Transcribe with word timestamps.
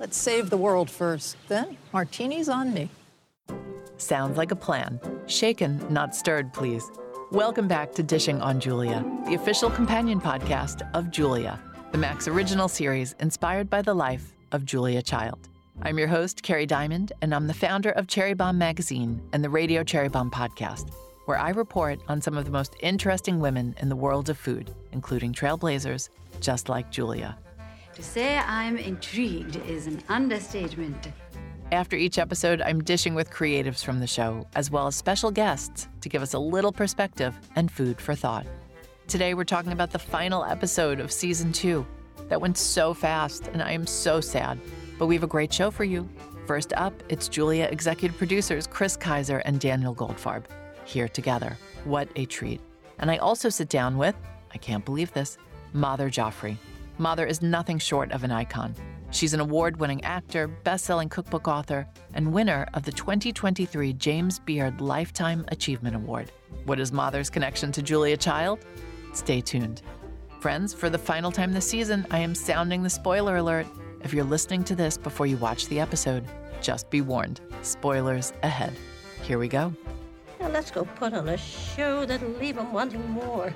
Let's 0.00 0.16
save 0.16 0.48
the 0.48 0.56
world 0.56 0.88
first, 0.88 1.36
then 1.48 1.76
martinis 1.92 2.48
on 2.48 2.72
me. 2.72 2.88
Sounds 3.98 4.38
like 4.38 4.50
a 4.50 4.56
plan. 4.56 4.98
Shaken, 5.26 5.78
not 5.92 6.14
stirred, 6.14 6.54
please. 6.54 6.90
Welcome 7.32 7.68
back 7.68 7.92
to 7.96 8.02
Dishing 8.02 8.40
on 8.40 8.60
Julia, 8.60 9.04
the 9.26 9.34
official 9.34 9.68
companion 9.68 10.18
podcast 10.18 10.88
of 10.94 11.10
Julia, 11.10 11.60
the 11.92 11.98
Max 11.98 12.28
original 12.28 12.66
series 12.66 13.14
inspired 13.20 13.68
by 13.68 13.82
the 13.82 13.92
life 13.92 14.32
of 14.52 14.64
Julia 14.64 15.02
Child. 15.02 15.50
I'm 15.82 15.98
your 15.98 16.08
host, 16.08 16.42
Kerry 16.42 16.64
Diamond, 16.64 17.12
and 17.20 17.34
I'm 17.34 17.46
the 17.46 17.52
founder 17.52 17.90
of 17.90 18.06
Cherry 18.06 18.32
Bomb 18.32 18.56
Magazine 18.56 19.20
and 19.34 19.44
the 19.44 19.50
Radio 19.50 19.84
Cherry 19.84 20.08
Bomb 20.08 20.30
podcast, 20.30 20.88
where 21.26 21.38
I 21.38 21.50
report 21.50 22.00
on 22.08 22.22
some 22.22 22.38
of 22.38 22.46
the 22.46 22.50
most 22.50 22.74
interesting 22.80 23.38
women 23.38 23.74
in 23.76 23.90
the 23.90 23.96
world 23.96 24.30
of 24.30 24.38
food, 24.38 24.74
including 24.92 25.34
trailblazers 25.34 26.08
just 26.40 26.70
like 26.70 26.90
Julia. 26.90 27.36
To 27.94 28.02
say 28.02 28.38
I'm 28.38 28.76
intrigued 28.76 29.56
is 29.66 29.86
an 29.86 30.02
understatement. 30.08 31.08
After 31.72 31.96
each 31.96 32.18
episode, 32.18 32.62
I'm 32.62 32.82
dishing 32.82 33.14
with 33.14 33.30
creatives 33.30 33.84
from 33.84 34.00
the 34.00 34.06
show, 34.06 34.46
as 34.54 34.70
well 34.70 34.86
as 34.86 34.94
special 34.96 35.30
guests 35.30 35.88
to 36.00 36.08
give 36.08 36.22
us 36.22 36.34
a 36.34 36.38
little 36.38 36.72
perspective 36.72 37.34
and 37.56 37.70
food 37.70 38.00
for 38.00 38.14
thought. 38.14 38.46
Today, 39.08 39.34
we're 39.34 39.44
talking 39.44 39.72
about 39.72 39.90
the 39.90 39.98
final 39.98 40.44
episode 40.44 41.00
of 41.00 41.10
season 41.10 41.52
two. 41.52 41.86
That 42.28 42.40
went 42.40 42.56
so 42.56 42.94
fast, 42.94 43.48
and 43.48 43.60
I 43.60 43.72
am 43.72 43.86
so 43.86 44.20
sad. 44.20 44.58
But 44.98 45.06
we 45.06 45.16
have 45.16 45.24
a 45.24 45.28
great 45.28 45.52
show 45.52 45.70
for 45.70 45.84
you. 45.84 46.08
First 46.46 46.72
up, 46.74 46.94
it's 47.08 47.28
Julia 47.28 47.68
executive 47.70 48.16
producers 48.16 48.68
Chris 48.68 48.96
Keyser 48.96 49.42
and 49.44 49.60
Daniel 49.60 49.94
Goldfarb 49.94 50.44
here 50.84 51.08
together. 51.08 51.56
What 51.84 52.08
a 52.14 52.24
treat. 52.26 52.60
And 53.00 53.10
I 53.10 53.16
also 53.16 53.48
sit 53.48 53.68
down 53.68 53.96
with, 53.96 54.14
I 54.52 54.58
can't 54.58 54.84
believe 54.84 55.12
this, 55.12 55.38
Madhur 55.74 56.10
Jaffrey. 56.10 56.56
Madhur 57.00 57.26
is 57.26 57.40
nothing 57.40 57.78
short 57.78 58.12
of 58.12 58.24
an 58.24 58.30
icon. 58.30 58.74
She's 59.10 59.32
an 59.32 59.40
award 59.40 59.80
winning 59.80 60.04
actor, 60.04 60.46
best 60.46 60.84
selling 60.84 61.08
cookbook 61.08 61.48
author, 61.48 61.88
and 62.12 62.30
winner 62.30 62.68
of 62.74 62.82
the 62.82 62.92
2023 62.92 63.94
James 63.94 64.38
Beard 64.38 64.82
Lifetime 64.82 65.46
Achievement 65.48 65.96
Award. 65.96 66.30
What 66.66 66.78
is 66.78 66.92
Madhur's 66.92 67.30
connection 67.30 67.72
to 67.72 67.80
Julia 67.80 68.18
Child? 68.18 68.66
Stay 69.14 69.40
tuned. 69.40 69.80
Friends, 70.40 70.74
for 70.74 70.90
the 70.90 70.98
final 70.98 71.32
time 71.32 71.54
this 71.54 71.66
season, 71.66 72.06
I 72.10 72.18
am 72.18 72.34
sounding 72.34 72.82
the 72.82 72.90
spoiler 72.90 73.38
alert. 73.38 73.66
If 74.02 74.12
you're 74.12 74.22
listening 74.22 74.62
to 74.64 74.74
this 74.74 74.98
before 74.98 75.26
you 75.26 75.38
watch 75.38 75.68
the 75.68 75.80
episode, 75.80 76.26
just 76.60 76.90
be 76.90 77.00
warned 77.00 77.40
spoilers 77.62 78.34
ahead. 78.42 78.74
Here 79.22 79.38
we 79.38 79.48
go. 79.48 79.72
Now 80.38 80.48
let's 80.48 80.70
go 80.70 80.84
put 80.84 81.14
on 81.14 81.30
a 81.30 81.38
show 81.38 82.04
that'll 82.04 82.28
leave 82.28 82.56
them 82.56 82.74
wanting 82.74 83.08
more. 83.08 83.54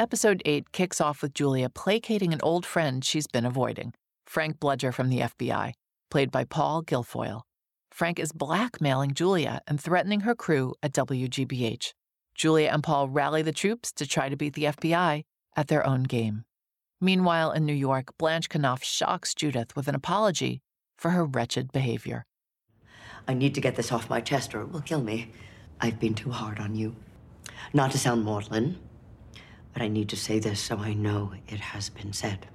Episode 0.00 0.40
8 0.46 0.72
kicks 0.72 0.98
off 0.98 1.20
with 1.20 1.34
Julia 1.34 1.68
placating 1.68 2.32
an 2.32 2.40
old 2.42 2.64
friend 2.64 3.04
she's 3.04 3.26
been 3.26 3.44
avoiding, 3.44 3.92
Frank 4.24 4.58
Bludger 4.58 4.94
from 4.94 5.10
the 5.10 5.18
FBI, 5.18 5.74
played 6.10 6.30
by 6.30 6.44
Paul 6.44 6.82
Guilfoyle. 6.82 7.42
Frank 7.90 8.18
is 8.18 8.32
blackmailing 8.32 9.12
Julia 9.12 9.60
and 9.68 9.78
threatening 9.78 10.20
her 10.20 10.34
crew 10.34 10.72
at 10.82 10.94
WGBH. 10.94 11.92
Julia 12.34 12.70
and 12.72 12.82
Paul 12.82 13.10
rally 13.10 13.42
the 13.42 13.52
troops 13.52 13.92
to 13.92 14.06
try 14.06 14.30
to 14.30 14.38
beat 14.38 14.54
the 14.54 14.64
FBI 14.64 15.24
at 15.54 15.68
their 15.68 15.86
own 15.86 16.04
game. 16.04 16.44
Meanwhile, 16.98 17.52
in 17.52 17.66
New 17.66 17.74
York, 17.74 18.16
Blanche 18.16 18.48
Knopf 18.48 18.82
shocks 18.82 19.34
Judith 19.34 19.76
with 19.76 19.86
an 19.86 19.94
apology 19.94 20.62
for 20.96 21.10
her 21.10 21.26
wretched 21.26 21.72
behavior. 21.72 22.24
I 23.28 23.34
need 23.34 23.54
to 23.54 23.60
get 23.60 23.76
this 23.76 23.92
off 23.92 24.08
my 24.08 24.22
chest 24.22 24.54
or 24.54 24.62
it 24.62 24.72
will 24.72 24.80
kill 24.80 25.02
me. 25.02 25.30
I've 25.78 26.00
been 26.00 26.14
too 26.14 26.30
hard 26.30 26.58
on 26.58 26.74
you. 26.74 26.96
Not 27.74 27.90
to 27.90 27.98
sound 27.98 28.24
maudlin, 28.24 28.78
but 29.80 29.84
I 29.86 29.88
need 29.88 30.10
to 30.10 30.16
say 30.16 30.38
this 30.38 30.60
so 30.60 30.76
I 30.76 30.92
know 30.92 31.32
it 31.48 31.58
has 31.58 31.88
been 31.88 32.12
said. 32.12 32.46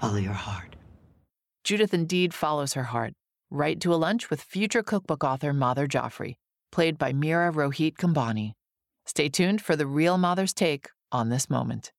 Follow 0.00 0.16
your 0.16 0.32
heart. 0.32 0.76
Judith 1.64 1.92
indeed 1.92 2.32
follows 2.32 2.74
her 2.74 2.84
heart, 2.84 3.14
right 3.50 3.80
to 3.80 3.92
a 3.92 3.96
lunch 3.96 4.30
with 4.30 4.40
future 4.40 4.82
cookbook 4.84 5.24
author 5.24 5.52
Madhur 5.52 5.88
Jaffrey, 5.88 6.36
played 6.70 6.98
by 6.98 7.12
Meera 7.12 7.52
Rohit 7.52 7.96
Kumbhani. 7.96 8.52
Stay 9.06 9.28
tuned 9.28 9.60
for 9.60 9.74
the 9.74 9.88
real 9.88 10.18
Madhur's 10.18 10.52
take 10.52 10.88
on 11.10 11.30
this 11.30 11.50
moment. 11.50 11.90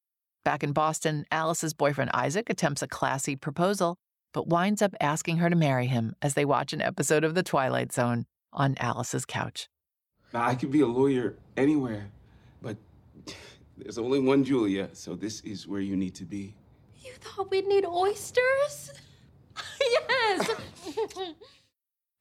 Back 0.46 0.64
in 0.64 0.72
Boston, 0.72 1.26
Alice's 1.30 1.74
boyfriend 1.74 2.12
Isaac 2.14 2.50
attempts 2.50 2.82
a 2.82 2.88
classy 2.88 3.36
proposal, 3.36 3.98
but 4.34 4.48
winds 4.48 4.82
up 4.82 4.96
asking 5.02 5.38
her 5.38 5.50
to 5.50 5.58
marry 5.58 5.88
him 5.88 6.16
as 6.22 6.36
they 6.36 6.46
watch 6.46 6.72
an 6.72 6.82
episode 6.82 7.26
of 7.26 7.36
The 7.36 7.44
Twilight 7.44 7.92
Zone 7.92 8.26
on 8.54 8.76
Alice's 8.78 9.26
couch. 9.26 9.68
Now, 10.34 10.48
I 10.48 10.56
could 10.56 10.72
be 10.72 10.80
a 10.80 10.88
lawyer 10.88 11.36
anywhere, 11.58 12.12
but 12.14 12.23
there's 13.78 13.98
only 13.98 14.20
one 14.20 14.44
Julia, 14.44 14.90
so 14.94 15.16
this 15.16 15.42
is 15.42 15.68
where 15.68 15.82
you 15.82 15.96
need 15.96 16.16
to 16.16 16.26
be. 16.26 16.54
You 17.02 17.14
thought 17.14 17.52
we'd 17.52 17.68
need 17.68 17.86
oysters? 17.86 18.94
yes! 19.82 20.50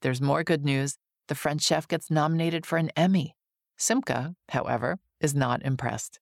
There's 0.03 0.21
more 0.21 0.43
good 0.43 0.65
news. 0.65 0.97
The 1.29 1.35
French 1.37 1.63
chef 1.63 1.87
gets 1.87 2.11
nominated 2.11 2.67
for 2.67 2.77
an 2.77 2.91
Emmy. 2.97 3.37
Simca, 3.79 4.35
however, 4.49 4.99
is 5.21 5.35
not 5.35 5.63
impressed. 5.63 6.19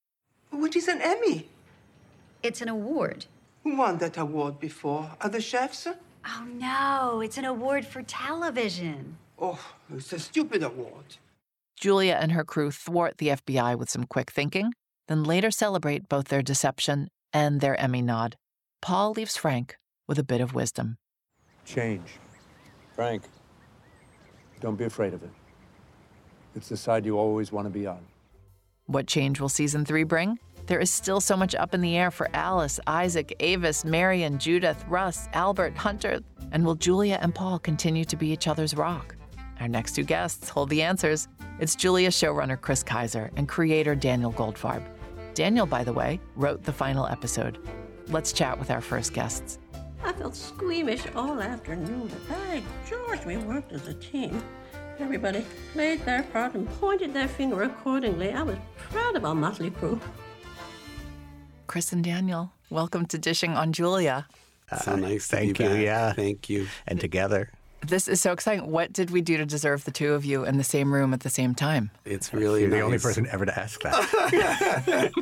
What 0.51 0.77
is 0.77 0.89
an 0.89 1.01
Emmy? 1.01 1.49
It's 2.43 2.61
an 2.61 2.69
award. 2.69 3.27
Who 3.65 3.77
won 3.77 3.99
that 3.99 4.19
award 4.19 4.61
before? 4.61 5.11
Other 5.21 5.41
chefs? 5.41 5.87
Oh 5.87 6.47
no, 6.53 7.21
it's 7.21 7.39
an 7.39 7.45
award 7.47 7.87
for 7.87 8.03
television. 8.03 9.17
Oh, 9.39 9.59
it's 9.95 10.13
a 10.13 10.19
stupid 10.19 10.63
award. 10.63 11.17
Julia 11.81 12.19
and 12.21 12.33
her 12.33 12.45
crew 12.45 12.71
thwart 12.71 13.17
the 13.19 13.29
FBI 13.29 13.79
with 13.79 13.89
some 13.89 14.05
quick 14.05 14.31
thinking, 14.31 14.73
then 15.11 15.25
later 15.25 15.51
celebrate 15.51 16.09
both 16.09 16.29
their 16.29 16.41
deception 16.41 17.09
and 17.33 17.61
their 17.61 17.79
Emmy 17.81 18.01
nod. 18.01 18.37
Paul 18.81 19.11
leaves 19.11 19.37
Frank 19.37 19.77
with 20.07 20.21
a 20.21 20.25
bit 20.25 20.41
of 20.41 20.55
wisdom. 20.55 20.99
Change. 21.65 22.07
Frank, 22.95 23.25
don't 24.61 24.77
be 24.77 24.85
afraid 24.85 25.13
of 25.13 25.25
it. 25.25 25.31
It's 26.55 26.69
the 26.69 26.77
side 26.77 27.05
you 27.05 27.19
always 27.19 27.51
want 27.51 27.67
to 27.67 27.71
be 27.71 27.89
on. 27.89 27.99
What 28.87 29.09
change 29.09 29.41
will 29.41 29.49
season 29.49 29.85
three 29.85 30.05
bring? 30.05 30.39
There 30.67 30.79
is 30.79 30.93
still 30.93 31.21
so 31.21 31.37
much 31.37 31.57
up 31.57 31.75
in 31.75 31.81
the 31.81 31.97
air 31.97 32.13
for 32.13 32.29
Alice, 32.33 32.79
Isaac, 32.87 33.35
Avis, 33.41 33.85
Marion, 33.85 34.39
Judith, 34.39 34.85
Russ, 34.89 35.29
Albert, 35.33 35.77
Hunter, 35.77 36.21
and 36.53 36.65
will 36.65 36.77
Julia 36.77 37.19
and 37.21 37.35
Paul 37.35 37.59
continue 37.59 38.05
to 38.05 38.17
be 38.17 38.29
each 38.31 38.47
other's 38.47 38.77
rock? 38.77 39.17
Our 39.59 39.67
next 39.67 39.97
two 39.97 40.05
guests 40.05 40.49
hold 40.49 40.71
the 40.71 40.83
answers. 40.83 41.27
It's 41.59 41.75
Julia 41.75 42.11
showrunner 42.11 42.61
Chris 42.61 42.85
Keyser 42.85 43.31
and 43.37 43.49
creator 43.49 43.97
Daniel 43.97 44.33
Goldfarb. 44.33 44.85
Daniel, 45.35 45.67
by 45.67 45.85
the 45.85 45.93
way, 45.93 46.21
wrote 46.37 46.63
the 46.63 46.73
final 46.73 47.07
episode. 47.07 47.59
Let's 48.09 48.33
chat 48.33 48.59
with 48.59 48.71
our 48.71 48.81
first 48.81 49.13
guests. 49.13 49.59
I 50.03 50.13
felt 50.13 50.35
squeamish 50.35 51.05
all 51.15 51.41
afternoon, 51.41 52.09
but 52.09 52.29
by 52.29 52.63
George, 52.89 53.25
we 53.25 53.37
worked 53.37 53.73
as 53.73 53.87
a 53.87 53.95
team. 53.95 54.43
Everybody 54.99 55.45
played 55.73 56.05
their 56.05 56.23
part 56.25 56.55
and 56.55 56.69
pointed 56.81 57.15
their 57.15 57.29
finger 57.29 57.63
accordingly. 57.63 58.33
I 58.33 58.43
was 58.43 58.59
proud 58.77 59.17
of 59.17 59.25
our 59.25 59.35
motley 59.35 59.71
crew. 59.71 60.01
Chris 61.67 61.93
and 61.93 62.03
Daniel, 62.03 62.53
welcome 62.69 63.07
to 63.07 63.19
Dishing 63.19 63.53
on 63.53 63.73
Julia. 63.73 64.27
Uh, 64.71 64.79
so 64.79 64.97
nice 64.97 65.29
to 65.29 65.37
Thank 65.37 65.59
be 65.59 65.65
you. 65.65 65.71
back. 65.71 65.83
Yeah. 65.83 66.13
Thank 66.13 66.51
you. 66.51 66.67
And 66.87 66.99
together. 67.01 67.51
This 67.87 68.09
is 68.09 68.21
so 68.21 68.33
exciting. 68.33 68.71
What 68.71 68.93
did 68.93 69.11
we 69.11 69.21
do 69.21 69.37
to 69.39 69.47
deserve 69.47 69.85
the 69.85 69.91
two 69.91 70.13
of 70.13 70.25
you 70.25 70.45
in 70.45 70.59
the 70.59 70.65
same 70.65 70.93
room 70.93 71.15
at 71.15 71.21
the 71.21 71.31
same 71.31 71.55
time? 71.55 71.91
It's 72.05 72.33
really 72.33 72.63
You're 72.63 72.71
the 72.71 72.81
only 72.81 72.99
person 72.99 73.27
ever 73.31 73.47
to 73.47 73.59
ask 73.59 73.81
that. 73.83 75.13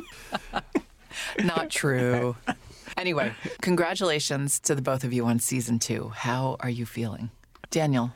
Not 1.43 1.69
true. 1.69 2.35
anyway, 2.97 3.33
congratulations 3.61 4.59
to 4.61 4.75
the 4.75 4.81
both 4.81 5.03
of 5.03 5.13
you 5.13 5.25
on 5.25 5.39
season 5.39 5.79
two. 5.79 6.11
How 6.13 6.57
are 6.59 6.69
you 6.69 6.85
feeling? 6.85 7.31
Daniel, 7.71 8.11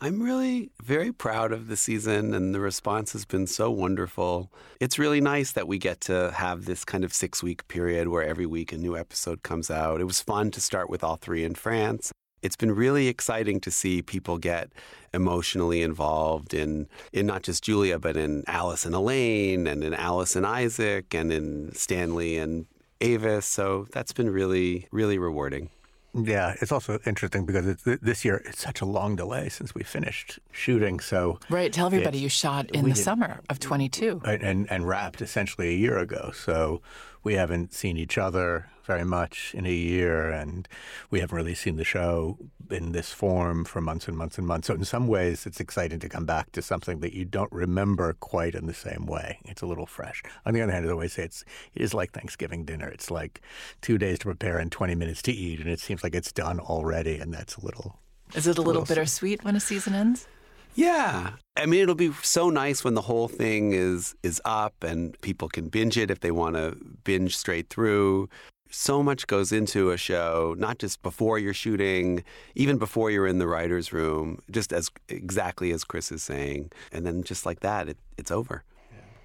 I'm 0.00 0.20
really 0.20 0.70
very 0.82 1.12
proud 1.12 1.52
of 1.52 1.68
the 1.68 1.76
season, 1.76 2.34
and 2.34 2.52
the 2.52 2.58
response 2.60 3.12
has 3.12 3.24
been 3.24 3.46
so 3.46 3.70
wonderful. 3.70 4.50
It's 4.80 4.98
really 4.98 5.20
nice 5.20 5.52
that 5.52 5.68
we 5.68 5.78
get 5.78 6.00
to 6.02 6.32
have 6.32 6.64
this 6.64 6.84
kind 6.84 7.04
of 7.04 7.12
six 7.12 7.40
week 7.40 7.68
period 7.68 8.08
where 8.08 8.24
every 8.24 8.44
week 8.44 8.72
a 8.72 8.76
new 8.76 8.96
episode 8.96 9.42
comes 9.44 9.70
out. 9.70 10.00
It 10.00 10.04
was 10.04 10.20
fun 10.20 10.50
to 10.52 10.60
start 10.60 10.90
with 10.90 11.04
all 11.04 11.16
three 11.16 11.44
in 11.44 11.54
France. 11.54 12.12
It's 12.42 12.56
been 12.56 12.72
really 12.72 13.08
exciting 13.08 13.60
to 13.60 13.70
see 13.70 14.02
people 14.02 14.36
get 14.38 14.70
emotionally 15.14 15.82
involved 15.82 16.54
in, 16.54 16.88
in 17.12 17.26
not 17.26 17.42
just 17.42 17.62
Julia, 17.62 17.98
but 17.98 18.16
in 18.16 18.42
Alice 18.46 18.84
and 18.84 18.94
Elaine, 18.94 19.66
and 19.66 19.84
in 19.84 19.94
Alice 19.94 20.34
and 20.36 20.44
Isaac, 20.46 21.14
and 21.14 21.32
in 21.32 21.72
Stanley 21.74 22.36
and 22.38 22.66
Avis. 23.00 23.46
So 23.46 23.86
that's 23.92 24.12
been 24.12 24.30
really, 24.30 24.88
really 24.90 25.18
rewarding. 25.18 25.70
yeah, 26.14 26.54
it's 26.60 26.72
also 26.72 26.98
interesting 27.06 27.46
because 27.46 27.66
it's, 27.66 27.82
this 27.84 28.22
year 28.24 28.42
it's 28.44 28.60
such 28.60 28.80
a 28.82 28.84
long 28.84 29.16
delay 29.16 29.48
since 29.48 29.74
we 29.74 29.82
finished 29.82 30.38
shooting. 30.50 31.00
So 31.00 31.38
right, 31.48 31.72
tell 31.72 31.86
everybody 31.86 32.18
It's- 32.18 32.22
you 32.22 32.28
shot 32.28 32.70
in 32.70 32.84
the 32.84 32.92
did- 32.94 33.02
summer 33.02 33.40
of 33.48 33.60
22. 33.60 34.20
and, 34.24 34.42
and 34.42 34.70
and 34.70 34.86
wrapped 34.86 35.22
essentially 35.22 35.68
a 35.68 35.76
year 35.76 35.96
ago. 35.98 36.30
So 36.34 36.82
we 37.22 37.34
haven't 37.34 37.72
seen 37.72 37.96
each 37.96 38.18
other 38.18 38.68
very 38.84 39.04
much 39.04 39.54
in 39.54 39.66
a 39.66 39.72
year, 39.72 40.30
and 40.30 40.68
we 41.10 41.20
haven't 41.20 41.36
really 41.36 41.54
seen 41.54 41.76
the 41.76 41.84
show 41.84 42.38
in 42.70 42.92
this 42.92 43.12
form 43.12 43.64
for 43.64 43.80
months 43.80 44.08
and 44.08 44.16
months 44.16 44.38
and 44.38 44.46
months. 44.46 44.68
So, 44.68 44.74
in 44.74 44.84
some 44.84 45.06
ways, 45.06 45.46
it's 45.46 45.60
exciting 45.60 46.00
to 46.00 46.08
come 46.08 46.24
back 46.24 46.52
to 46.52 46.62
something 46.62 47.00
that 47.00 47.12
you 47.12 47.24
don't 47.24 47.52
remember 47.52 48.12
quite 48.14 48.54
in 48.54 48.66
the 48.66 48.74
same 48.74 49.06
way. 49.06 49.38
It's 49.44 49.62
a 49.62 49.66
little 49.66 49.86
fresh. 49.86 50.22
On 50.46 50.54
the 50.54 50.62
other 50.62 50.72
hand, 50.72 50.86
I 50.86 50.90
always 50.90 51.14
say 51.14 51.24
it's 51.24 51.44
it 51.74 51.82
is 51.82 51.94
like 51.94 52.12
Thanksgiving 52.12 52.64
dinner. 52.64 52.88
It's 52.88 53.10
like 53.10 53.40
two 53.80 53.98
days 53.98 54.18
to 54.20 54.26
prepare 54.26 54.58
and 54.58 54.70
20 54.70 54.94
minutes 54.94 55.22
to 55.22 55.32
eat, 55.32 55.60
and 55.60 55.68
it 55.68 55.80
seems 55.80 56.02
like 56.02 56.14
it's 56.14 56.32
done 56.32 56.60
already, 56.60 57.18
and 57.18 57.32
that's 57.32 57.56
a 57.56 57.64
little. 57.64 57.98
Is 58.34 58.46
it 58.46 58.58
a 58.58 58.62
little 58.62 58.84
bittersweet 58.84 59.44
when 59.44 59.56
a 59.56 59.60
season 59.60 59.94
ends? 59.94 60.26
Yeah. 60.74 61.32
I 61.56 61.66
mean, 61.66 61.82
it'll 61.82 61.94
be 61.94 62.12
so 62.22 62.48
nice 62.48 62.82
when 62.82 62.94
the 62.94 63.02
whole 63.02 63.28
thing 63.28 63.72
is 63.72 64.14
is 64.22 64.40
up 64.44 64.82
and 64.82 65.20
people 65.20 65.48
can 65.48 65.68
binge 65.68 65.98
it 65.98 66.10
if 66.10 66.20
they 66.20 66.30
want 66.30 66.56
to 66.56 66.76
binge 67.04 67.36
straight 67.36 67.68
through. 67.68 68.28
So 68.74 69.02
much 69.02 69.26
goes 69.26 69.52
into 69.52 69.90
a 69.90 69.98
show, 69.98 70.54
not 70.56 70.78
just 70.78 71.02
before 71.02 71.38
you're 71.38 71.52
shooting, 71.52 72.24
even 72.54 72.78
before 72.78 73.10
you're 73.10 73.26
in 73.26 73.36
the 73.36 73.46
writer's 73.46 73.92
room, 73.92 74.38
just 74.50 74.72
as 74.72 74.90
exactly 75.10 75.72
as 75.72 75.84
Chris 75.84 76.10
is 76.10 76.22
saying. 76.22 76.72
And 76.90 77.04
then 77.04 77.22
just 77.22 77.44
like 77.44 77.60
that, 77.60 77.90
it, 77.90 77.98
it's 78.16 78.30
over. 78.30 78.64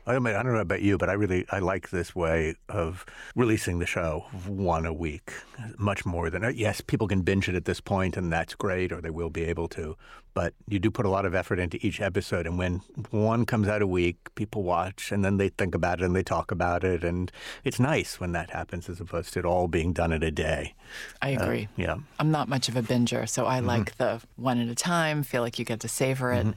I 0.08 0.18
mean, 0.20 0.36
I 0.36 0.42
don't 0.42 0.54
know 0.54 0.60
about 0.60 0.82
you, 0.82 0.98
but 0.98 1.10
I 1.10 1.14
really 1.14 1.46
I 1.52 1.60
like 1.60 1.90
this 1.90 2.16
way 2.16 2.56
of 2.70 3.06
releasing 3.36 3.80
the 3.80 3.86
show 3.86 4.26
one 4.48 4.86
a 4.86 4.94
week, 4.94 5.34
much 5.78 6.06
more 6.06 6.30
than 6.30 6.44
yes, 6.56 6.80
people 6.80 7.08
can 7.10 7.22
binge 7.24 7.50
it 7.50 7.56
at 7.56 7.66
this 7.66 7.82
point, 7.82 8.16
and 8.16 8.32
that's 8.32 8.56
great, 8.56 8.94
or 8.94 9.02
they 9.02 9.10
will 9.10 9.30
be 9.30 9.44
able 9.44 9.68
to. 9.70 9.98
But 10.34 10.54
you 10.70 10.80
do 10.80 10.90
put 10.92 11.06
a 11.06 11.10
lot 11.10 11.26
of 11.26 11.36
effort 11.36 11.60
into 11.60 11.78
each 11.86 12.00
episode, 12.00 12.46
and 12.48 12.58
when 12.58 12.82
one 13.12 13.46
comes 13.46 13.68
out 13.68 13.82
a 13.82 13.88
week, 13.88 14.18
people 14.36 14.64
watch, 14.64 15.12
and 15.12 15.26
then 15.26 15.38
they 15.38 15.50
think 15.50 15.76
about 15.76 16.00
it 16.00 16.06
and 16.06 16.16
they 16.16 16.24
talk 16.24 16.52
about 16.52 16.84
it, 16.86 17.04
and 17.04 17.30
it's 17.66 17.80
nice 17.80 18.18
when 18.20 18.32
that 18.32 18.52
happens, 18.52 18.88
as 18.88 19.02
opposed 19.02 19.34
to 19.34 19.40
it 19.40 19.46
all 19.46 19.68
being 19.68 19.92
done 19.92 20.14
in 20.14 20.24
a 20.24 20.32
day. 20.32 20.74
I 21.22 21.30
agree. 21.30 21.64
Uh, 21.66 21.82
yeah, 21.82 21.96
I'm 22.20 22.32
not 22.32 22.48
much 22.48 22.70
of 22.70 22.78
a 22.78 22.82
binger, 22.84 23.28
so 23.28 23.46
I 23.46 23.60
Mhm. 23.60 23.66
like 23.66 23.98
the 23.98 24.22
one 24.38 24.60
at 24.62 24.70
a 24.70 24.76
time. 24.76 25.24
Feel 25.24 25.42
like 25.42 25.60
you 25.60 25.66
get 25.66 25.82
to 25.82 25.90
savor 25.90 26.32
it. 26.32 26.46
Mhm. 26.46 26.54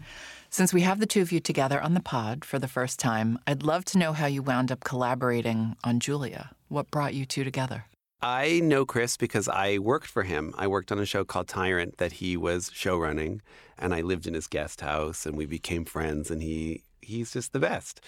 Since 0.53 0.75
we 0.75 0.81
have 0.81 0.99
the 0.99 1.07
two 1.07 1.23
of 1.23 1.31
you 1.31 1.39
together 1.39 1.81
on 1.81 1.95
the 1.95 2.01
pod 2.01 2.45
for 2.45 2.59
the 2.59 2.67
first 2.67 2.99
time, 2.99 3.39
I'd 3.47 3.63
love 3.63 3.85
to 3.87 3.99
know 3.99 4.13
how 4.13 4.27
you 4.27 4.43
wound 4.43 4.73
up 4.73 4.83
collaborating 4.83 5.77
on 5.85 6.01
Julia. 6.01 6.51
What 6.67 6.91
brought 6.91 7.15
you 7.15 7.25
two 7.25 7.45
together? 7.45 7.85
I 8.21 8.59
know 8.59 8.85
Chris 8.85 9.17
because 9.17 9.49
I 9.49 9.79
worked 9.79 10.09
for 10.09 10.25
him. 10.25 10.53
I 10.59 10.67
worked 10.67 10.91
on 10.91 10.99
a 10.99 11.07
show 11.07 11.25
called 11.25 11.47
Tyrant 11.47 11.99
that 11.99 12.15
he 12.15 12.37
was 12.37 12.69
showrunning, 12.71 13.43
and 13.79 13.95
I 13.95 14.01
lived 14.01 14.27
in 14.27 14.35
his 14.35 14.49
guest 14.49 14.81
house, 14.81 15.25
and 15.25 15.37
we 15.37 15.47
became 15.47 15.85
friends. 15.85 16.33
And 16.33 16.43
he 16.43 16.83
he's 17.01 17.33
just 17.33 17.53
the 17.53 17.61
best. 17.61 18.01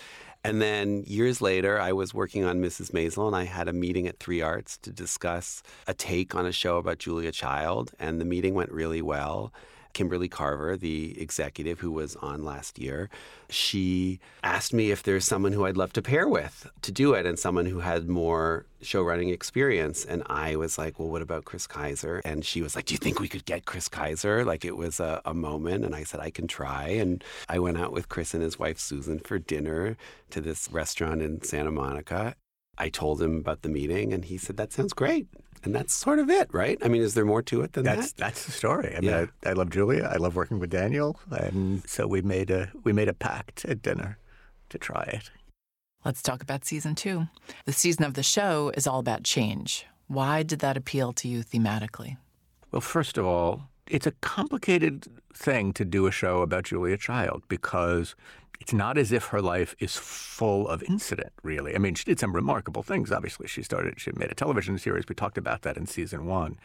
And 0.43 0.61
then 0.61 1.05
years 1.07 1.41
later, 1.41 1.81
I 1.81 1.93
was 1.93 2.13
working 2.13 2.45
on 2.45 2.61
Mrs. 2.61 2.91
Maisel, 2.91 3.29
and 3.29 3.37
I 3.37 3.45
had 3.45 3.69
a 3.69 3.73
meeting 3.73 4.09
at 4.09 4.19
Three 4.19 4.43
Arts 4.43 4.79
to 4.79 4.91
discuss 4.91 5.63
a 5.87 5.95
take 5.95 6.35
on 6.35 6.45
a 6.45 6.53
show 6.53 6.79
about 6.79 6.99
Julia 6.99 7.31
Child, 7.31 7.93
and 8.01 8.21
the 8.21 8.25
meeting 8.25 8.55
went 8.55 8.73
really 8.73 9.01
well. 9.01 9.53
Kimberly 9.93 10.29
Carver, 10.29 10.77
the 10.77 11.21
executive 11.21 11.81
who 11.81 11.91
was 11.91 12.17
on 12.17 12.45
last 12.45 12.79
year, 12.79 13.11
she 13.51 14.21
asked 14.43 14.73
me 14.73 14.91
if 14.91 15.03
there's 15.03 15.25
someone 15.25 15.53
who 15.53 15.67
I'd 15.67 15.77
love 15.77 15.93
to 15.95 16.03
pair 16.03 16.29
with 16.29 16.71
to 16.83 16.93
do 16.93 17.15
it 17.15 17.27
and 17.27 17.39
someone 17.39 17.67
who 17.67 17.81
had 17.81 18.09
more 18.09 18.67
show 18.81 19.03
running 19.03 19.29
experience. 19.29 20.05
And 20.05 20.23
I 20.27 20.57
was 20.57 20.79
like, 20.79 20.99
well, 20.99 21.09
what 21.09 21.23
about 21.23 21.45
Chris 21.45 21.67
Keyser? 21.67 22.21
And 22.25 22.45
she 22.45 22.63
was 22.63 22.75
like, 22.75 22.87
do 22.87 22.95
you 22.95 22.99
think 22.99 23.21
we 23.21 23.29
could 23.29 23.45
get 23.45 23.65
Chris 23.65 23.89
Keyser? 23.89 24.45
Like 24.45 24.65
it 24.65 24.77
was 24.77 25.01
a, 25.01 25.21
a 25.25 25.35
moment. 25.35 25.85
And 25.85 25.95
I 25.95 26.05
said, 26.05 26.21
I 26.21 26.31
can 26.31 26.47
try. 26.47 26.89
And 26.89 27.23
I 27.49 27.59
went 27.59 27.79
out 27.79 27.93
with 27.93 28.09
Chris 28.09 28.35
and 28.35 28.43
his 28.43 28.59
wife, 28.59 28.79
Susan, 28.79 29.19
for 29.21 29.39
dinner 29.39 29.97
to 30.31 30.41
this 30.41 30.69
restaurant 30.73 31.23
in 31.23 31.43
Santa 31.43 31.71
Monica. 31.71 32.35
I 32.79 32.89
told 32.89 33.21
him 33.21 33.37
about 33.37 33.63
the 33.63 33.69
meeting 33.69 34.13
and 34.13 34.25
he 34.25 34.39
said, 34.39 34.57
that 34.57 34.73
sounds 34.73 34.95
great. 34.95 35.29
And 35.65 35.75
that's 35.75 35.95
sort 35.95 36.19
of 36.19 36.29
it, 36.29 36.49
right? 36.53 36.77
I 36.85 36.89
mean, 36.89 37.03
is 37.03 37.15
there 37.15 37.25
more 37.25 37.43
to 37.43 37.63
it 37.63 37.73
than 37.75 37.85
that's 37.85 38.13
that? 38.13 38.17
that's 38.19 38.45
the 38.47 38.53
story. 38.53 38.95
I 38.97 39.01
mean, 39.01 39.11
Yeah. 39.11 39.27
I, 39.45 39.51
I 39.51 39.53
love 39.53 39.71
Julia. 39.71 40.11
I 40.13 40.17
love 40.17 40.35
working 40.35 40.59
with 40.59 40.71
Daniel, 40.71 41.19
and 41.31 41.89
so 41.89 42.07
we 42.07 42.21
made 42.23 42.51
a 42.51 42.71
we 42.85 42.93
made 42.93 43.09
a 43.09 43.13
pact 43.15 43.65
at 43.65 43.81
dinner 43.83 44.19
to 44.71 44.79
try 44.79 45.03
it. 45.05 45.31
Let's 46.05 46.21
talk 46.23 46.43
about 46.43 46.65
season 46.65 46.95
two. 46.97 47.29
The 47.65 47.73
season 47.73 48.05
of 48.05 48.15
the 48.15 48.25
show 48.25 48.73
is 48.77 48.87
all 48.89 48.99
about 48.99 49.23
change. 49.23 49.87
Why 50.09 50.43
did 50.43 50.59
that 50.59 50.77
appeal 50.77 51.13
to 51.15 51.29
you 51.29 51.45
thematically? 51.45 52.17
Well, 52.73 52.81
first 52.81 53.17
of 53.19 53.25
all, 53.25 53.69
it's 53.87 54.07
a 54.07 54.13
complicated 54.21 55.07
thing 55.33 55.73
to 55.75 55.85
do 55.85 56.07
a 56.07 56.11
show 56.11 56.43
about 56.43 56.65
Julia 56.65 56.97
Child 56.97 57.45
because 57.49 58.17
it's 58.63 58.73
not 58.73 58.97
as 58.97 59.11
if 59.11 59.25
her 59.25 59.43
life 59.43 59.75
is 59.81 59.97
full 59.97 60.69
of 60.69 60.85
incident, 60.85 61.33
really. 61.43 61.75
I 61.75 61.79
mean, 61.79 61.97
she 61.97 62.05
did 62.05 62.21
some 62.21 62.33
remarkable 62.33 62.85
things, 62.85 63.11
obviously. 63.11 63.49
She 63.49 63.65
started, 63.65 63.99
she 63.99 64.13
made 64.15 64.31
a 64.31 64.37
television 64.37 64.79
series. 64.79 65.05
We 65.09 65.17
talked 65.17 65.37
about 65.37 65.63
that 65.63 65.77
in 65.77 65.87
season 65.87 66.27
one. 66.27 66.61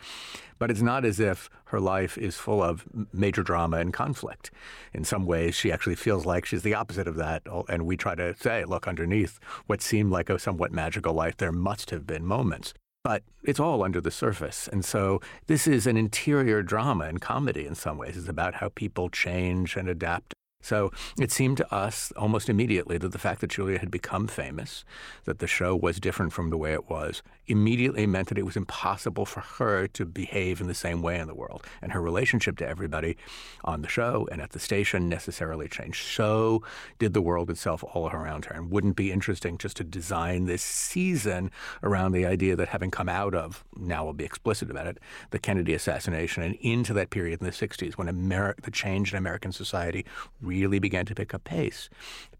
But 0.59 0.69
it's 0.69 0.83
not 0.83 1.05
as 1.05 1.19
if 1.19 1.49
her 1.65 1.79
life 1.79 2.15
is 2.15 2.35
full 2.37 2.61
of 2.61 2.85
major 3.11 3.41
drama 3.41 3.77
and 3.77 3.91
conflict. 3.91 4.51
In 4.93 5.05
some 5.05 5.25
ways, 5.25 5.55
she 5.55 5.71
actually 5.71 5.95
feels 5.95 6.23
like 6.23 6.45
she's 6.45 6.61
the 6.61 6.75
opposite 6.75 7.07
of 7.07 7.15
that. 7.15 7.41
And 7.67 7.87
we 7.87 7.97
try 7.97 8.13
to 8.13 8.35
say, 8.35 8.63
look, 8.63 8.87
underneath 8.87 9.39
what 9.65 9.81
seemed 9.81 10.11
like 10.11 10.29
a 10.29 10.37
somewhat 10.37 10.71
magical 10.71 11.15
life, 11.15 11.37
there 11.37 11.51
must 11.51 11.89
have 11.89 12.05
been 12.05 12.25
moments 12.25 12.75
but 13.03 13.23
it's 13.41 13.59
all 13.59 13.83
under 13.83 14.01
the 14.01 14.11
surface. 14.11 14.67
And 14.67 14.83
so 14.83 15.21
this 15.45 15.65
is 15.65 15.87
an 15.87 15.95
interior 15.95 16.61
drama 16.61 17.05
and 17.05 17.21
comedy 17.21 17.65
in 17.65 17.73
some 17.73 17.97
ways. 17.97 18.17
It's 18.17 18.27
about 18.27 18.55
how 18.55 18.67
people 18.67 19.07
change 19.09 19.77
and 19.77 19.87
adapt. 19.87 20.33
So 20.67 20.91
it 21.17 21.31
seemed 21.31 21.55
to 21.57 21.73
us 21.73 22.11
almost 22.17 22.49
immediately 22.49 22.97
that 22.97 23.13
the 23.13 23.17
fact 23.17 23.39
that 23.39 23.51
Julia 23.51 23.79
had 23.79 23.89
become 23.89 24.27
famous, 24.27 24.83
that 25.23 25.39
the 25.39 25.47
show 25.47 25.77
was 25.77 25.97
different 25.97 26.33
from 26.33 26.49
the 26.49 26.57
way 26.57 26.73
it 26.73 26.89
was, 26.89 27.23
immediately 27.47 28.05
meant 28.05 28.27
that 28.27 28.37
it 28.37 28.45
was 28.45 28.57
impossible 28.57 29.25
for 29.25 29.39
her 29.39 29.87
to 29.87 30.05
behave 30.05 30.59
in 30.59 30.67
the 30.67 30.73
same 30.73 31.01
way 31.01 31.17
in 31.19 31.27
the 31.27 31.33
world. 31.33 31.65
And 31.81 31.93
her 31.93 32.01
relationship 32.01 32.57
to 32.57 32.67
everybody 32.67 33.15
on 33.63 33.81
the 33.81 33.87
show 33.87 34.27
and 34.29 34.41
at 34.41 34.49
the 34.49 34.59
station 34.59 35.07
necessarily 35.07 35.69
changed. 35.69 36.05
So 36.05 36.63
did 36.99 37.13
the 37.13 37.21
world 37.21 37.49
itself 37.49 37.81
all 37.93 38.09
around 38.09 38.43
her. 38.45 38.55
And 38.55 38.69
wouldn't 38.69 38.91
it 38.91 38.97
be 38.97 39.09
interesting 39.09 39.57
just 39.57 39.77
to 39.77 39.85
design 39.85 40.47
this 40.47 40.63
season 40.63 41.49
around 41.81 42.11
the 42.11 42.25
idea 42.25 42.57
that 42.57 42.67
having 42.67 42.91
come 42.91 43.07
out 43.07 43.33
of, 43.33 43.63
now 43.77 44.03
we'll 44.03 44.11
be 44.11 44.25
explicit 44.25 44.69
about 44.69 44.87
it, 44.87 44.97
the 45.31 45.39
Kennedy 45.39 45.73
assassination 45.73 46.43
and 46.43 46.55
into 46.55 46.91
that 46.93 47.09
period 47.09 47.39
in 47.39 47.45
the 47.45 47.53
60s 47.53 47.93
when 47.93 48.07
Ameri- 48.07 48.61
the 48.61 48.71
change 48.71 49.13
in 49.13 49.17
American 49.17 49.53
society 49.53 50.05
really 50.41 50.56
began 50.65 51.05
to 51.05 51.15
pick 51.15 51.33
up 51.33 51.43
pace. 51.43 51.89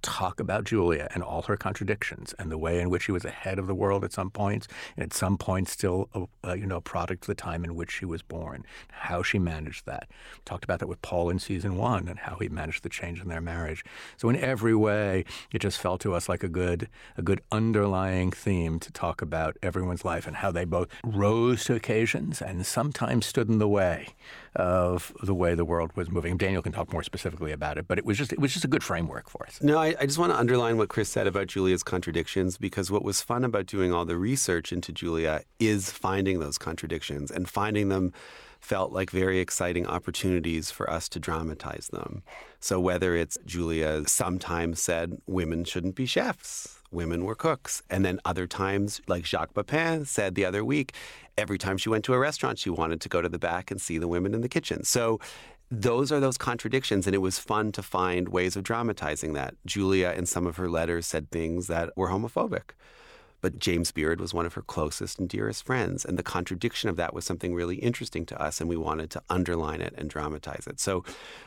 Talk 0.02 0.40
about 0.40 0.64
Julia 0.64 1.08
and 1.14 1.24
all 1.24 1.42
her 1.44 1.58
contradictions 1.58 2.34
and 2.38 2.52
the 2.52 2.58
way 2.58 2.80
in 2.80 2.90
which 2.90 3.04
she 3.04 3.12
was 3.12 3.26
ahead 3.26 3.60
of 3.60 3.68
the 3.68 3.76
world 3.76 4.04
at 4.04 4.14
some 4.14 4.30
points 4.30 4.68
and 4.96 5.04
at 5.04 5.14
some 5.14 5.38
points 5.38 5.72
still 5.72 6.10
a, 6.14 6.52
a, 6.52 6.58
you 6.58 6.66
know 6.66 6.82
product 6.82 7.24
of 7.24 7.28
the 7.28 7.36
time 7.36 7.64
in 7.64 7.76
which 7.76 7.92
she 7.92 8.06
was 8.06 8.22
born. 8.22 8.64
How 8.92 9.24
she 9.24 9.40
managed 9.40 9.86
that. 9.86 10.08
Talked 10.46 10.64
about 10.64 10.80
that 10.80 10.88
with 10.88 11.02
Paul 11.02 11.30
in 11.30 11.40
season 11.40 11.78
one 11.78 12.08
and 12.08 12.20
how 12.20 12.36
he 12.36 12.48
managed 12.50 12.84
the 12.84 12.90
change 12.90 13.22
in 13.22 13.28
their 13.28 13.42
marriage. 13.42 13.84
So 14.18 14.30
in 14.30 14.36
every 14.36 14.76
way, 14.76 15.26
it 15.52 15.60
just 15.60 15.80
felt 15.80 16.02
to 16.02 16.14
us 16.14 16.30
like 16.30 16.44
a 16.44 16.50
good 16.50 16.90
a 17.18 17.22
good 17.22 17.42
underlying 17.52 18.32
theme 18.32 18.80
to 18.80 18.92
talk 18.92 19.22
about 19.22 19.58
everyone's 19.62 20.06
life 20.06 20.28
and 20.28 20.38
how 20.38 20.52
they 20.52 20.66
both 20.66 20.88
rose 21.04 21.66
to 21.66 21.76
occasions 21.76 22.42
and 22.42 22.66
sometimes 22.66 23.26
stood 23.26 23.50
in 23.50 23.58
the 23.58 23.68
way 23.68 24.10
of 24.56 25.14
the 25.24 25.34
way 25.34 25.56
the 25.56 25.66
world 25.66 25.92
was 25.96 26.10
moving. 26.10 26.38
Daniel 26.38 26.62
can 26.62 26.72
talk 26.72 26.92
more 26.92 27.04
specifically 27.04 27.52
about 27.52 27.78
it, 27.78 27.88
but 27.88 27.98
it 27.98 28.06
was 28.06 28.18
just 28.18 28.34
it 28.34 28.40
was 28.40 28.54
just 28.54 28.66
a 28.66 28.68
good 28.68 28.84
framework 28.84 29.30
for 29.30 29.46
us. 29.46 29.62
No, 29.62 29.78
I, 29.78 29.96
I 30.00 30.06
just 30.06 30.18
want 30.18 30.32
to 30.32 30.38
underline 30.40 30.78
what 30.78 30.90
Chris 30.90 31.10
said 31.10 31.28
about 31.28 31.48
Julia's 31.48 31.84
contradictions 31.84 32.58
because 32.58 32.92
what 32.92 33.04
was 33.04 33.22
fun 33.22 33.44
about 33.44 33.66
doing 33.66 33.94
all 33.94 34.06
the 34.06 34.18
research 34.18 34.72
into 34.72 34.92
Julia 34.92 35.42
is 35.60 35.92
finding 35.92 36.40
those 36.40 36.58
contradictions 36.58 37.32
and 37.32 37.48
finding 37.50 37.90
them 37.90 38.14
felt 38.60 38.92
like 38.92 39.12
very 39.12 39.40
exciting 39.40 39.86
opportunities 39.86 40.72
for 40.72 40.90
us 40.90 41.08
to 41.10 41.20
dramatize 41.20 41.90
them. 41.92 42.24
So 42.60 42.80
whether 42.80 43.16
it's 43.16 43.38
Julia 43.46 44.08
sometimes 44.08 44.82
said 44.82 45.22
women 45.28 45.64
shouldn't 45.64 45.96
be 45.96 46.06
chefs, 46.06 46.77
women 46.98 47.24
were 47.24 47.36
cooks, 47.36 47.82
and 47.90 48.04
then 48.04 48.20
other 48.26 48.48
times, 48.48 49.00
like 49.08 49.26
Jacques 49.26 49.54
Pepin 49.54 50.04
said 50.04 50.36
the 50.36 50.44
other 50.44 50.66
week, 50.66 50.94
every 51.38 51.58
time 51.58 51.78
she 51.78 51.90
went 51.90 52.04
to 52.06 52.14
a 52.14 52.20
restaurant, 52.20 52.60
she 52.60 52.70
wanted 52.70 53.00
to 53.02 53.08
go 53.08 53.22
to 53.22 53.30
the 53.30 53.40
back 53.40 53.72
and 53.72 53.80
see 53.80 53.98
the 54.00 54.08
women 54.08 54.34
in 54.34 54.42
the 54.42 54.50
kitchen. 54.50 54.84
So 54.84 55.20
those 55.70 56.12
are 56.12 56.20
those 56.20 56.38
contradictions, 56.38 57.06
and 57.06 57.14
it 57.14 57.20
was 57.20 57.38
fun 57.40 57.72
to 57.74 57.84
find 57.84 58.30
ways 58.30 58.56
of 58.56 58.64
dramatizing 58.64 59.34
that. 59.34 59.54
Julia, 59.66 60.14
in 60.18 60.26
some 60.26 60.48
of 60.48 60.58
her 60.58 60.70
letters, 60.70 61.06
said 61.06 61.30
things 61.30 61.68
that 61.68 61.96
were 61.96 62.10
homophobic. 62.10 62.72
But 63.42 63.60
James 63.60 63.92
Beard 63.92 64.20
was 64.20 64.34
one 64.34 64.46
of 64.46 64.54
her 64.56 64.62
closest 64.62 65.20
and 65.20 65.30
dearest 65.30 65.66
friends. 65.66 66.04
And 66.06 66.18
the 66.18 66.24
contradiction 66.24 66.90
of 66.90 66.96
that 66.96 67.14
was 67.14 67.26
something 67.26 67.54
really 67.54 67.78
interesting 67.78 68.26
to 68.28 68.42
us, 68.42 68.60
and 68.60 68.70
we 68.70 68.78
wanted 68.78 69.10
to 69.12 69.22
underline 69.30 69.82
it 69.82 69.94
and 69.98 70.10
dramatize 70.10 70.68
it. 70.68 70.80
So 70.80 71.04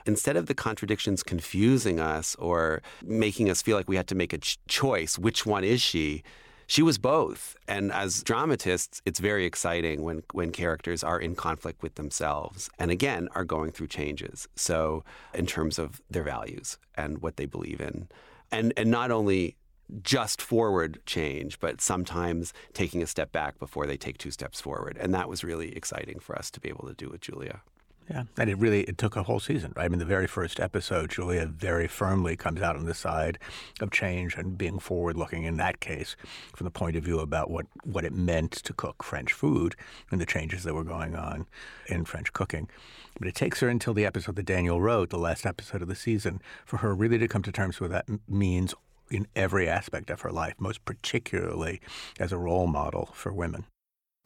instead 0.06 0.36
of 0.36 0.46
the 0.46 0.54
contradictions 0.54 1.22
confusing 1.22 1.98
us 1.98 2.34
or 2.36 2.82
making 3.02 3.50
us 3.50 3.62
feel 3.62 3.76
like 3.76 3.88
we 3.88 3.96
had 3.96 4.08
to 4.08 4.14
make 4.14 4.32
a 4.32 4.38
ch- 4.38 4.58
choice, 4.68 5.18
which 5.18 5.44
one 5.44 5.64
is 5.64 5.80
she? 5.80 6.22
She 6.70 6.82
was 6.82 6.98
both. 6.98 7.56
And 7.66 7.90
as 7.90 8.22
dramatists, 8.22 9.02
it's 9.04 9.18
very 9.18 9.44
exciting 9.44 10.02
when, 10.02 10.22
when 10.32 10.52
characters 10.52 11.02
are 11.02 11.18
in 11.18 11.34
conflict 11.34 11.82
with 11.82 11.96
themselves 11.96 12.70
and 12.78 12.92
again 12.92 13.28
are 13.34 13.44
going 13.44 13.72
through 13.72 13.88
changes. 13.88 14.46
So, 14.54 15.02
in 15.34 15.46
terms 15.46 15.80
of 15.80 16.00
their 16.08 16.22
values 16.22 16.78
and 16.94 17.20
what 17.22 17.38
they 17.38 17.46
believe 17.46 17.80
in. 17.80 18.08
And, 18.52 18.72
and 18.76 18.88
not 18.88 19.10
only 19.10 19.56
just 20.02 20.40
forward 20.40 21.00
change, 21.06 21.58
but 21.60 21.80
sometimes 21.80 22.52
taking 22.72 23.02
a 23.02 23.06
step 23.06 23.32
back 23.32 23.58
before 23.58 23.86
they 23.86 23.96
take 23.96 24.18
two 24.18 24.30
steps 24.30 24.60
forward. 24.60 24.96
And 25.00 25.14
that 25.14 25.28
was 25.28 25.44
really 25.44 25.76
exciting 25.76 26.18
for 26.18 26.36
us 26.36 26.50
to 26.52 26.60
be 26.60 26.68
able 26.68 26.86
to 26.86 26.94
do 26.94 27.08
with 27.08 27.20
Julia. 27.20 27.62
Yeah, 28.10 28.24
and 28.36 28.50
it 28.50 28.58
really 28.58 28.82
it 28.82 28.98
took 28.98 29.14
a 29.14 29.22
whole 29.22 29.38
season. 29.38 29.72
Right? 29.76 29.84
I 29.84 29.88
mean, 29.88 30.00
the 30.00 30.04
very 30.04 30.26
first 30.26 30.58
episode, 30.58 31.10
Julia 31.10 31.46
very 31.46 31.86
firmly 31.86 32.34
comes 32.34 32.60
out 32.60 32.74
on 32.74 32.84
the 32.84 32.94
side 32.94 33.38
of 33.80 33.92
change 33.92 34.34
and 34.34 34.58
being 34.58 34.80
forward-looking. 34.80 35.44
In 35.44 35.58
that 35.58 35.78
case, 35.78 36.16
from 36.56 36.64
the 36.64 36.72
point 36.72 36.96
of 36.96 37.04
view 37.04 37.20
about 37.20 37.50
what 37.50 37.66
what 37.84 38.04
it 38.04 38.12
meant 38.12 38.50
to 38.50 38.72
cook 38.72 39.04
French 39.04 39.32
food 39.32 39.76
and 40.10 40.20
the 40.20 40.26
changes 40.26 40.64
that 40.64 40.74
were 40.74 40.82
going 40.82 41.14
on 41.14 41.46
in 41.86 42.04
French 42.04 42.32
cooking. 42.32 42.68
But 43.16 43.28
it 43.28 43.36
takes 43.36 43.60
her 43.60 43.68
until 43.68 43.94
the 43.94 44.06
episode 44.06 44.34
that 44.36 44.46
Daniel 44.46 44.80
wrote, 44.80 45.10
the 45.10 45.18
last 45.18 45.46
episode 45.46 45.82
of 45.82 45.88
the 45.88 45.94
season, 45.94 46.42
for 46.64 46.78
her 46.78 46.92
really 46.96 47.18
to 47.18 47.28
come 47.28 47.42
to 47.42 47.52
terms 47.52 47.78
with 47.78 47.92
that 47.92 48.06
means 48.28 48.74
in 49.10 49.26
every 49.34 49.68
aspect 49.68 50.10
of 50.10 50.20
her 50.22 50.30
life, 50.30 50.54
most 50.58 50.84
particularly 50.84 51.80
as 52.18 52.32
a 52.32 52.38
role 52.38 52.66
model 52.66 53.10
for 53.12 53.32
women. 53.32 53.64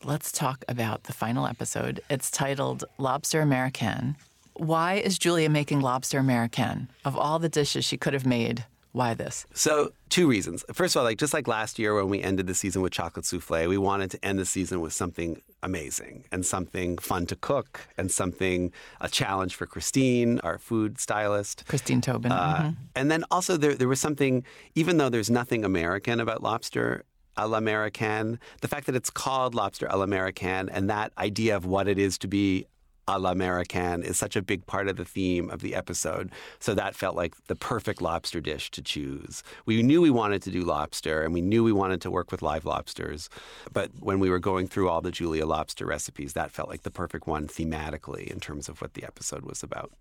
Let's 0.02 0.30
talk 0.30 0.64
about 0.68 1.04
the 1.04 1.12
final 1.12 1.46
episode. 1.46 2.00
It's 2.10 2.30
titled 2.30 2.84
Lobster 2.98 3.42
Américaine. 3.42 4.16
Why 4.54 4.94
is 4.94 5.18
Julia 5.18 5.48
making 5.48 5.80
lobster 5.80 6.20
Américaine? 6.20 6.88
Of 7.04 7.16
all 7.16 7.38
the 7.38 7.48
dishes 7.48 7.84
she 7.84 7.96
could 7.96 8.12
have 8.12 8.26
made, 8.26 8.64
why 8.94 9.12
this? 9.12 9.44
So, 9.52 9.92
two 10.08 10.28
reasons. 10.28 10.64
First 10.72 10.94
of 10.94 11.00
all, 11.00 11.04
like 11.04 11.18
just 11.18 11.34
like 11.34 11.48
last 11.48 11.80
year 11.80 11.96
when 11.96 12.08
we 12.08 12.22
ended 12.22 12.46
the 12.46 12.54
season 12.54 12.80
with 12.80 12.92
chocolate 12.92 13.26
souffle, 13.26 13.66
we 13.66 13.76
wanted 13.76 14.12
to 14.12 14.24
end 14.24 14.38
the 14.38 14.46
season 14.46 14.80
with 14.80 14.92
something 14.92 15.42
amazing 15.64 16.24
and 16.30 16.46
something 16.46 16.98
fun 16.98 17.26
to 17.26 17.34
cook 17.34 17.88
and 17.98 18.12
something 18.12 18.72
a 19.00 19.08
challenge 19.08 19.56
for 19.56 19.66
Christine, 19.66 20.38
our 20.40 20.58
food 20.58 21.00
stylist, 21.00 21.64
Christine 21.66 22.00
Tobin. 22.00 22.30
Uh, 22.30 22.56
mm-hmm. 22.56 22.70
And 22.94 23.10
then 23.10 23.24
also 23.32 23.56
there 23.56 23.74
there 23.74 23.88
was 23.88 24.00
something, 24.00 24.44
even 24.76 24.98
though 24.98 25.08
there's 25.08 25.30
nothing 25.30 25.64
American 25.64 26.20
about 26.20 26.40
lobster, 26.40 27.02
a 27.36 27.48
l'americaine, 27.48 28.38
the 28.60 28.68
fact 28.68 28.86
that 28.86 28.94
it's 28.94 29.10
called 29.10 29.56
lobster 29.56 29.88
a 29.90 29.96
l'americaine 29.96 30.68
and 30.68 30.88
that 30.88 31.12
idea 31.18 31.56
of 31.56 31.66
what 31.66 31.88
it 31.88 31.98
is 31.98 32.16
to 32.18 32.28
be 32.28 32.68
a 33.06 33.18
l'americaine 33.18 34.02
is 34.02 34.18
such 34.18 34.36
a 34.36 34.42
big 34.42 34.66
part 34.66 34.88
of 34.88 34.96
the 34.96 35.04
theme 35.04 35.50
of 35.50 35.60
the 35.60 35.74
episode. 35.74 36.30
So 36.58 36.74
that 36.74 36.94
felt 36.94 37.16
like 37.16 37.34
the 37.46 37.56
perfect 37.56 38.00
lobster 38.00 38.40
dish 38.40 38.70
to 38.72 38.82
choose. 38.82 39.42
We 39.66 39.82
knew 39.82 40.00
we 40.00 40.10
wanted 40.10 40.42
to 40.42 40.50
do 40.50 40.62
lobster 40.62 41.22
and 41.22 41.34
we 41.34 41.40
knew 41.40 41.64
we 41.64 41.72
wanted 41.72 42.00
to 42.02 42.10
work 42.10 42.30
with 42.30 42.42
live 42.42 42.64
lobsters. 42.64 43.28
But 43.72 43.90
when 44.00 44.20
we 44.20 44.30
were 44.30 44.38
going 44.38 44.66
through 44.66 44.88
all 44.88 45.00
the 45.00 45.10
Julia 45.10 45.46
lobster 45.46 45.86
recipes, 45.86 46.32
that 46.34 46.50
felt 46.50 46.68
like 46.68 46.82
the 46.82 46.90
perfect 46.90 47.26
one 47.26 47.46
thematically 47.46 48.26
in 48.26 48.40
terms 48.40 48.68
of 48.68 48.80
what 48.80 48.94
the 48.94 49.04
episode 49.04 49.44
was 49.44 49.62
about. 49.62 49.92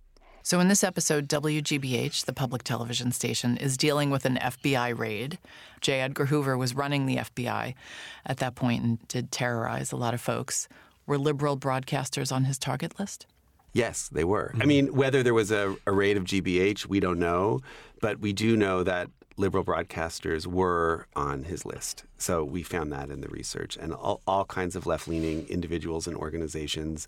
So, 0.45 0.60
in 0.60 0.67
this 0.67 0.83
episode, 0.83 1.29
WGBH, 1.29 2.25
the 2.25 2.33
public 2.33 2.63
television 2.63 3.13
station, 3.13 3.55
is 3.55 3.77
dealing 3.77 4.10
with 4.10 4.25
an 4.25 4.36
FBI 4.36 4.98
raid. 4.98 5.39
J. 5.79 6.01
Edgar 6.01 6.25
Hoover 6.25 6.57
was 6.57 6.75
running 6.75 7.05
the 7.05 7.15
FBI 7.15 7.75
at 8.25 8.38
that 8.38 8.53
point 8.53 8.83
and 8.83 9.07
did 9.07 9.31
terrorize 9.31 9.93
a 9.93 9.95
lot 9.95 10.13
of 10.13 10.19
folks. 10.19 10.67
Were 11.05 11.17
liberal 11.17 11.57
broadcasters 11.57 12.31
on 12.31 12.45
his 12.45 12.57
target 12.57 13.00
list? 13.00 13.25
Yes, 13.74 14.07
they 14.10 14.24
were. 14.24 14.51
Mm-hmm. 14.53 14.62
I 14.62 14.65
mean, 14.65 14.95
whether 14.95 15.24
there 15.24 15.33
was 15.33 15.51
a, 15.51 15.75
a 15.86 15.91
raid 15.91 16.17
of 16.17 16.24
GBH, 16.24 16.88
we 16.88 17.00
don't 17.00 17.19
know, 17.19 17.62
but 18.01 18.19
we 18.19 18.31
do 18.31 18.55
know 18.55 18.83
that 18.83 19.10
liberal 19.36 19.63
broadcasters 19.63 20.45
were 20.45 21.07
on 21.15 21.43
his 21.43 21.65
list. 21.65 22.03
So 22.17 22.43
we 22.43 22.62
found 22.62 22.91
that 22.91 23.10
in 23.10 23.22
the 23.22 23.29
research, 23.29 23.77
and 23.77 23.93
all, 23.93 24.22
all 24.27 24.45
kinds 24.45 24.75
of 24.75 24.86
left 24.86 25.07
leaning 25.07 25.48
individuals 25.48 26.07
and 26.07 26.15
organizations 26.15 27.07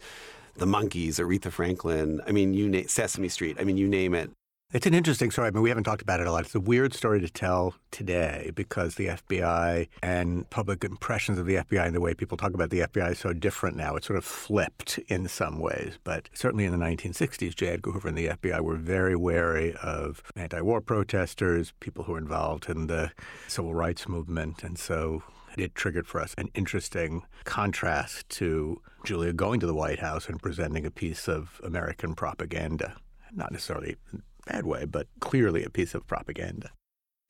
the 0.58 0.66
Monkees, 0.66 1.20
Aretha 1.20 1.52
Franklin. 1.52 2.22
I 2.26 2.32
mean, 2.32 2.54
you 2.54 2.70
name 2.70 2.88
Sesame 2.88 3.30
Street. 3.30 3.58
I 3.60 3.64
mean, 3.64 3.78
you 3.78 3.88
name 3.88 4.16
it. 4.16 4.32
It's 4.76 4.86
an 4.86 4.94
interesting 4.94 5.32
story. 5.32 5.48
I 5.48 5.52
mean, 5.52 5.62
we 5.62 5.70
haven't 5.70 5.86
talked 5.86 6.02
about 6.02 6.20
it 6.20 6.28
a 6.28 6.32
lot. 6.34 6.44
It's 6.44 6.54
a 6.54 6.60
weird 6.60 6.94
story 6.94 7.22
to 7.22 7.30
tell 7.30 7.76
today 7.92 8.52
because 8.56 8.96
the 8.96 9.08
FBI 9.08 9.88
and 10.04 10.50
public 10.50 10.84
impressions 10.84 11.40
of 11.40 11.46
the 11.46 11.56
FBI 11.56 11.86
and 11.86 11.96
the 11.96 12.02
way 12.02 12.14
people 12.14 12.36
talk 12.36 12.54
about 12.54 12.72
the 12.72 12.82
FBI 12.82 13.12
is 13.12 13.20
so 13.20 13.32
different 13.32 13.78
now. 13.78 13.96
It's 13.96 14.06
sort 14.06 14.18
of 14.18 14.26
flipped 14.26 15.00
in 15.08 15.30
some 15.30 15.62
ways. 15.62 15.98
But 16.04 16.28
certainly 16.34 16.66
in 16.66 16.78
the 16.78 16.86
1960s, 16.86 17.56
J. 17.56 17.68
Edgar 17.68 17.92
Hoover 17.92 18.10
and 18.10 18.18
the 18.18 18.28
FBI 18.28 18.60
were 18.60 18.76
very 18.76 19.16
wary 19.16 19.74
of 19.82 20.22
anti 20.36 20.60
war 20.60 20.82
protesters, 20.82 21.72
people 21.80 22.04
who 22.04 22.12
were 22.12 22.18
involved 22.18 22.68
in 22.68 22.88
the 22.88 23.14
civil 23.48 23.74
rights 23.74 24.10
movement. 24.10 24.62
And 24.62 24.78
so 24.78 25.24
it 25.58 25.74
triggered 25.74 26.06
for 26.06 26.20
us 26.20 26.36
an 26.38 26.50
interesting 26.54 27.24
contrast 27.46 28.28
to 28.32 28.82
Julia 29.06 29.32
going 29.32 29.62
to 29.62 29.68
the 29.68 29.74
White 29.74 30.00
House 30.00 30.28
and 30.28 30.42
presenting 30.42 30.86
a 30.86 30.92
piece 30.92 31.30
of 31.30 31.62
American 31.64 32.14
propaganda. 32.14 32.98
Not 33.34 33.54
necessarily 33.54 33.96
bad 34.46 34.66
way, 34.66 34.86
but 34.86 35.08
clearly 35.20 35.64
a 35.64 35.70
piece 35.70 35.94
of 35.94 36.08
propaganda. 36.08 36.72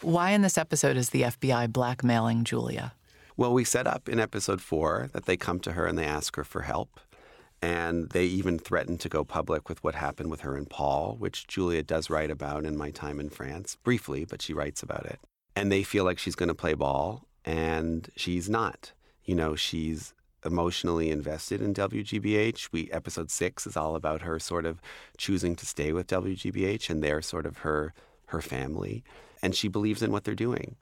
Why 0.01 0.31
in 0.31 0.41
this 0.41 0.57
episode 0.57 0.97
is 0.97 1.09
the 1.09 1.23
FBI 1.23 1.71
blackmailing 1.71 2.43
Julia? 2.43 2.93
Well, 3.37 3.53
we 3.53 3.63
set 3.63 3.87
up 3.87 4.07
in 4.07 4.19
episode 4.19 4.61
four 4.61 5.09
that 5.13 5.25
they 5.25 5.37
come 5.37 5.59
to 5.61 5.73
her 5.73 5.85
and 5.85 5.97
they 5.97 6.05
ask 6.05 6.35
her 6.35 6.43
for 6.43 6.61
help. 6.61 6.99
And 7.61 8.09
they 8.09 8.25
even 8.25 8.59
threaten 8.59 8.97
to 8.99 9.09
go 9.09 9.23
public 9.23 9.67
with 9.69 9.83
what 9.83 9.95
happened 9.95 10.29
with 10.29 10.41
her 10.41 10.55
and 10.55 10.69
Paul, 10.69 11.15
which 11.17 11.47
Julia 11.47 11.81
does 11.83 12.09
write 12.09 12.29
about 12.29 12.65
in 12.65 12.77
My 12.77 12.91
Time 12.91 13.19
in 13.19 13.29
France, 13.29 13.77
briefly, 13.83 14.25
but 14.25 14.41
she 14.41 14.53
writes 14.53 14.83
about 14.83 15.05
it. 15.05 15.19
And 15.55 15.71
they 15.71 15.83
feel 15.83 16.03
like 16.03 16.19
she's 16.19 16.35
going 16.35 16.49
to 16.49 16.55
play 16.55 16.73
ball 16.73 17.25
and 17.43 18.09
she's 18.15 18.49
not. 18.49 18.91
You 19.23 19.35
know, 19.35 19.55
she's 19.55 20.13
emotionally 20.45 21.09
invested 21.09 21.61
in 21.61 21.73
WGBH. 21.73 22.69
We 22.71 22.91
episode 22.91 23.31
six 23.31 23.65
is 23.65 23.75
all 23.75 23.95
about 23.95 24.21
her 24.21 24.39
sort 24.39 24.65
of 24.65 24.81
choosing 25.17 25.55
to 25.57 25.65
stay 25.65 25.91
with 25.91 26.07
WGBH, 26.07 26.89
and 26.89 27.03
they're 27.03 27.21
sort 27.21 27.45
of 27.45 27.59
her 27.59 27.93
her 28.27 28.41
family, 28.41 29.03
and 29.41 29.55
she 29.55 29.67
believes 29.67 30.01
in 30.01 30.11
what 30.11 30.23
they're 30.23 30.35
doing. 30.35 30.75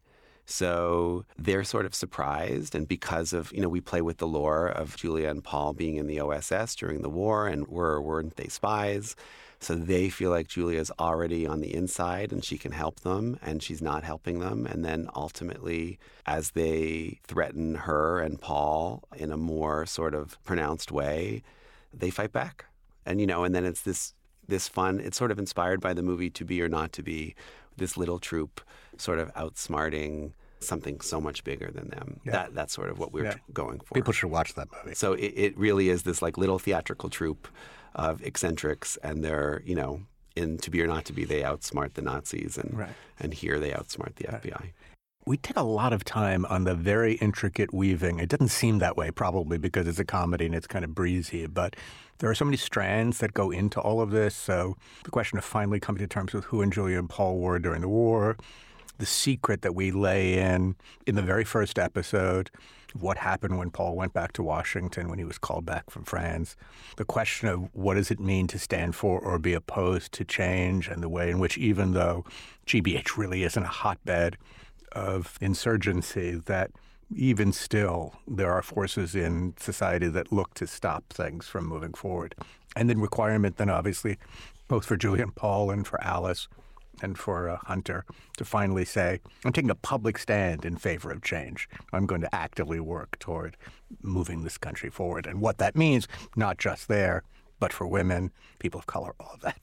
So 0.46 1.26
they're 1.38 1.64
sort 1.64 1.86
of 1.86 1.96
surprised, 1.96 2.76
and 2.76 2.88
because 2.88 3.32
of 3.34 3.52
you 3.54 3.62
know 3.62 3.70
we 3.70 3.82
play 3.82 4.02
with 4.02 4.18
the 4.18 4.28
lore 4.28 4.68
of 4.68 4.98
Julia 4.98 5.30
and 5.30 5.44
Paul 5.44 5.74
being 5.74 5.96
in 5.96 6.08
the 6.08 6.20
OSS 6.20 6.76
during 6.76 7.02
the 7.02 7.10
war, 7.10 7.48
and 7.48 7.68
were 7.68 8.02
weren't 8.02 8.36
they 8.36 8.48
spies? 8.48 9.16
So 9.64 9.76
they 9.76 10.10
feel 10.10 10.30
like 10.30 10.48
Julia's 10.48 10.92
already 11.00 11.48
on 11.48 11.62
the 11.62 11.74
inside 11.74 12.34
and 12.34 12.44
she 12.44 12.58
can 12.58 12.74
help 12.74 13.00
them, 13.00 13.40
and 13.42 13.64
she's 13.64 13.82
not 13.82 14.04
helping 14.04 14.40
them. 14.40 14.66
And 14.66 14.84
then 14.84 15.10
ultimately, 15.16 16.00
as 16.26 16.52
they 16.52 17.20
threaten 17.26 17.76
her 17.76 18.20
and 18.20 18.42
Paul 18.42 19.04
in 19.16 19.32
a 19.32 19.38
more 19.38 19.86
sort 19.86 20.14
of 20.14 20.42
pronounced 20.44 20.92
way, 20.92 21.44
they 21.94 22.10
fight 22.10 22.34
back. 22.34 22.66
And 23.06 23.22
you 23.22 23.28
know, 23.28 23.44
and 23.44 23.56
then 23.56 23.66
it's 23.66 23.82
this 23.82 24.14
this 24.48 24.68
fun. 24.68 25.00
It's 25.00 25.18
sort 25.18 25.32
of 25.32 25.40
inspired 25.40 25.80
by 25.80 25.94
the 25.94 26.04
movie 26.04 26.30
To 26.32 26.44
Be 26.44 26.62
or 26.62 26.68
Not 26.68 26.92
to 26.94 27.04
Be. 27.04 27.36
This 27.78 27.98
little 27.98 28.20
troop 28.20 28.62
sort 28.98 29.18
of 29.18 29.34
outsmarting 29.34 30.34
something 30.60 31.02
so 31.02 31.20
much 31.20 31.44
bigger 31.44 31.72
than 31.72 31.90
them. 31.90 32.20
Yeah. 32.26 32.32
That 32.34 32.56
that's 32.56 32.74
sort 32.74 32.90
of 32.90 33.00
what 33.00 33.14
we're 33.14 33.26
yeah. 33.26 33.36
going 33.54 33.80
for. 33.80 33.94
People 33.94 34.14
should 34.14 34.30
watch 34.30 34.56
that 34.56 34.68
movie. 34.72 34.96
So 34.96 35.14
it, 35.14 35.34
it 35.36 35.58
really 35.58 35.90
is 35.90 36.04
this 36.04 36.22
like 36.22 36.38
little 36.38 36.60
theatrical 36.60 37.10
troupe 37.10 37.48
of 37.96 38.22
eccentrics, 38.24 38.98
and 39.04 39.24
they're 39.24 39.62
you 39.66 39.76
know 39.76 40.02
in 40.36 40.58
to 40.60 40.72
be 40.72 40.82
or 40.82 40.88
not 40.88 41.06
to 41.06 41.14
be, 41.14 41.26
they 41.26 41.42
outsmart 41.42 41.94
the 41.94 42.02
Nazis, 42.02 42.58
and 42.58 42.78
right. 42.78 42.94
and 43.20 43.34
here 43.34 43.60
they 43.60 43.72
outsmart 43.72 44.16
the 44.16 44.28
right. 44.32 44.42
FBI. 44.42 44.72
We 45.26 45.38
take 45.38 45.56
a 45.56 45.64
lot 45.64 45.94
of 45.94 46.04
time 46.04 46.46
on 46.48 46.66
the 46.66 46.76
very 46.76 47.14
intricate 47.14 47.74
weaving. 47.74 48.20
It 48.20 48.28
doesn't 48.28 48.50
seem 48.50 48.80
that 48.80 48.98
way, 48.98 49.10
probably 49.10 49.58
because 49.58 49.88
it's 49.88 50.00
a 50.00 50.04
comedy 50.04 50.46
and 50.46 50.54
it's 50.54 50.68
kind 50.68 50.84
of 50.84 50.94
breezy, 50.94 51.46
but 51.46 51.78
there 52.18 52.30
are 52.30 52.36
so 52.36 52.44
many 52.44 52.58
strands 52.58 53.20
that 53.20 53.34
go 53.34 53.50
into 53.50 53.80
all 53.80 54.02
of 54.02 54.12
this. 54.12 54.36
So 54.36 54.76
the 55.06 55.12
question 55.12 55.38
of 55.38 55.46
finally 55.46 55.80
coming 55.80 56.00
to 56.00 56.08
terms 56.08 56.34
with 56.34 56.46
who 56.46 56.62
and 56.62 56.74
Julia 56.74 57.00
and 57.00 57.10
Paul 57.10 57.38
were 57.38 57.58
during 57.58 57.82
the 57.82 57.88
war, 57.88 58.36
the 58.98 59.06
secret 59.06 59.62
that 59.62 59.76
we 59.76 59.92
lay 59.92 60.38
in 60.38 60.76
in 61.06 61.16
the 61.16 61.22
very 61.22 61.44
first 61.44 61.80
episode, 61.80 62.50
what 62.94 63.18
happened 63.18 63.58
when 63.58 63.72
Paul 63.72 63.96
went 63.96 64.14
back 64.14 64.34
to 64.34 64.44
Washington 64.44 65.10
when 65.10 65.18
he 65.18 65.26
was 65.26 65.38
called 65.38 65.66
back 65.66 65.90
from 65.90 66.04
France, 66.04 66.56
the 66.98 67.06
question 67.06 67.48
of 67.48 67.70
what 67.74 67.96
does 67.96 68.12
it 68.12 68.20
mean 68.20 68.48
to 68.48 68.60
stand 68.60 68.96
for 68.96 69.20
or 69.20 69.40
be 69.40 69.54
opposed 69.54 70.12
to 70.14 70.24
change, 70.24 70.88
and 70.88 71.02
the 71.02 71.10
way 71.10 71.30
in 71.30 71.40
which, 71.40 71.58
even 71.58 71.94
though 71.94 72.24
GBH 72.68 73.18
really 73.18 73.44
isn't 73.44 73.64
a 73.64 73.68
hotbed 73.68 74.38
of 74.92 75.38
insurgency, 75.42 76.36
that 76.46 76.72
even 77.16 77.52
still 77.52 78.16
there 78.28 78.52
are 78.52 78.62
forces 78.62 79.16
in 79.16 79.54
society 79.58 80.08
that 80.08 80.32
look 80.32 80.54
to 80.56 80.68
stop 80.68 81.04
things 81.10 81.48
from 81.48 81.66
moving 81.66 81.94
forward. 81.94 82.36
And 82.76 82.90
then 82.90 83.00
requirement, 83.00 83.58
then 83.58 83.70
obviously, 83.70 84.18
both 84.68 84.86
for 84.86 84.98
Julian 84.98 85.32
Paul 85.32 85.72
and 85.72 85.86
for 85.86 86.02
Alice 86.04 86.48
and 87.02 87.18
for 87.18 87.50
uh, 87.50 87.58
Hunter 87.64 88.06
to 88.38 88.46
finally 88.46 88.86
say, 88.86 89.20
I'm 89.44 89.54
taking 89.54 89.70
a 89.70 89.76
public 89.76 90.18
stand 90.18 90.66
in 90.66 90.78
favor 90.78 91.12
of 91.12 91.22
change. 91.22 91.68
I'm 91.92 92.06
going 92.06 92.22
to 92.22 92.36
actively 92.36 92.80
work 92.80 93.18
toward 93.20 93.58
moving 94.02 94.44
this 94.44 94.58
country 94.58 94.90
forward. 94.90 95.26
And 95.26 95.42
what 95.42 95.58
that 95.58 95.76
means, 95.76 96.08
not 96.36 96.58
just 96.58 96.88
there, 96.88 97.24
but 97.60 97.74
for 97.74 97.88
women, 97.88 98.32
people 98.60 98.80
of 98.80 98.86
color, 98.86 99.14
all 99.20 99.32
of 99.34 99.42
that. 99.42 99.58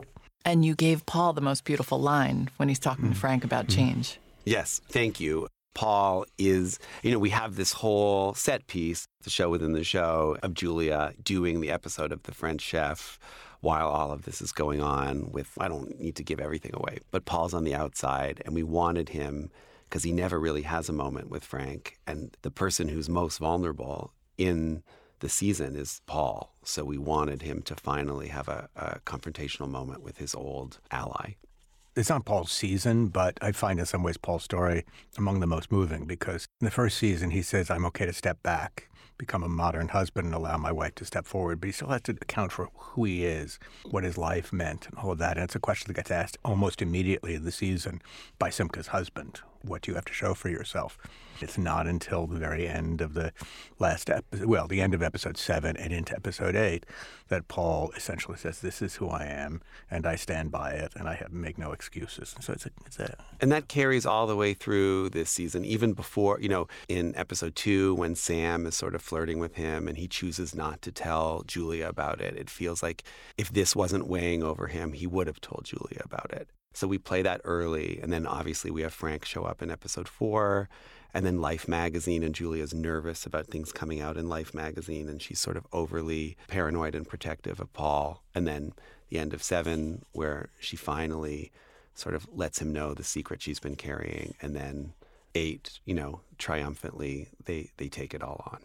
And 0.44 0.64
you 0.64 0.75
gave 0.75 1.04
Paul 1.06 1.32
the 1.32 1.40
most 1.40 1.64
beautiful 1.64 2.00
line 2.00 2.50
when 2.56 2.68
he's 2.68 2.78
talking 2.78 3.04
mm-hmm. 3.04 3.14
to 3.14 3.20
Frank 3.20 3.44
about 3.44 3.66
mm-hmm. 3.66 3.78
change. 3.78 4.18
Yes, 4.44 4.80
thank 4.88 5.20
you. 5.20 5.49
Paul 5.75 6.25
is, 6.38 6.78
you 7.02 7.12
know, 7.12 7.18
we 7.18 7.30
have 7.30 7.56
this 7.56 7.72
whole 7.72 8.34
set 8.34 8.66
piece, 8.66 9.06
the 9.22 9.30
show 9.30 9.50
within 9.50 9.72
the 9.72 9.84
show, 9.84 10.37
of 10.42 10.54
Julia 10.54 11.12
doing 11.22 11.60
the 11.60 11.70
episode 11.70 12.10
of 12.10 12.22
The 12.25 12.32
French 12.32 12.60
Chef 12.60 13.18
while 13.61 13.88
all 13.88 14.11
of 14.11 14.23
this 14.23 14.40
is 14.40 14.52
going 14.52 14.81
on 14.81 15.31
with 15.33 15.52
I 15.59 15.69
don't 15.69 15.99
need 16.00 16.17
to 16.17 16.25
give 16.25 16.40
everything 16.40 16.73
away, 16.75 16.99
but 17.11 17.25
Paul's 17.25 17.55
on 17.55 17.64
the 17.64 17.75
outside 17.75 18.43
and 18.45 18.55
we 18.55 18.62
wanted 18.62 19.11
him 19.11 19.50
because 19.88 20.05
he 20.05 20.12
never 20.12 20.38
really 20.38 20.62
has 20.62 20.88
a 20.88 20.93
moment 20.93 21.31
with 21.31 21.45
Frank. 21.45 21.99
And 22.07 22.37
the 22.43 22.50
person 22.50 22.88
who's 22.88 23.09
most 23.09 23.38
vulnerable 23.38 24.12
in 24.38 24.85
the 25.19 25.29
season 25.29 25.76
is 25.76 26.00
Paul. 26.07 26.55
So 26.64 26.85
we 26.85 26.97
wanted 26.97 27.43
him 27.43 27.61
to 27.62 27.75
finally 27.75 28.29
have 28.29 28.49
a, 28.49 28.69
a 28.76 29.00
confrontational 29.00 29.69
moment 29.69 30.02
with 30.02 30.19
his 30.19 30.35
old 30.35 30.79
ally. 30.90 31.35
It's 31.97 32.09
not 32.09 32.25
Paul's 32.25 32.52
season, 32.52 33.09
but 33.09 33.37
I 33.42 33.50
find 33.50 33.80
in 33.80 33.87
some 33.87 34.04
ways 34.04 34.16
Paul's 34.16 34.44
story 34.44 34.85
among 35.18 35.40
the 35.40 35.47
most 35.47 35.73
moving 35.73 36.04
because 36.04 36.47
in 36.61 36.64
the 36.64 36.70
first 36.70 36.97
season 36.97 37.30
he 37.30 37.42
says, 37.42 37.68
I'm 37.68 37.85
okay 37.87 38.06
to 38.06 38.12
step 38.12 38.40
back, 38.44 38.88
become 39.18 39.42
a 39.42 39.49
modern 39.49 39.88
husband, 39.88 40.26
and 40.26 40.35
allow 40.35 40.56
my 40.56 40.70
wife 40.70 40.94
to 40.97 41.04
step 41.04 41.26
forward. 41.26 41.61
But 41.61 41.66
he 41.66 41.73
still 41.73 41.88
has 41.88 42.02
to 42.02 42.12
account 42.12 42.52
for 42.52 42.68
who 42.75 43.04
he 43.04 43.25
is, 43.25 43.59
what 43.90 44.04
his 44.04 44.16
life 44.16 44.52
meant, 44.52 44.87
and 44.87 44.97
all 44.99 45.11
of 45.11 45.18
that. 45.18 45.37
And 45.37 45.42
it's 45.42 45.56
a 45.56 45.61
question 45.61 45.88
that 45.88 45.97
gets 45.97 46.12
asked 46.12 46.38
almost 46.44 46.80
immediately 46.80 47.35
in 47.35 47.44
the 47.44 47.50
season 47.50 48.00
by 48.38 48.50
Simca's 48.50 48.88
husband. 48.88 49.40
What 49.62 49.87
you 49.87 49.95
have 49.95 50.05
to 50.07 50.12
show 50.12 50.35
for 50.35 50.49
yourself? 50.49 50.99
It's 51.40 51.57
not 51.57 51.87
until 51.87 52.26
the 52.26 52.38
very 52.38 52.69
end 52.69 53.00
of 53.00 53.14
the 53.14 53.33
last 53.79 54.11
episode, 54.11 54.47
well, 54.47 54.67
the 54.67 54.81
end 54.81 54.93
of 54.93 55.02
episode 55.02 55.38
seven 55.38 55.76
and 55.76 55.93
into 55.93 56.14
episode 56.14 56.55
eight, 56.55 56.85
that 57.29 57.49
Paul 57.49 57.90
essentially 57.97 58.37
says, 58.37 58.61
"This 58.61 58.83
is 58.83 58.97
who 58.97 59.09
I 59.09 59.25
am, 59.25 59.62
and 59.90 60.07
I 60.07 60.17
stand 60.17 60.50
by 60.50 60.73
it, 60.73 60.93
and 60.97 61.09
I 61.09 61.14
have 61.14 61.33
make 61.33 61.57
no 61.57 61.73
excuses." 61.73 62.35
So 62.40 62.52
it's 62.52 62.67
a, 62.67 62.71
it's 62.85 62.99
a 62.99 63.17
And 63.40 63.50
that 63.52 63.69
carries 63.69 64.05
all 64.05 64.26
the 64.26 64.37
way 64.37 64.52
through 64.52 65.11
this 65.11 65.31
season, 65.31 65.64
even 65.64 65.95
before, 65.95 66.38
you 66.40 66.49
know, 66.49 66.69
in 66.88 67.17
episode 67.17 67.57
two, 67.57 67.95
when 67.95 68.14
Sam 68.14 68.67
is 68.67 68.76
sort 68.76 68.95
of 68.95 69.00
flirting 69.00 69.38
with 69.38 69.55
him 69.55 69.88
and 69.88 69.97
he 69.97 70.09
chooses 70.09 70.55
not 70.55 70.83
to 70.83 70.93
tell 70.93 71.43
Julia 71.47 71.88
about 71.88 72.21
it. 72.21 72.37
It 72.37 72.50
feels 72.50 72.83
like 72.83 73.02
if 73.38 73.50
this 73.50 73.75
wasn't 73.75 74.07
weighing 74.07 74.43
over 74.43 74.67
him, 74.67 74.93
he 74.93 75.07
would 75.07 75.26
have 75.26 75.40
told 75.40 75.64
Julia 75.64 76.02
about 76.05 76.33
it. 76.33 76.49
So 76.72 76.86
we 76.86 76.98
play 76.98 77.22
that 77.22 77.40
early. 77.44 77.98
And 78.02 78.12
then 78.12 78.26
obviously 78.26 78.70
we 78.70 78.82
have 78.82 78.92
Frank 78.92 79.24
show 79.24 79.44
up 79.44 79.62
in 79.62 79.70
episode 79.70 80.08
four. 80.08 80.68
And 81.12 81.26
then 81.26 81.40
Life 81.40 81.66
magazine, 81.66 82.22
and 82.22 82.32
Julia's 82.32 82.72
nervous 82.72 83.26
about 83.26 83.48
things 83.48 83.72
coming 83.72 84.00
out 84.00 84.16
in 84.16 84.28
Life 84.28 84.54
magazine, 84.54 85.08
and 85.08 85.20
she's 85.20 85.40
sort 85.40 85.56
of 85.56 85.66
overly 85.72 86.36
paranoid 86.46 86.94
and 86.94 87.08
protective 87.08 87.58
of 87.58 87.72
Paul. 87.72 88.22
And 88.32 88.46
then 88.46 88.74
the 89.08 89.18
end 89.18 89.34
of 89.34 89.42
seven, 89.42 90.04
where 90.12 90.50
she 90.60 90.76
finally 90.76 91.50
sort 91.94 92.14
of 92.14 92.28
lets 92.32 92.60
him 92.60 92.72
know 92.72 92.94
the 92.94 93.02
secret 93.02 93.42
she's 93.42 93.58
been 93.58 93.74
carrying. 93.74 94.34
And 94.40 94.54
then 94.54 94.92
eight, 95.34 95.80
you 95.84 95.94
know, 95.94 96.20
triumphantly, 96.38 97.28
they, 97.44 97.70
they 97.76 97.88
take 97.88 98.14
it 98.14 98.22
all 98.22 98.44
on. 98.52 98.60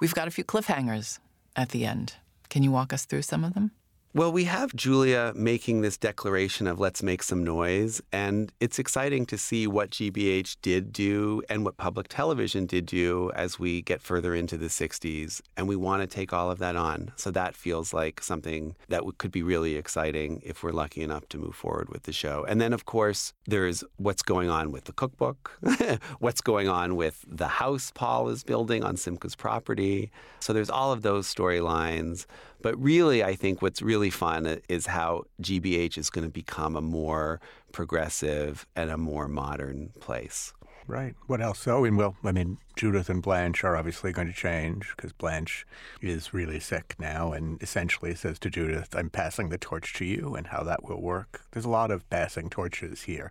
We've 0.00 0.14
got 0.14 0.26
a 0.26 0.30
few 0.30 0.44
cliffhangers 0.44 1.18
at 1.54 1.68
the 1.68 1.84
end. 1.84 2.14
Can 2.48 2.62
you 2.62 2.70
walk 2.70 2.94
us 2.94 3.04
through 3.04 3.22
some 3.22 3.44
of 3.44 3.52
them? 3.52 3.72
Well, 4.12 4.32
we 4.32 4.42
have 4.46 4.74
Julia 4.74 5.32
making 5.36 5.82
this 5.82 5.96
declaration 5.96 6.66
of 6.66 6.80
let's 6.80 7.00
make 7.00 7.22
some 7.22 7.44
noise. 7.44 8.02
And 8.10 8.52
it's 8.58 8.80
exciting 8.80 9.24
to 9.26 9.38
see 9.38 9.68
what 9.68 9.90
GBH 9.90 10.56
did 10.62 10.92
do 10.92 11.44
and 11.48 11.64
what 11.64 11.76
public 11.76 12.08
television 12.08 12.66
did 12.66 12.86
do 12.86 13.30
as 13.36 13.60
we 13.60 13.82
get 13.82 14.02
further 14.02 14.34
into 14.34 14.58
the 14.58 14.66
60s. 14.66 15.42
And 15.56 15.68
we 15.68 15.76
want 15.76 16.02
to 16.02 16.08
take 16.08 16.32
all 16.32 16.50
of 16.50 16.58
that 16.58 16.74
on. 16.74 17.12
So 17.14 17.30
that 17.30 17.54
feels 17.54 17.94
like 17.94 18.20
something 18.20 18.74
that 18.88 19.04
could 19.18 19.30
be 19.30 19.44
really 19.44 19.76
exciting 19.76 20.42
if 20.44 20.64
we're 20.64 20.72
lucky 20.72 21.02
enough 21.02 21.28
to 21.28 21.38
move 21.38 21.54
forward 21.54 21.88
with 21.88 22.02
the 22.02 22.12
show. 22.12 22.44
And 22.48 22.60
then, 22.60 22.72
of 22.72 22.86
course, 22.86 23.32
there's 23.46 23.84
what's 23.98 24.22
going 24.22 24.50
on 24.50 24.72
with 24.72 24.86
the 24.86 24.92
cookbook, 24.92 25.56
what's 26.18 26.40
going 26.40 26.68
on 26.68 26.96
with 26.96 27.24
the 27.28 27.46
house 27.46 27.92
Paul 27.94 28.28
is 28.28 28.42
building 28.42 28.82
on 28.82 28.96
Simca's 28.96 29.36
property. 29.36 30.10
So 30.40 30.52
there's 30.52 30.68
all 30.68 30.90
of 30.90 31.02
those 31.02 31.32
storylines. 31.32 32.26
But 32.62 32.80
really, 32.80 33.24
I 33.24 33.34
think 33.34 33.62
what's 33.62 33.82
really 33.82 34.10
fun 34.10 34.46
uh, 34.46 34.56
is 34.68 34.86
how 34.86 35.24
GBH 35.42 35.98
is 35.98 36.10
going 36.10 36.26
to 36.26 36.32
become 36.32 36.76
a 36.76 36.80
more 36.80 37.40
progressive 37.72 38.66
and 38.76 38.90
a 38.90 38.96
more 38.96 39.28
modern 39.28 39.90
place. 40.00 40.52
Right. 40.86 41.14
What 41.28 41.40
else? 41.40 41.60
So, 41.60 41.84
and 41.84 41.96
well, 41.96 42.16
I 42.24 42.32
mean, 42.32 42.58
Judith 42.74 43.08
and 43.08 43.22
Blanche 43.22 43.62
are 43.62 43.76
obviously 43.76 44.12
going 44.12 44.26
to 44.26 44.34
change 44.34 44.92
because 44.96 45.12
Blanche 45.12 45.64
is 46.00 46.34
really 46.34 46.58
sick 46.58 46.96
now 46.98 47.32
and 47.32 47.62
essentially 47.62 48.14
says 48.16 48.40
to 48.40 48.50
Judith, 48.50 48.88
I'm 48.96 49.08
passing 49.08 49.50
the 49.50 49.58
torch 49.58 49.94
to 49.94 50.04
you 50.04 50.34
and 50.34 50.48
how 50.48 50.64
that 50.64 50.82
will 50.82 51.00
work. 51.00 51.42
There's 51.52 51.64
a 51.64 51.70
lot 51.70 51.92
of 51.92 52.08
passing 52.10 52.50
torches 52.50 53.02
here 53.02 53.30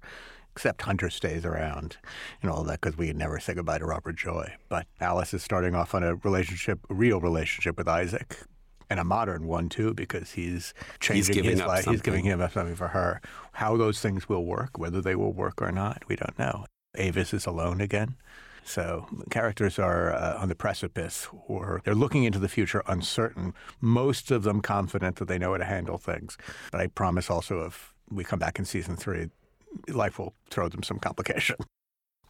except 0.56 0.82
Hunter 0.82 1.10
stays 1.10 1.46
around 1.46 1.98
and 2.42 2.52
all 2.52 2.64
that 2.64 2.82
because 2.82 2.98
we 2.98 3.12
never 3.14 3.40
say 3.40 3.54
goodbye 3.54 3.78
to 3.78 3.86
Robert 3.86 4.16
Joy. 4.16 4.54
But 4.68 4.88
Alice 5.00 5.34
is 5.34 5.44
starting 5.44 5.76
off 5.76 5.94
on 5.94 6.04
a 6.04 6.16
relationship, 6.16 6.80
a 6.90 6.94
real 6.94 7.20
relationship 7.20 7.78
with 7.78 7.88
Isaac, 7.88 8.38
and 8.90 9.00
a 9.00 9.04
modern 9.04 9.48
one 9.48 9.70
too, 9.70 9.94
because 9.94 10.32
he's 10.32 10.74
changing 11.00 11.44
he's 11.44 11.54
his 11.54 11.60
life. 11.62 11.84
Something. 11.84 11.94
He's 11.94 12.02
giving 12.02 12.26
him 12.26 12.42
up 12.42 12.54
something 12.54 12.76
for 12.76 12.90
her. 12.90 13.22
How 13.54 13.78
those 13.78 14.02
things 14.02 14.28
will 14.28 14.46
work, 14.46 14.78
whether 14.78 15.02
they 15.02 15.16
will 15.16 15.34
work 15.34 15.62
or 15.62 15.72
not, 15.72 16.04
we 16.08 16.16
don't 16.16 16.38
know. 16.38 16.66
Avis 16.96 17.34
is 17.34 17.46
alone 17.46 17.82
again. 17.82 18.16
So 18.64 19.08
characters 19.32 19.80
are 19.80 20.14
uh, 20.14 20.38
on 20.38 20.50
the 20.50 20.56
precipice, 20.56 21.28
or 21.48 21.82
they're 21.86 21.96
looking 21.96 22.24
into 22.24 22.40
the 22.40 22.50
future 22.50 22.84
uncertain. 22.88 23.54
Most 23.82 24.30
of 24.32 24.44
them 24.44 24.62
confident 24.62 25.16
that 25.16 25.28
they 25.28 25.40
know 25.40 25.52
how 25.52 25.58
to 25.58 25.66
handle 25.66 25.98
things. 25.98 26.38
But 26.72 26.82
I 26.82 26.88
promise 26.88 27.30
also, 27.30 27.66
if 27.66 27.94
we 28.12 28.24
come 28.24 28.38
back 28.38 28.60
in 28.60 28.66
season 28.66 28.96
three, 28.96 29.30
life 29.88 30.20
will 30.20 30.36
throw 30.52 30.70
them 30.70 30.84
some 30.84 31.00
complication. 31.00 31.56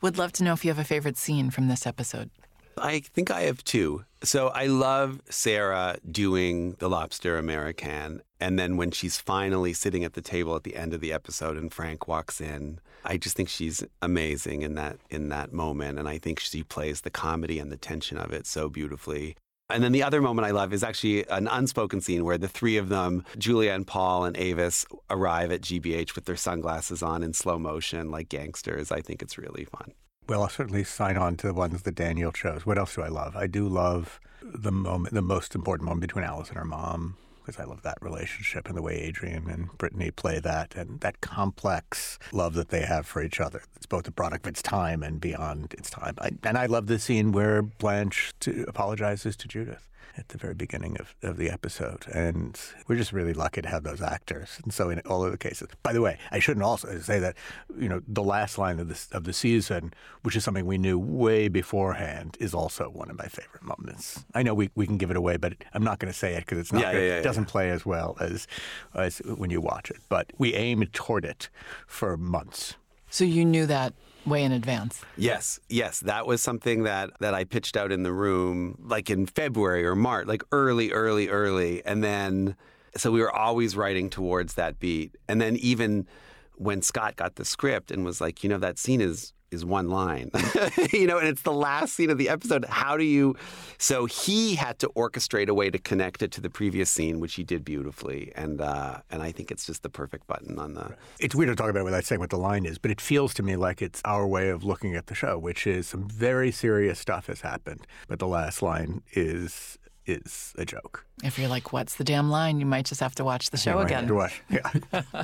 Would 0.01 0.17
love 0.17 0.31
to 0.34 0.43
know 0.45 0.53
if 0.53 0.63
you 0.63 0.71
have 0.71 0.79
a 0.79 0.86
favorite 0.86 1.17
scene 1.17 1.49
from 1.49 1.67
this 1.67 1.86
episode. 1.86 2.29
I 2.77 3.01
think 3.01 3.31
I 3.31 3.41
have 3.41 3.63
two. 3.63 4.05
So 4.21 4.49
I 4.49 4.65
love 4.65 5.21
Sarah 5.29 5.97
doing 6.10 6.73
the 6.79 6.89
lobster 6.89 7.41
Américaine. 7.41 8.19
And 8.41 8.60
then 8.60 8.75
when 8.75 8.91
she's 8.91 9.17
finally 9.17 9.71
sitting 9.71 10.03
at 10.03 10.13
the 10.13 10.21
table 10.21 10.55
at 10.55 10.63
the 10.63 10.75
end 10.75 10.93
of 10.93 10.99
the 10.99 11.13
episode 11.13 11.55
and 11.55 11.73
Frank 11.73 12.08
walks 12.08 12.41
in, 12.41 12.79
I 13.05 13.17
just 13.17 13.38
think 13.38 13.47
she's 13.47 13.84
amazing 14.01 14.62
in 14.62 14.75
that 14.75 14.97
in 15.10 15.29
that 15.29 15.53
moment. 15.53 15.99
And 15.99 16.10
I 16.10 16.17
think 16.17 16.39
she 16.39 16.63
plays 16.63 17.01
the 17.01 17.10
comedy 17.10 17.60
and 17.60 17.71
the 17.71 17.77
tension 17.77 18.17
of 18.17 18.34
it 18.34 18.45
so 18.45 18.67
beautifully. 18.67 19.38
And 19.69 19.84
then 19.84 19.91
the 19.91 20.03
other 20.03 20.21
moment 20.21 20.47
I 20.47 20.51
love 20.51 20.73
is 20.73 20.84
actually 20.84 21.27
an 21.29 21.47
unspoken 21.47 22.01
scene 22.01 22.25
where 22.25 22.39
the 22.39 22.47
three 22.47 22.77
of 22.77 22.89
them, 22.89 23.23
Julia 23.38 23.71
and 23.71 23.86
Paul 23.86 24.25
and 24.25 24.36
Avis, 24.36 24.86
arrive 25.10 25.51
at 25.51 25.62
GBH 25.62 26.15
with 26.15 26.25
their 26.25 26.36
sunglasses 26.36 27.03
on 27.03 27.23
in 27.23 27.34
slow 27.34 27.60
motion 27.60 28.10
like 28.10 28.29
gangsters. 28.29 28.91
I 28.91 29.01
think 29.01 29.21
it's 29.21 29.38
really 29.38 29.65
fun. 29.65 29.93
Well, 30.29 30.43
I'll 30.43 30.49
certainly 30.49 30.83
sign 30.83 31.17
on 31.17 31.37
to 31.37 31.47
the 31.47 31.55
ones 31.55 31.81
that 31.81 31.95
Daniel 31.95 32.31
chose. 32.31 32.63
What 32.63 32.77
else 32.77 32.93
do 32.93 33.01
I 33.01 33.07
love? 33.07 33.35
I 33.35 33.47
do 33.47 33.67
love 33.67 34.19
the 34.43 34.71
moment, 34.71 35.15
the 35.15 35.23
most 35.23 35.55
important 35.55 35.85
moment 35.85 36.01
between 36.01 36.23
Alice 36.23 36.49
and 36.49 36.57
her 36.59 36.65
mom, 36.65 37.17
because 37.43 37.59
I 37.59 37.63
love 37.63 37.81
that 37.81 37.97
relationship 37.99 38.67
and 38.67 38.77
the 38.77 38.83
way 38.83 38.93
Adrian 38.99 39.49
and 39.49 39.75
Brittany 39.79 40.11
play 40.11 40.39
that, 40.39 40.75
and 40.75 40.99
that 40.99 41.21
complex 41.21 42.19
love 42.31 42.53
that 42.53 42.69
they 42.69 42.81
have 42.81 43.07
for 43.07 43.23
each 43.23 43.39
other. 43.39 43.63
It's 43.75 43.87
both 43.87 44.07
a 44.07 44.11
product 44.11 44.45
of 44.45 44.51
its 44.51 44.61
time 44.61 45.01
and 45.01 45.19
beyond 45.19 45.73
its 45.73 45.89
time. 45.89 46.13
I, 46.19 46.29
and 46.43 46.59
I 46.59 46.67
love 46.67 46.85
the 46.85 46.99
scene 46.99 47.31
where 47.31 47.63
Blanche 47.63 48.31
to, 48.41 48.65
apologizes 48.67 49.35
to 49.37 49.47
Judith 49.47 49.89
at 50.17 50.30
the 50.30 50.38
very 50.38 50.54
beginning 50.54 50.98
of, 51.00 51.15
of 51.22 51.38
the 51.38 51.50
episode. 51.50 52.06
And 52.13 52.60
we're 52.88 52.95
just 52.95 53.13
really 53.13 53.34
lucky 53.34 53.62
to 53.62 53.67
have 53.69 53.84
those 53.84 54.02
actors. 54.02 54.60
And 54.63 54.74
so 54.74 54.89
in 54.89 55.00
all 55.02 55.24
of 55.24 55.32
the 55.32 55.38
cases, 55.38 55.67
by 55.84 55.93
the 55.93 56.02
way, 56.02 56.17
I 56.32 56.39
shouldn't 56.39 56.63
also 56.63 57.00
say 57.00 57.19
that, 57.19 57.36
you 57.78 57.89
know, 57.89 58.02
the 58.08 58.24
last 58.24 58.58
line 58.58 58.80
of 58.80 58.88
the, 58.89 59.17
of 59.17 59.24
the 59.24 59.34
season, 59.34 59.93
which 60.24 60.36
is 60.36 60.43
something 60.43 60.65
we 60.65 60.78
knew 60.78 60.98
way 61.00 61.48
beforehand, 61.48 62.38
is 62.39 62.54
also 62.54 62.89
one 62.89 63.10
of 63.10 63.17
my 63.17 63.28
favorite 63.28 63.63
moments. 63.63 64.24
I 64.34 64.43
know 64.43 64.54
we, 64.54 64.69
we 64.76 64.86
can 64.86 64.98
give 64.98 65.12
it 65.12 65.17
away, 65.17 65.38
but 65.38 65.54
I'm 65.74 65.84
not 65.84 66.00
going 66.00 66.12
to 66.12 66.17
say 66.17 66.34
it 66.34 66.41
because 66.41 66.58
it's 66.58 66.74
not 66.74 66.82
Yeah, 66.82 66.91
good. 66.93 67.02
yeah, 67.02 67.08
yeah, 67.08 67.19
it 67.19 67.24
doesn't 67.24 67.43
yeah. 67.48 67.52
play 67.52 67.69
as 67.69 67.86
well 67.86 68.17
as, 68.19 68.48
as 68.95 69.19
when 69.26 69.50
you 69.50 69.62
watch 69.62 69.89
it. 69.89 69.98
But 70.10 70.32
we 70.38 70.54
aimed 70.54 70.91
toward 70.93 71.26
it 71.26 71.50
for 71.88 72.17
months. 72.17 72.76
So 73.10 73.24
you 73.26 73.43
knew 73.43 73.65
that 73.65 73.93
way 74.25 74.43
in 74.43 74.51
advance. 74.51 75.01
Yes, 75.17 75.60
yes, 75.69 75.99
that 76.01 76.27
was 76.27 76.41
something 76.41 76.84
that 76.84 77.12
that 77.19 77.34
I 77.34 77.43
pitched 77.43 77.77
out 77.77 77.91
in 77.91 78.03
the 78.03 78.13
room 78.13 78.77
like 78.84 79.10
in 79.10 79.25
February 79.25 79.86
or 79.86 79.95
March, 79.95 80.27
like 80.27 80.43
early, 80.51 80.91
early, 80.91 81.29
early, 81.29 81.84
and 81.86 82.03
then 82.03 82.55
so 82.97 83.12
we 83.12 83.21
were 83.21 83.34
always 83.34 83.75
writing 83.75 84.10
towards 84.10 84.55
that 84.55 84.79
beat. 84.79 85.15
And 85.27 85.39
then 85.39 85.55
even 85.58 86.08
when 86.55 86.82
Scott 86.82 87.15
got 87.15 87.36
the 87.36 87.45
script 87.45 87.91
and 87.91 88.03
was 88.03 88.19
like, 88.19 88.43
you 88.43 88.49
know, 88.49 88.58
that 88.58 88.77
scene 88.77 89.01
is 89.01 89.34
is 89.51 89.65
one 89.65 89.89
line, 89.89 90.29
you 90.93 91.07
know, 91.07 91.17
and 91.17 91.27
it's 91.27 91.41
the 91.41 91.51
last 91.53 91.93
scene 91.95 92.09
of 92.09 92.17
the 92.17 92.29
episode. 92.29 92.65
How 92.65 92.97
do 92.97 93.03
you? 93.03 93.35
So 93.77 94.05
he 94.05 94.55
had 94.55 94.79
to 94.79 94.89
orchestrate 94.89 95.47
a 95.47 95.53
way 95.53 95.69
to 95.69 95.77
connect 95.79 96.21
it 96.21 96.31
to 96.33 96.41
the 96.41 96.49
previous 96.49 96.89
scene, 96.91 97.19
which 97.19 97.35
he 97.35 97.43
did 97.43 97.65
beautifully, 97.65 98.31
and 98.35 98.62
uh, 98.62 98.99
and 99.09 99.21
I 99.21 99.31
think 99.31 99.51
it's 99.51 99.65
just 99.65 99.83
the 99.83 99.89
perfect 99.89 100.27
button 100.27 100.59
on 100.59 100.73
the. 100.73 100.95
It's 101.19 101.33
weird 101.35 101.49
to 101.49 101.55
talk 101.55 101.69
about 101.69 101.81
it 101.81 101.85
without 101.85 102.05
saying 102.05 102.19
what 102.19 102.29
the 102.29 102.38
line 102.38 102.65
is, 102.65 102.77
but 102.77 102.91
it 102.91 103.01
feels 103.01 103.33
to 103.35 103.43
me 103.43 103.55
like 103.55 103.81
it's 103.81 104.01
our 104.05 104.27
way 104.27 104.49
of 104.49 104.63
looking 104.63 104.95
at 104.95 105.07
the 105.07 105.15
show, 105.15 105.38
which 105.38 105.65
is 105.65 105.88
some 105.88 106.07
very 106.07 106.51
serious 106.51 106.99
stuff 106.99 107.27
has 107.27 107.41
happened, 107.41 107.88
but 108.07 108.19
the 108.19 108.27
last 108.27 108.62
line 108.62 109.01
is 109.13 109.77
is 110.05 110.53
a 110.57 110.65
joke. 110.65 111.05
If 111.23 111.38
you're 111.38 111.49
like, 111.49 111.71
what's 111.71 111.95
the 111.95 112.03
damn 112.03 112.29
line? 112.31 112.59
You 112.59 112.65
might 112.65 112.85
just 112.85 112.99
have 113.01 113.13
to 113.15 113.23
watch 113.23 113.51
the 113.51 113.57
show 113.57 113.77
Yeah, 113.79 113.85
again. 113.85 114.07
right. 114.07 114.31
Do 114.49 114.59
I? 114.63 114.93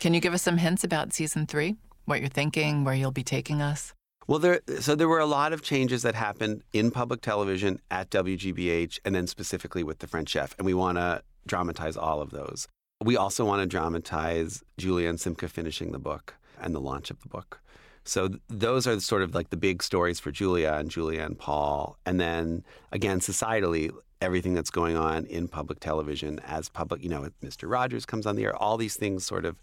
Can 0.00 0.14
you 0.14 0.20
give 0.20 0.32
us 0.34 0.42
some 0.42 0.56
hints 0.56 0.82
about 0.82 1.12
season 1.12 1.46
three? 1.46 1.76
What 2.04 2.20
you're 2.20 2.28
thinking, 2.28 2.84
where 2.84 2.94
you'll 2.94 3.12
be 3.12 3.22
taking 3.22 3.62
us? 3.62 3.94
Well, 4.26 4.38
there 4.38 4.60
so 4.80 4.94
there 4.94 5.08
were 5.08 5.18
a 5.18 5.26
lot 5.26 5.52
of 5.52 5.62
changes 5.62 6.02
that 6.02 6.14
happened 6.14 6.62
in 6.72 6.90
public 6.90 7.20
television 7.22 7.80
at 7.90 8.10
WGBH, 8.10 9.00
and 9.04 9.14
then 9.14 9.26
specifically 9.26 9.82
with 9.82 9.98
the 9.98 10.06
French 10.06 10.30
Chef, 10.30 10.54
and 10.58 10.66
we 10.66 10.74
want 10.74 10.98
to 10.98 11.22
dramatize 11.46 11.96
all 11.96 12.20
of 12.20 12.30
those. 12.30 12.68
We 13.04 13.16
also 13.16 13.44
want 13.44 13.62
to 13.62 13.66
dramatize 13.66 14.62
Julia 14.78 15.08
and 15.08 15.18
Simca 15.18 15.48
finishing 15.50 15.90
the 15.90 15.98
book 15.98 16.34
and 16.60 16.74
the 16.74 16.80
launch 16.80 17.10
of 17.10 17.20
the 17.20 17.28
book. 17.28 17.60
So 18.04 18.30
those 18.48 18.86
are 18.86 18.98
sort 19.00 19.22
of 19.22 19.34
like 19.34 19.50
the 19.50 19.56
big 19.56 19.82
stories 19.82 20.20
for 20.20 20.30
Julia 20.30 20.72
and 20.78 20.90
Julia 20.90 21.22
and 21.22 21.38
Paul. 21.38 21.96
And 22.06 22.20
then 22.20 22.64
again, 22.90 23.20
societally, 23.20 23.90
everything 24.20 24.54
that's 24.54 24.70
going 24.70 24.96
on 24.96 25.24
in 25.26 25.48
public 25.48 25.80
television 25.80 26.40
as 26.40 26.68
public, 26.68 27.02
you 27.02 27.08
know, 27.08 27.28
Mr. 27.42 27.70
Rogers 27.70 28.06
comes 28.06 28.26
on 28.26 28.36
the 28.36 28.44
air, 28.44 28.56
all 28.56 28.76
these 28.76 28.96
things 28.96 29.26
sort 29.26 29.44
of 29.44 29.56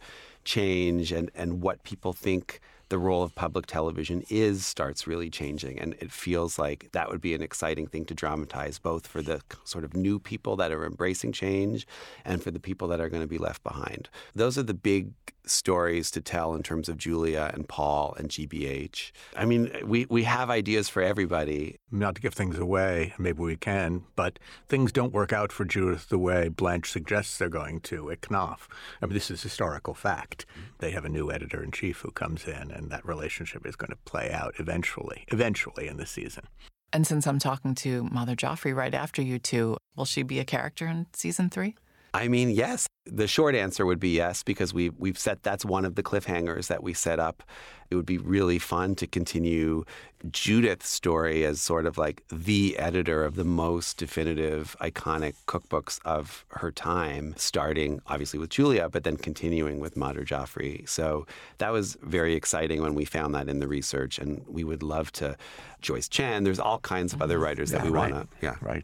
change 0.43 1.11
and, 1.11 1.31
and 1.35 1.61
what 1.61 1.83
people 1.83 2.13
think 2.13 2.59
the 2.89 2.97
role 2.97 3.21
of 3.21 3.35
public 3.35 3.67
television 3.67 4.23
is 4.29 4.65
starts 4.65 5.07
really 5.07 5.29
changing. 5.29 5.79
And 5.79 5.93
it 5.99 6.11
feels 6.11 6.57
like 6.57 6.89
that 6.91 7.09
would 7.09 7.21
be 7.21 7.33
an 7.33 7.41
exciting 7.41 7.87
thing 7.87 8.05
to 8.05 8.13
dramatize, 8.13 8.79
both 8.79 9.07
for 9.07 9.21
the 9.21 9.41
sort 9.63 9.83
of 9.83 9.95
new 9.95 10.19
people 10.19 10.55
that 10.57 10.71
are 10.71 10.85
embracing 10.85 11.31
change 11.31 11.87
and 12.25 12.43
for 12.43 12.51
the 12.51 12.59
people 12.59 12.87
that 12.89 12.99
are 12.99 13.09
going 13.09 13.21
to 13.21 13.27
be 13.27 13.37
left 13.37 13.63
behind. 13.63 14.09
Those 14.33 14.57
are 14.57 14.63
the 14.63 14.73
big 14.73 15.11
stories 15.45 16.11
to 16.11 16.21
tell 16.21 16.53
in 16.53 16.63
terms 16.63 16.89
of 16.89 16.97
Julia 16.97 17.51
and 17.53 17.67
Paul 17.67 18.15
and 18.17 18.29
GBH. 18.29 19.11
I 19.35 19.45
mean, 19.45 19.71
we, 19.85 20.05
we 20.09 20.23
have 20.23 20.49
ideas 20.49 20.89
for 20.89 21.01
everybody. 21.01 21.77
Not 21.91 22.15
to 22.15 22.21
give 22.21 22.33
things 22.33 22.57
away, 22.57 23.13
maybe 23.17 23.41
we 23.41 23.55
can, 23.55 24.03
but 24.15 24.39
things 24.67 24.91
don't 24.91 25.13
work 25.13 25.33
out 25.33 25.51
for 25.51 25.65
Judith 25.65 26.09
the 26.09 26.19
way 26.19 26.49
Blanche 26.49 26.91
suggests 26.91 27.37
they're 27.37 27.49
going 27.49 27.79
to 27.81 28.11
at 28.11 28.21
Knopf. 28.21 28.67
I 29.01 29.05
mean, 29.05 29.13
this 29.13 29.31
is 29.31 29.41
historical 29.41 29.93
fact. 29.93 30.45
They 30.79 30.91
have 30.91 31.05
a 31.05 31.09
new 31.09 31.31
editor 31.31 31.63
in 31.63 31.71
chief 31.71 31.99
who 32.01 32.11
comes 32.11 32.45
in, 32.45 32.71
and 32.71 32.91
that 32.91 33.05
relationship 33.05 33.65
is 33.65 33.75
going 33.75 33.91
to 33.91 33.97
play 34.05 34.31
out 34.31 34.55
eventually, 34.59 35.25
eventually 35.29 35.87
in 35.87 35.97
the 35.97 36.05
season. 36.05 36.45
And 36.91 37.05
since 37.05 37.27
I'm 37.27 37.39
talking 37.39 37.75
to 37.75 38.03
Madhur 38.05 38.35
Jaffrey 38.35 38.73
right 38.73 38.93
after 38.93 39.21
you 39.21 39.37
two, 39.37 39.77
will 39.95 40.05
she 40.05 40.23
be 40.23 40.39
a 40.39 40.45
character 40.45 40.87
in 40.87 41.05
season 41.13 41.49
three? 41.49 41.75
I 42.13 42.27
mean, 42.27 42.49
yes. 42.49 42.87
The 43.05 43.27
short 43.27 43.55
answer 43.55 43.85
would 43.85 43.99
be 43.99 44.09
yes, 44.09 44.43
because 44.43 44.73
we 44.73 44.89
we've 44.89 45.17
set 45.17 45.43
that's 45.43 45.65
one 45.65 45.85
of 45.85 45.95
the 45.95 46.03
cliffhangers 46.03 46.67
that 46.67 46.83
we 46.83 46.93
set 46.93 47.19
up. 47.19 47.43
It 47.89 47.95
would 47.95 48.05
be 48.05 48.19
really 48.19 48.59
fun 48.59 48.93
to 48.95 49.07
continue 49.07 49.83
Judith's 50.29 50.89
story 50.89 51.43
as 51.43 51.59
sort 51.59 51.87
of 51.87 51.97
like 51.97 52.23
the 52.31 52.77
editor 52.77 53.23
of 53.23 53.35
the 53.35 53.43
most 53.43 53.97
definitive, 53.97 54.75
iconic 54.79 55.33
cookbooks 55.47 55.99
of 56.05 56.45
her 56.49 56.71
time, 56.71 57.33
starting 57.35 57.99
obviously 58.05 58.37
with 58.37 58.51
Julia, 58.51 58.89
but 58.89 59.03
then 59.03 59.17
continuing 59.17 59.79
with 59.79 59.95
Madhur 59.95 60.23
Jaffrey. 60.23 60.83
So 60.85 61.25
that 61.57 61.71
was 61.71 61.97
very 62.03 62.35
exciting 62.35 62.81
when 62.83 62.93
we 62.93 63.05
found 63.05 63.33
that 63.33 63.49
in 63.49 63.59
the 63.59 63.67
research, 63.67 64.19
and 64.19 64.45
we 64.47 64.63
would 64.63 64.83
love 64.83 65.11
to. 65.13 65.35
Joyce 65.81 66.09
Chen, 66.09 66.43
there's 66.43 66.59
all 66.59 66.79
kinds 66.79 67.13
of 67.13 67.21
other 67.21 67.35
mm-hmm. 67.35 67.43
writers 67.43 67.71
that 67.71 67.79
Yeah, 67.79 67.85
we 67.85 67.89
right. 67.91 68.11
want 68.11 68.29
to. 68.29 68.37
Yeah. 68.45 68.55
Right. 68.61 68.83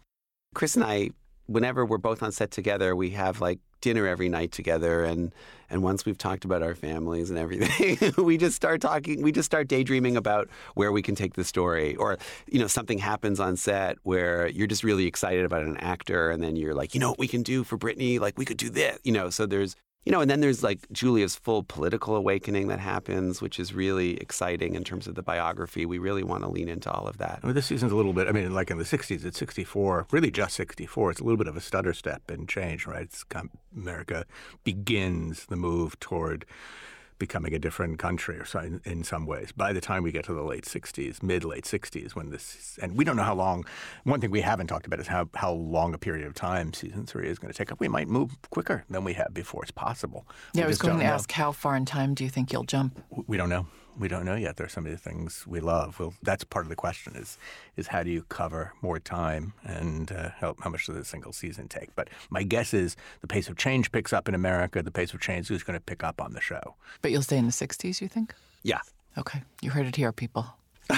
Chris 0.55 0.75
and 0.75 0.85
I, 0.85 1.11
whenever 1.47 1.85
we're 1.85 1.97
both 1.97 2.23
on 2.23 2.31
set 2.31 2.51
together, 2.51 2.95
we 2.95 3.11
have 3.11 3.41
like 3.41 3.59
dinner 3.81 4.07
every 4.07 4.29
night 4.29 4.51
together, 4.51 5.03
and 5.03 5.33
and 5.69 5.83
once 5.83 6.05
we've 6.05 6.17
talked 6.17 6.45
about 6.45 6.63
our 6.63 6.75
families 6.75 7.29
and 7.29 7.39
everything, 7.39 8.13
we 8.23 8.37
just 8.37 8.55
start 8.55 8.81
talking. 8.81 9.21
We 9.21 9.31
just 9.31 9.45
start 9.45 9.67
daydreaming 9.67 10.17
about 10.17 10.49
where 10.73 10.91
we 10.91 11.01
can 11.01 11.15
take 11.15 11.33
the 11.33 11.43
story, 11.43 11.95
or 11.95 12.17
you 12.47 12.59
know, 12.59 12.67
something 12.67 12.97
happens 12.97 13.39
on 13.39 13.57
set 13.57 13.97
where 14.03 14.47
you're 14.47 14.67
just 14.67 14.83
really 14.83 15.05
excited 15.05 15.45
about 15.45 15.63
an 15.63 15.77
actor, 15.77 16.29
and 16.29 16.43
then 16.43 16.55
you're 16.55 16.75
like, 16.75 16.93
you 16.93 16.99
know, 16.99 17.09
what 17.09 17.19
we 17.19 17.27
can 17.27 17.43
do 17.43 17.63
for 17.63 17.77
Brittany, 17.77 18.19
like 18.19 18.37
we 18.37 18.45
could 18.45 18.57
do 18.57 18.69
this, 18.69 18.99
you 19.03 19.11
know. 19.11 19.29
So 19.29 19.45
there's 19.45 19.75
you 20.05 20.11
know, 20.11 20.21
and 20.21 20.29
then 20.29 20.39
there's 20.39 20.63
like 20.63 20.87
Julia's 20.91 21.35
full 21.35 21.63
political 21.63 22.15
awakening 22.15 22.67
that 22.67 22.79
happens, 22.79 23.41
which 23.41 23.59
is 23.59 23.73
really 23.73 24.17
exciting 24.17 24.75
in 24.75 24.83
terms 24.83 25.07
of 25.07 25.15
the 25.15 25.23
biography. 25.23 25.85
We 25.85 25.97
really 25.97 26.23
want 26.23 26.43
to 26.43 26.49
lean 26.49 26.69
into 26.69 26.91
all 26.91 27.07
of 27.07 27.17
that. 27.17 27.43
Mean, 27.43 27.55
this 27.55 27.65
season's 27.65 27.91
a 27.91 27.95
little 27.95 28.13
bit, 28.13 28.27
I 28.27 28.31
mean, 28.31 28.53
like 28.53 28.69
in 28.69 28.77
the 28.77 28.83
60s, 28.83 29.25
it's 29.25 29.39
64, 29.39 30.07
really 30.11 30.29
just 30.29 30.55
64. 30.55 31.11
It's 31.11 31.19
a 31.19 31.23
little 31.23 31.37
bit 31.37 31.47
of 31.47 31.57
a 31.57 31.61
stutter 31.61 31.93
step 31.93 32.29
in 32.29 32.45
change, 32.45 32.85
right? 32.85 33.01
It's 33.01 33.25
America 33.75 34.25
begins 34.63 35.47
the 35.47 35.55
move 35.55 35.99
toward 35.99 36.45
becoming 37.17 37.53
a 37.53 37.59
different 37.59 37.99
country 37.99 38.37
or 38.37 38.45
so 38.45 38.59
in, 38.59 38.81
in 38.83 39.03
some 39.03 39.25
ways. 39.25 39.51
By 39.51 39.73
the 39.73 39.81
time 39.81 40.03
we 40.03 40.11
get 40.11 40.25
to 40.25 40.33
the 40.33 40.43
late 40.43 40.65
60s, 40.65 41.23
mid 41.23 41.43
late 41.43 41.63
60s, 41.63 42.15
when 42.15 42.29
this, 42.29 42.77
and 42.81 42.97
we 42.97 43.05
don't 43.05 43.15
know 43.15 43.23
how 43.23 43.35
long, 43.35 43.65
one 44.03 44.19
thing 44.21 44.31
we 44.31 44.41
haven't 44.41 44.67
talked 44.67 44.85
about 44.85 44.99
is 44.99 45.07
how, 45.07 45.29
how 45.35 45.51
long 45.51 45.93
a 45.93 45.97
period 45.97 46.27
of 46.27 46.33
time 46.33 46.73
season 46.73 47.05
three 47.05 47.27
is 47.27 47.39
going 47.39 47.51
to 47.51 47.57
take 47.57 47.71
up. 47.71 47.79
We 47.79 47.87
might 47.87 48.07
move 48.07 48.35
quicker 48.49 48.83
than 48.89 49.03
we 49.03 49.13
have 49.13 49.33
before. 49.33 49.63
It's 49.63 49.71
possible. 49.71 50.25
We 50.53 50.59
Yeah, 50.59 50.65
I 50.65 50.67
was 50.67 50.77
going 50.77 50.97
to 50.97 51.03
know. 51.03 51.09
ask 51.09 51.31
how 51.31 51.51
far 51.51 51.75
in 51.75 51.85
time 51.85 52.13
do 52.13 52.23
you 52.23 52.29
think 52.29 52.51
you'll 52.51 52.63
jump? 52.63 53.01
We 53.27 53.37
don't 53.37 53.49
know. 53.49 53.67
We 53.97 54.07
don't 54.07 54.25
know 54.25 54.35
yet. 54.35 54.57
There's 54.57 54.73
so 54.73 54.81
many 54.81 54.97
things 54.97 55.45
we 55.47 55.59
love. 55.59 55.99
Well, 55.99 56.13
that's 56.21 56.43
part 56.43 56.65
of 56.65 56.69
the 56.69 56.75
question: 56.75 57.15
is 57.15 57.37
is 57.77 57.87
how 57.87 58.03
do 58.03 58.09
you 58.09 58.23
cover 58.29 58.73
more 58.81 58.99
time 58.99 59.53
and 59.63 60.11
uh, 60.11 60.29
how, 60.37 60.55
how 60.59 60.69
much 60.69 60.87
does 60.87 60.97
a 60.97 61.05
single 61.05 61.31
season 61.31 61.67
take? 61.67 61.95
But 61.95 62.09
my 62.29 62.43
guess 62.43 62.73
is 62.73 62.95
the 63.21 63.27
pace 63.27 63.47
of 63.47 63.57
change 63.57 63.91
picks 63.91 64.11
up 64.11 64.27
in 64.27 64.35
America. 64.35 64.83
The 64.83 64.91
pace 64.91 65.13
of 65.13 65.21
change 65.21 65.49
is 65.49 65.63
going 65.63 65.77
to 65.77 65.83
pick 65.83 66.03
up 66.03 66.21
on 66.21 66.33
the 66.33 66.41
show. 66.41 66.75
But 67.01 67.11
you'll 67.11 67.21
stay 67.21 67.37
in 67.37 67.45
the 67.45 67.51
60s, 67.51 68.01
you 68.01 68.07
think? 68.07 68.33
Yeah. 68.63 68.81
Okay, 69.17 69.43
you 69.61 69.69
heard 69.69 69.87
it 69.87 69.95
here, 69.95 70.11
people. 70.11 70.45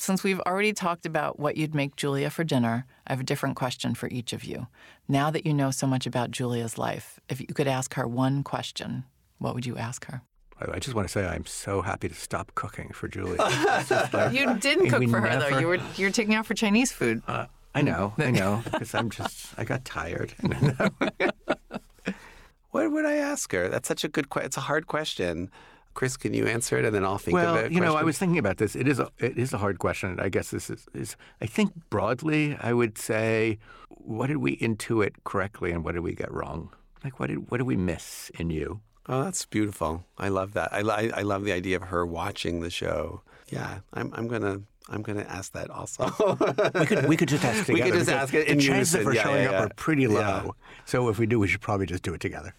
Since 0.00 0.22
we've 0.22 0.40
already 0.40 0.72
talked 0.72 1.06
about 1.06 1.40
what 1.40 1.56
you'd 1.56 1.74
make 1.74 1.96
Julia 1.96 2.30
for 2.30 2.44
dinner, 2.44 2.86
I 3.06 3.12
have 3.12 3.20
a 3.20 3.24
different 3.24 3.56
question 3.56 3.94
for 3.94 4.08
each 4.08 4.32
of 4.32 4.44
you. 4.44 4.68
Now 5.08 5.30
that 5.30 5.44
you 5.44 5.52
know 5.52 5.70
so 5.72 5.86
much 5.88 6.06
about 6.06 6.30
Julia's 6.30 6.78
life, 6.78 7.18
if 7.28 7.40
you 7.40 7.48
could 7.48 7.66
ask 7.66 7.94
her 7.94 8.06
one 8.06 8.44
question, 8.44 9.04
what 9.38 9.54
would 9.54 9.66
you 9.66 9.76
ask 9.76 10.06
her? 10.06 10.22
I 10.60 10.76
I 10.76 10.78
just 10.78 10.94
want 10.94 11.08
to 11.08 11.12
say 11.12 11.26
I'm 11.26 11.46
so 11.46 11.82
happy 11.82 12.08
to 12.08 12.14
stop 12.14 12.54
cooking 12.54 12.90
for 12.92 13.08
Julie. 13.08 13.36
Like- 13.36 14.32
You 14.32 14.54
didn't 14.58 14.90
cook 14.90 15.00
we 15.00 15.06
for 15.06 15.20
her 15.20 15.38
though. 15.38 15.58
You 15.58 15.66
were 15.66 15.78
you 15.96 16.06
were 16.06 16.12
taking 16.12 16.34
out 16.34 16.46
for 16.46 16.54
Chinese 16.54 16.92
food. 16.92 17.22
Uh, 17.26 17.46
I 17.74 17.82
know, 17.82 18.14
I 18.18 18.30
know, 18.40 18.62
because 18.64 18.94
I'm 18.94 19.10
just 19.10 19.54
I 19.58 19.64
got 19.64 19.84
tired. 19.84 20.34
What 22.70 22.92
would 22.92 23.06
I 23.06 23.14
ask 23.14 23.50
her? 23.52 23.68
That's 23.68 23.88
such 23.88 24.04
a 24.04 24.08
good 24.08 24.28
question. 24.28 24.46
It's 24.46 24.56
a 24.56 24.62
hard 24.62 24.86
question. 24.86 25.50
Chris, 25.94 26.16
can 26.16 26.34
you 26.34 26.46
answer 26.46 26.78
it, 26.78 26.84
and 26.84 26.94
then 26.94 27.04
I'll 27.04 27.18
think 27.18 27.34
well, 27.34 27.54
of 27.54 27.60
it. 27.60 27.62
Well, 27.62 27.72
you 27.72 27.80
know, 27.80 27.96
I 27.96 28.04
was 28.04 28.18
thinking 28.18 28.38
about 28.38 28.58
this. 28.58 28.76
It 28.76 28.86
is 28.86 29.00
a 29.00 29.08
it 29.18 29.38
is 29.38 29.52
a 29.52 29.58
hard 29.58 29.78
question. 29.78 30.20
I 30.20 30.28
guess 30.28 30.50
this 30.50 30.70
is, 30.70 30.86
is 30.94 31.16
I 31.40 31.46
think 31.46 31.72
broadly, 31.90 32.56
I 32.60 32.72
would 32.72 32.98
say, 32.98 33.58
what 33.88 34.28
did 34.28 34.36
we 34.36 34.56
intuit 34.58 35.14
correctly, 35.24 35.72
and 35.72 35.84
what 35.84 35.92
did 35.94 36.02
we 36.02 36.14
get 36.14 36.30
wrong? 36.30 36.70
Like, 37.02 37.18
what 37.18 37.28
did 37.28 37.50
what 37.50 37.56
did 37.58 37.66
we 37.66 37.76
miss 37.76 38.30
in 38.38 38.50
you? 38.50 38.80
Oh, 39.08 39.24
that's 39.24 39.46
beautiful. 39.46 40.04
I 40.18 40.28
love 40.28 40.52
that. 40.52 40.72
I, 40.72 40.80
I, 40.80 41.10
I 41.16 41.22
love 41.22 41.44
the 41.44 41.52
idea 41.52 41.76
of 41.76 41.84
her 41.84 42.04
watching 42.04 42.60
the 42.60 42.70
show. 42.70 43.22
Yeah, 43.50 43.78
I'm, 43.94 44.12
I'm 44.14 44.28
gonna 44.28 44.60
I'm 44.90 45.02
gonna 45.02 45.22
ask 45.22 45.52
that 45.52 45.70
also. 45.70 46.10
We 46.78 46.86
could 46.86 47.08
we 47.08 47.16
could 47.16 47.28
just 47.28 47.44
ask 47.44 47.68
We 47.68 47.80
could 47.80 47.94
just 47.94 48.10
ask 48.10 48.34
it 48.34 48.46
The 48.48 48.56
chances 48.56 48.94
of 48.94 49.04
her 49.04 49.14
Yeah, 49.14 49.22
showing 49.22 49.44
yeah, 49.44 49.50
up 49.50 49.70
are 49.70 49.74
pretty 49.74 50.06
low. 50.06 50.20
Yeah. 50.20 50.50
So 50.84 51.08
if 51.08 51.18
we 51.18 51.26
do, 51.26 51.38
we 51.38 51.48
should 51.48 51.60
probably 51.62 51.86
just 51.86 52.02
do 52.02 52.12
it 52.12 52.20
together. 52.20 52.54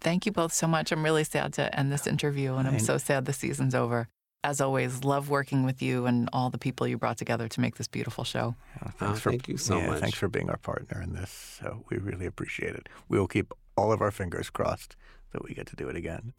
Thank 0.00 0.24
you 0.24 0.32
both 0.32 0.52
so 0.52 0.66
much. 0.66 0.92
I'm 0.92 1.04
really 1.04 1.24
sad 1.24 1.52
to 1.54 1.78
end 1.78 1.92
this 1.92 2.06
interview, 2.06 2.54
and 2.54 2.66
I'm 2.66 2.78
so 2.78 2.96
sad 2.96 3.26
the 3.26 3.34
season's 3.34 3.74
over. 3.74 4.08
As 4.42 4.58
always, 4.62 5.04
love 5.04 5.28
working 5.28 5.66
with 5.66 5.82
you 5.82 6.06
and 6.06 6.30
all 6.32 6.48
the 6.48 6.56
people 6.56 6.86
you 6.86 6.96
brought 6.96 7.18
together 7.18 7.46
to 7.48 7.60
make 7.60 7.76
this 7.76 7.86
beautiful 7.86 8.24
show. 8.24 8.54
Oh, 9.02 9.12
thank 9.12 9.48
you 9.48 9.58
so 9.58 9.76
yeah, 9.76 9.88
much. 9.88 10.00
Thanks 10.00 10.16
for 10.16 10.28
being 10.28 10.48
our 10.48 10.56
partner 10.56 11.02
in 11.02 11.12
this. 11.12 11.58
So 11.60 11.84
we 11.90 11.98
really 11.98 12.24
appreciate 12.24 12.74
it. 12.74 12.88
We 13.10 13.18
will 13.18 13.28
keep 13.28 13.52
all 13.76 13.92
of 13.92 14.00
our 14.00 14.10
fingers 14.10 14.48
crossed 14.48 14.96
that 15.32 15.42
we 15.44 15.54
get 15.54 15.66
to 15.68 15.76
do 15.76 15.88
it 15.88 15.96
again. 15.96 16.32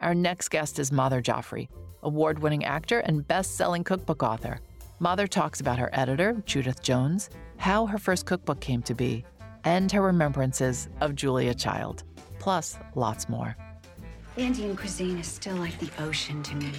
Our 0.00 0.14
next 0.14 0.48
guest 0.48 0.78
is 0.78 0.90
Madhur 0.90 1.22
Jaffrey, 1.22 1.68
award 2.02 2.40
winning 2.40 2.64
actor 2.64 3.00
and 3.00 3.26
best 3.26 3.56
selling 3.56 3.84
cookbook 3.84 4.22
author. 4.22 4.60
Mother 4.98 5.26
talks 5.26 5.60
about 5.60 5.78
her 5.78 5.90
editor, 5.92 6.42
Judith 6.46 6.82
Jones, 6.82 7.30
how 7.56 7.86
her 7.86 7.98
first 7.98 8.26
cookbook 8.26 8.60
came 8.60 8.82
to 8.82 8.94
be, 8.94 9.24
and 9.64 9.90
her 9.92 10.02
remembrances 10.02 10.88
of 11.00 11.14
Julia 11.14 11.54
Child, 11.54 12.04
plus 12.38 12.78
lots 12.94 13.28
more. 13.28 13.56
Indian 14.36 14.76
cuisine 14.76 15.18
is 15.18 15.26
still 15.26 15.56
like 15.56 15.78
the 15.78 15.90
ocean 16.02 16.42
to 16.42 16.56
me. 16.56 16.72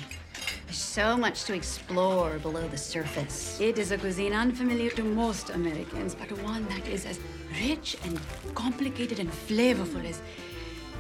There's 0.66 0.78
so 0.78 1.16
much 1.16 1.44
to 1.46 1.54
explore 1.54 2.40
below 2.40 2.68
the 2.68 2.78
surface. 2.78 3.60
It 3.62 3.78
is 3.78 3.92
a 3.92 3.98
cuisine 3.98 4.34
unfamiliar 4.34 4.90
to 4.92 5.04
most 5.04 5.52
Americans, 5.52 6.16
but 6.16 6.32
one 6.42 6.68
that 6.70 6.88
is 6.88 7.06
as 7.06 7.20
rich 7.62 7.96
and 8.04 8.20
complicated 8.56 9.20
and 9.20 9.30
flavorful 9.32 10.04
as 10.10 10.22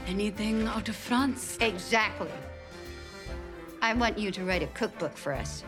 anything 0.07 0.67
out 0.67 0.89
of 0.89 0.95
France. 0.95 1.57
Exactly. 1.61 2.29
I 3.81 3.93
want 3.93 4.17
you 4.17 4.31
to 4.31 4.43
write 4.43 4.63
a 4.63 4.67
cookbook 4.67 5.17
for 5.17 5.33
us. 5.33 5.63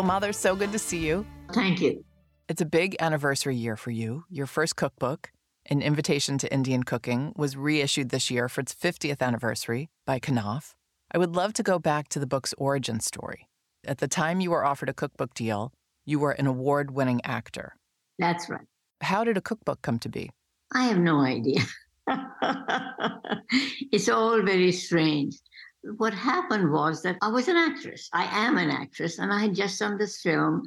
Oh 0.00 0.04
Madhur, 0.04 0.34
so 0.34 0.56
good 0.56 0.72
to 0.72 0.78
see 0.78 0.98
you. 0.98 1.26
Thank 1.52 1.80
you. 1.80 2.04
It's 2.48 2.62
a 2.62 2.66
big 2.66 2.96
anniversary 3.00 3.56
year 3.56 3.76
for 3.76 3.90
you. 3.90 4.24
Your 4.30 4.46
first 4.46 4.76
cookbook, 4.76 5.30
An 5.66 5.82
Invitation 5.82 6.38
to 6.38 6.52
Indian 6.52 6.82
Cooking, 6.82 7.32
was 7.36 7.56
reissued 7.56 8.08
this 8.08 8.30
year 8.30 8.48
for 8.48 8.60
its 8.60 8.74
50th 8.74 9.20
anniversary 9.20 9.90
by 10.06 10.18
Knopf. 10.18 10.74
I 11.12 11.18
would 11.18 11.34
love 11.34 11.52
to 11.54 11.62
go 11.62 11.78
back 11.78 12.08
to 12.08 12.18
the 12.18 12.26
book's 12.26 12.54
origin 12.58 13.00
story. 13.00 13.48
At 13.86 13.98
the 13.98 14.08
time 14.08 14.40
you 14.40 14.50
were 14.50 14.64
offered 14.64 14.88
a 14.88 14.94
cookbook 14.94 15.34
deal, 15.34 15.72
you 16.04 16.18
were 16.18 16.32
an 16.32 16.46
award 16.46 16.90
winning 16.90 17.20
actor. 17.24 17.76
That's 18.18 18.48
right. 18.48 18.66
How 19.00 19.24
did 19.24 19.36
a 19.36 19.40
cookbook 19.40 19.82
come 19.82 19.98
to 20.00 20.08
be? 20.08 20.30
I 20.72 20.84
have 20.84 20.98
no 20.98 21.20
idea. 21.20 21.60
it's 23.92 24.08
all 24.08 24.42
very 24.42 24.72
strange. 24.72 25.36
What 25.96 26.12
happened 26.12 26.70
was 26.70 27.02
that 27.02 27.16
I 27.22 27.28
was 27.28 27.48
an 27.48 27.56
actress. 27.56 28.08
I 28.12 28.46
am 28.46 28.58
an 28.58 28.70
actress, 28.70 29.18
and 29.18 29.32
I 29.32 29.40
had 29.40 29.54
just 29.54 29.78
done 29.78 29.98
this 29.98 30.20
film. 30.20 30.62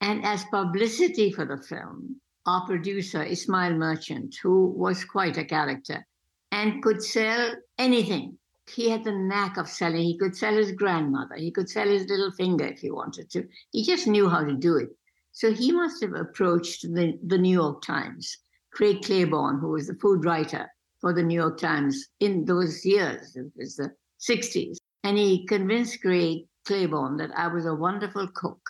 And 0.00 0.24
as 0.24 0.44
publicity 0.44 1.32
for 1.32 1.44
the 1.44 1.62
film, 1.62 2.20
our 2.46 2.66
producer, 2.66 3.22
Ismail 3.22 3.74
Merchant, 3.74 4.36
who 4.42 4.66
was 4.66 5.04
quite 5.04 5.38
a 5.38 5.44
character 5.44 6.04
and 6.50 6.82
could 6.82 7.02
sell 7.02 7.54
anything, 7.78 8.36
he 8.68 8.90
had 8.90 9.04
the 9.04 9.12
knack 9.12 9.56
of 9.56 9.68
selling. 9.68 10.02
He 10.02 10.18
could 10.18 10.36
sell 10.36 10.54
his 10.54 10.72
grandmother. 10.72 11.36
He 11.36 11.50
could 11.50 11.68
sell 11.68 11.88
his 11.88 12.08
little 12.08 12.32
finger 12.32 12.66
if 12.66 12.80
he 12.80 12.90
wanted 12.90 13.30
to. 13.30 13.46
He 13.70 13.84
just 13.84 14.06
knew 14.06 14.28
how 14.28 14.44
to 14.44 14.54
do 14.54 14.76
it. 14.76 14.90
So 15.32 15.52
he 15.52 15.72
must 15.72 16.02
have 16.02 16.14
approached 16.14 16.82
the, 16.82 17.18
the 17.26 17.38
New 17.38 17.52
York 17.52 17.82
Times. 17.82 18.38
Craig 18.72 19.02
Claiborne, 19.02 19.58
who 19.58 19.70
was 19.70 19.86
the 19.86 19.94
food 19.94 20.24
writer 20.24 20.68
for 21.02 21.12
the 21.12 21.22
New 21.22 21.34
York 21.34 21.58
Times 21.58 22.08
in 22.20 22.46
those 22.46 22.86
years, 22.86 23.36
it 23.36 23.52
was 23.56 23.76
the 23.76 23.90
60s. 24.26 24.78
And 25.04 25.18
he 25.18 25.44
convinced 25.46 26.00
Craig 26.00 26.46
Claiborne 26.64 27.16
that 27.16 27.36
I 27.36 27.48
was 27.48 27.66
a 27.66 27.74
wonderful 27.74 28.28
cook. 28.28 28.60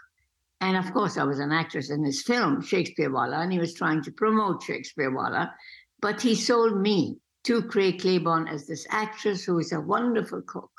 And 0.62 0.76
of 0.76 0.92
course, 0.94 1.18
I 1.18 1.24
was 1.24 1.38
an 1.38 1.52
actress 1.52 1.90
in 1.90 2.02
his 2.02 2.22
film, 2.22 2.62
Shakespeare 2.62 3.12
Wallah, 3.12 3.40
and 3.40 3.52
he 3.52 3.58
was 3.58 3.74
trying 3.74 4.02
to 4.04 4.12
promote 4.12 4.62
Shakespeare 4.62 5.10
Wallah. 5.10 5.54
But 6.00 6.22
he 6.22 6.34
sold 6.34 6.80
me 6.80 7.18
to 7.44 7.62
Craig 7.62 8.00
Claiborne 8.00 8.48
as 8.48 8.66
this 8.66 8.86
actress 8.90 9.44
who 9.44 9.58
is 9.58 9.72
a 9.72 9.80
wonderful 9.80 10.40
cook. 10.42 10.70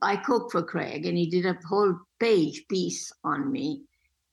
I 0.00 0.16
cooked 0.16 0.52
for 0.52 0.62
Craig, 0.62 1.04
and 1.04 1.18
he 1.18 1.28
did 1.28 1.44
a 1.44 1.58
whole 1.68 1.98
page 2.18 2.64
piece 2.68 3.12
on 3.24 3.52
me. 3.52 3.82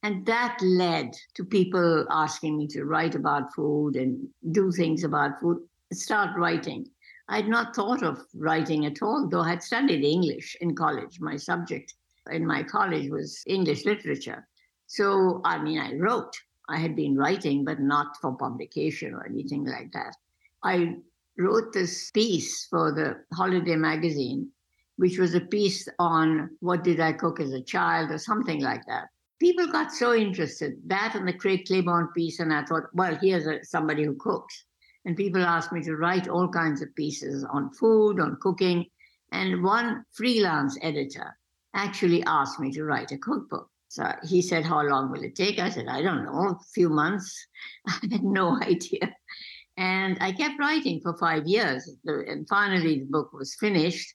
And 0.04 0.26
that 0.26 0.58
led 0.62 1.16
to 1.36 1.44
people 1.44 2.06
asking 2.10 2.58
me 2.58 2.68
to 2.68 2.86
write 2.86 3.16
about 3.16 3.54
food 3.54 3.96
and 3.96 4.28
do 4.52 4.72
things 4.72 5.04
about 5.04 5.40
food, 5.42 5.60
start 5.94 6.38
writing. 6.38 6.88
I'd 7.30 7.48
not 7.48 7.76
thought 7.76 8.04
of 8.04 8.26
writing 8.36 8.86
at 8.86 9.02
all, 9.02 9.28
though 9.28 9.42
I 9.42 9.50
had 9.50 9.64
studied 9.64 10.04
English 10.04 10.58
in 10.62 10.76
college. 10.76 11.20
My 11.20 11.38
subject 11.38 11.94
in 12.30 12.46
my 12.46 12.64
college 12.64 13.10
was 13.10 13.44
English 13.48 13.86
literature. 13.86 14.48
So, 14.88 15.42
I 15.46 15.62
mean, 15.62 15.80
I 15.80 15.94
wrote. 15.96 16.36
I 16.68 16.78
had 16.78 16.96
been 16.96 17.16
writing, 17.16 17.64
but 17.64 17.80
not 17.80 18.18
for 18.22 18.36
publication 18.36 19.14
or 19.14 19.26
anything 19.26 19.66
like 19.66 19.92
that. 19.94 20.16
I 20.64 20.96
wrote 21.38 21.74
this 21.74 22.12
piece 22.12 22.68
for 22.70 22.92
the 22.92 23.24
Holiday 23.36 23.76
magazine, 23.76 24.50
which 24.98 25.18
was 25.18 25.34
a 25.34 25.42
piece 25.42 25.88
on 26.00 26.50
what 26.60 26.84
did 26.84 27.00
I 27.00 27.14
cook 27.14 27.40
as 27.40 27.54
a 27.54 27.62
child 27.62 28.12
or 28.12 28.18
something 28.18 28.62
like 28.62 28.86
that. 28.88 29.08
People 29.40 29.68
got 29.68 29.92
so 29.92 30.14
interested, 30.14 30.74
that 30.86 31.16
and 31.16 31.28
the 31.28 31.34
Craig 31.34 31.66
Claiborne 31.66 32.10
piece, 32.14 32.40
and 32.40 32.54
I 32.54 32.64
thought, 32.64 32.84
well, 32.94 33.18
here's 33.20 33.48
a, 33.48 33.64
somebody 33.64 34.04
who 34.04 34.16
cooks. 34.16 34.66
And 35.06 35.18
people 35.18 35.44
asked 35.44 35.72
me 35.72 35.82
to 35.84 35.96
write 35.96 36.28
all 36.28 36.48
kinds 36.48 36.82
of 36.82 36.96
pieces 36.96 37.44
on 37.44 37.72
food, 37.74 38.20
on 38.20 38.38
cooking. 38.42 38.86
And 39.32 39.64
one 39.64 40.06
freelance 40.12 40.78
editor 40.82 41.36
actually 41.74 42.24
asked 42.24 42.60
me 42.60 42.72
to 42.74 42.84
write 42.84 43.12
a 43.12 43.18
cookbook. 43.18 43.70
So 43.88 44.10
he 44.24 44.42
said, 44.42 44.64
How 44.64 44.84
long 44.84 45.12
will 45.12 45.24
it 45.24 45.36
take? 45.36 45.60
I 45.60 45.70
said, 45.70 45.88
I 45.88 46.02
don't 46.02 46.24
know, 46.24 46.50
a 46.50 46.60
few 46.74 46.90
months. 46.90 47.46
I 47.88 48.00
had 48.12 48.24
no 48.24 48.62
idea. 48.62 49.16
And 49.78 50.18
I 50.22 50.32
kept 50.32 50.60
writing 50.60 51.02
for 51.02 51.18
five 51.18 51.48
years. 51.48 51.90
And 52.06 52.48
finally, 52.48 53.00
the 53.00 53.06
book 53.06 53.34
was 53.34 53.56
finished. 53.56 54.14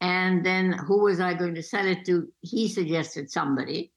And 0.00 0.44
then 0.44 0.72
who 0.72 1.02
was 1.02 1.20
I 1.20 1.34
going 1.34 1.54
to 1.56 1.62
sell 1.62 1.86
it 1.86 2.06
to? 2.06 2.28
He 2.40 2.68
suggested 2.68 3.30
somebody. 3.30 3.92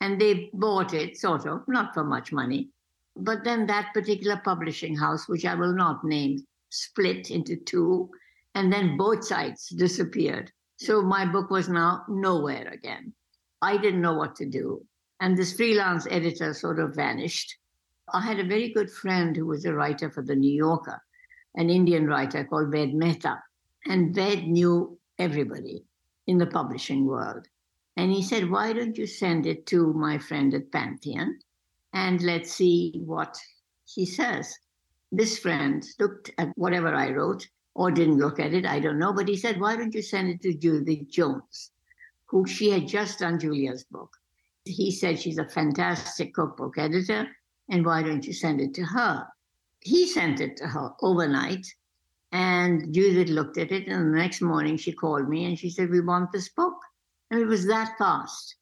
And 0.00 0.20
they 0.20 0.50
bought 0.52 0.94
it, 0.94 1.18
sort 1.18 1.46
of, 1.46 1.62
not 1.68 1.94
for 1.94 2.04
much 2.04 2.32
money. 2.32 2.70
But 3.16 3.44
then 3.44 3.66
that 3.66 3.92
particular 3.92 4.40
publishing 4.42 4.96
house, 4.96 5.28
which 5.28 5.44
I 5.44 5.54
will 5.54 5.74
not 5.74 6.04
name, 6.04 6.46
split 6.70 7.30
into 7.30 7.56
two. 7.56 8.10
And 8.54 8.72
then 8.72 8.96
both 8.96 9.24
sides 9.24 9.68
disappeared. 9.68 10.50
So 10.76 11.02
my 11.02 11.24
book 11.24 11.50
was 11.50 11.68
now 11.68 12.04
nowhere 12.08 12.68
again. 12.68 13.12
I 13.60 13.76
didn't 13.76 14.02
know 14.02 14.14
what 14.14 14.34
to 14.36 14.46
do. 14.46 14.84
And 15.20 15.36
this 15.36 15.52
freelance 15.52 16.06
editor 16.10 16.52
sort 16.52 16.80
of 16.80 16.96
vanished. 16.96 17.56
I 18.12 18.20
had 18.20 18.40
a 18.40 18.44
very 18.44 18.72
good 18.72 18.90
friend 18.90 19.36
who 19.36 19.46
was 19.46 19.64
a 19.64 19.74
writer 19.74 20.10
for 20.10 20.22
The 20.22 20.34
New 20.34 20.52
Yorker, 20.52 21.00
an 21.54 21.70
Indian 21.70 22.06
writer 22.06 22.44
called 22.44 22.72
Ved 22.72 22.94
Mehta. 22.94 23.42
And 23.86 24.14
Ved 24.14 24.48
knew 24.48 24.98
everybody 25.18 25.84
in 26.26 26.38
the 26.38 26.46
publishing 26.46 27.06
world. 27.06 27.46
And 27.96 28.10
he 28.10 28.22
said, 28.22 28.50
Why 28.50 28.72
don't 28.72 28.98
you 28.98 29.06
send 29.06 29.46
it 29.46 29.66
to 29.66 29.92
my 29.92 30.18
friend 30.18 30.54
at 30.54 30.72
Pantheon 30.72 31.38
and 31.92 32.20
let's 32.22 32.52
see 32.52 32.92
what 33.04 33.36
he 33.84 34.06
says? 34.06 34.54
This 35.10 35.38
friend 35.38 35.84
looked 35.98 36.30
at 36.38 36.48
whatever 36.56 36.94
I 36.94 37.10
wrote 37.10 37.46
or 37.74 37.90
didn't 37.90 38.18
look 38.18 38.40
at 38.40 38.54
it, 38.54 38.66
I 38.66 38.80
don't 38.80 38.98
know, 38.98 39.12
but 39.12 39.28
he 39.28 39.36
said, 39.36 39.60
Why 39.60 39.76
don't 39.76 39.94
you 39.94 40.02
send 40.02 40.30
it 40.30 40.42
to 40.42 40.54
Judith 40.54 41.10
Jones, 41.10 41.70
who 42.26 42.46
she 42.46 42.70
had 42.70 42.88
just 42.88 43.18
done 43.18 43.38
Julia's 43.38 43.84
book? 43.84 44.16
He 44.64 44.90
said 44.90 45.18
she's 45.18 45.38
a 45.38 45.48
fantastic 45.48 46.34
cookbook 46.34 46.78
editor 46.78 47.28
and 47.68 47.84
why 47.84 48.02
don't 48.02 48.26
you 48.26 48.32
send 48.32 48.60
it 48.60 48.74
to 48.74 48.84
her? 48.84 49.26
He 49.80 50.06
sent 50.06 50.40
it 50.40 50.56
to 50.58 50.66
her 50.66 50.92
overnight, 51.00 51.66
and 52.30 52.92
Judith 52.94 53.28
looked 53.28 53.58
at 53.58 53.72
it, 53.72 53.88
and 53.88 54.12
the 54.12 54.18
next 54.18 54.40
morning 54.40 54.76
she 54.76 54.92
called 54.92 55.28
me 55.28 55.44
and 55.44 55.58
she 55.58 55.70
said, 55.70 55.90
We 55.90 56.00
want 56.00 56.32
this 56.32 56.48
book. 56.50 56.76
And 57.30 57.40
it 57.40 57.46
was 57.46 57.66
that 57.66 57.96
fast. 57.98 58.56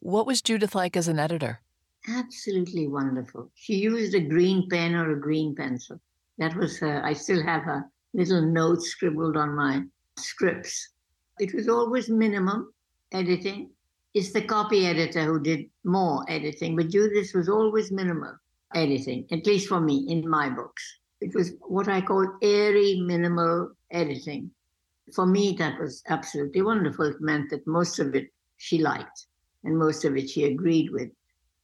What 0.00 0.26
was 0.26 0.40
Judith 0.40 0.74
like 0.74 0.96
as 0.96 1.06
an 1.06 1.18
editor? 1.18 1.60
Absolutely 2.08 2.86
wonderful. 2.88 3.50
She 3.54 3.74
used 3.74 4.14
a 4.14 4.20
green 4.20 4.68
pen 4.68 4.94
or 4.94 5.12
a 5.12 5.20
green 5.20 5.54
pencil. 5.54 6.00
That 6.38 6.54
was 6.56 6.78
her. 6.78 7.04
I 7.04 7.12
still 7.14 7.42
have 7.42 7.62
her 7.62 7.84
little 8.14 8.42
notes 8.42 8.88
scribbled 8.88 9.36
on 9.36 9.54
my 9.54 9.82
scripts. 10.18 10.90
It 11.38 11.54
was 11.54 11.68
always 11.68 12.08
minimum 12.08 12.72
editing, 13.12 13.70
it's 14.16 14.32
the 14.32 14.40
copy 14.40 14.86
editor 14.86 15.24
who 15.24 15.38
did 15.38 15.66
more 15.84 16.24
editing, 16.26 16.74
but 16.74 16.88
Judith 16.88 17.34
was 17.34 17.50
always 17.50 17.92
minimal 17.92 18.34
editing, 18.74 19.26
at 19.30 19.46
least 19.46 19.68
for 19.68 19.78
me 19.78 20.06
in 20.08 20.26
my 20.26 20.48
books. 20.48 20.82
It 21.20 21.34
was 21.34 21.52
what 21.60 21.86
I 21.86 22.00
call 22.00 22.26
airy, 22.40 23.02
minimal 23.04 23.72
editing. 23.90 24.50
For 25.14 25.26
me, 25.26 25.54
that 25.58 25.78
was 25.78 26.02
absolutely 26.08 26.62
wonderful. 26.62 27.04
It 27.04 27.20
meant 27.20 27.50
that 27.50 27.66
most 27.66 27.98
of 27.98 28.14
it 28.14 28.32
she 28.56 28.78
liked 28.78 29.26
and 29.64 29.76
most 29.76 30.06
of 30.06 30.16
it 30.16 30.30
she 30.30 30.44
agreed 30.44 30.90
with. 30.90 31.10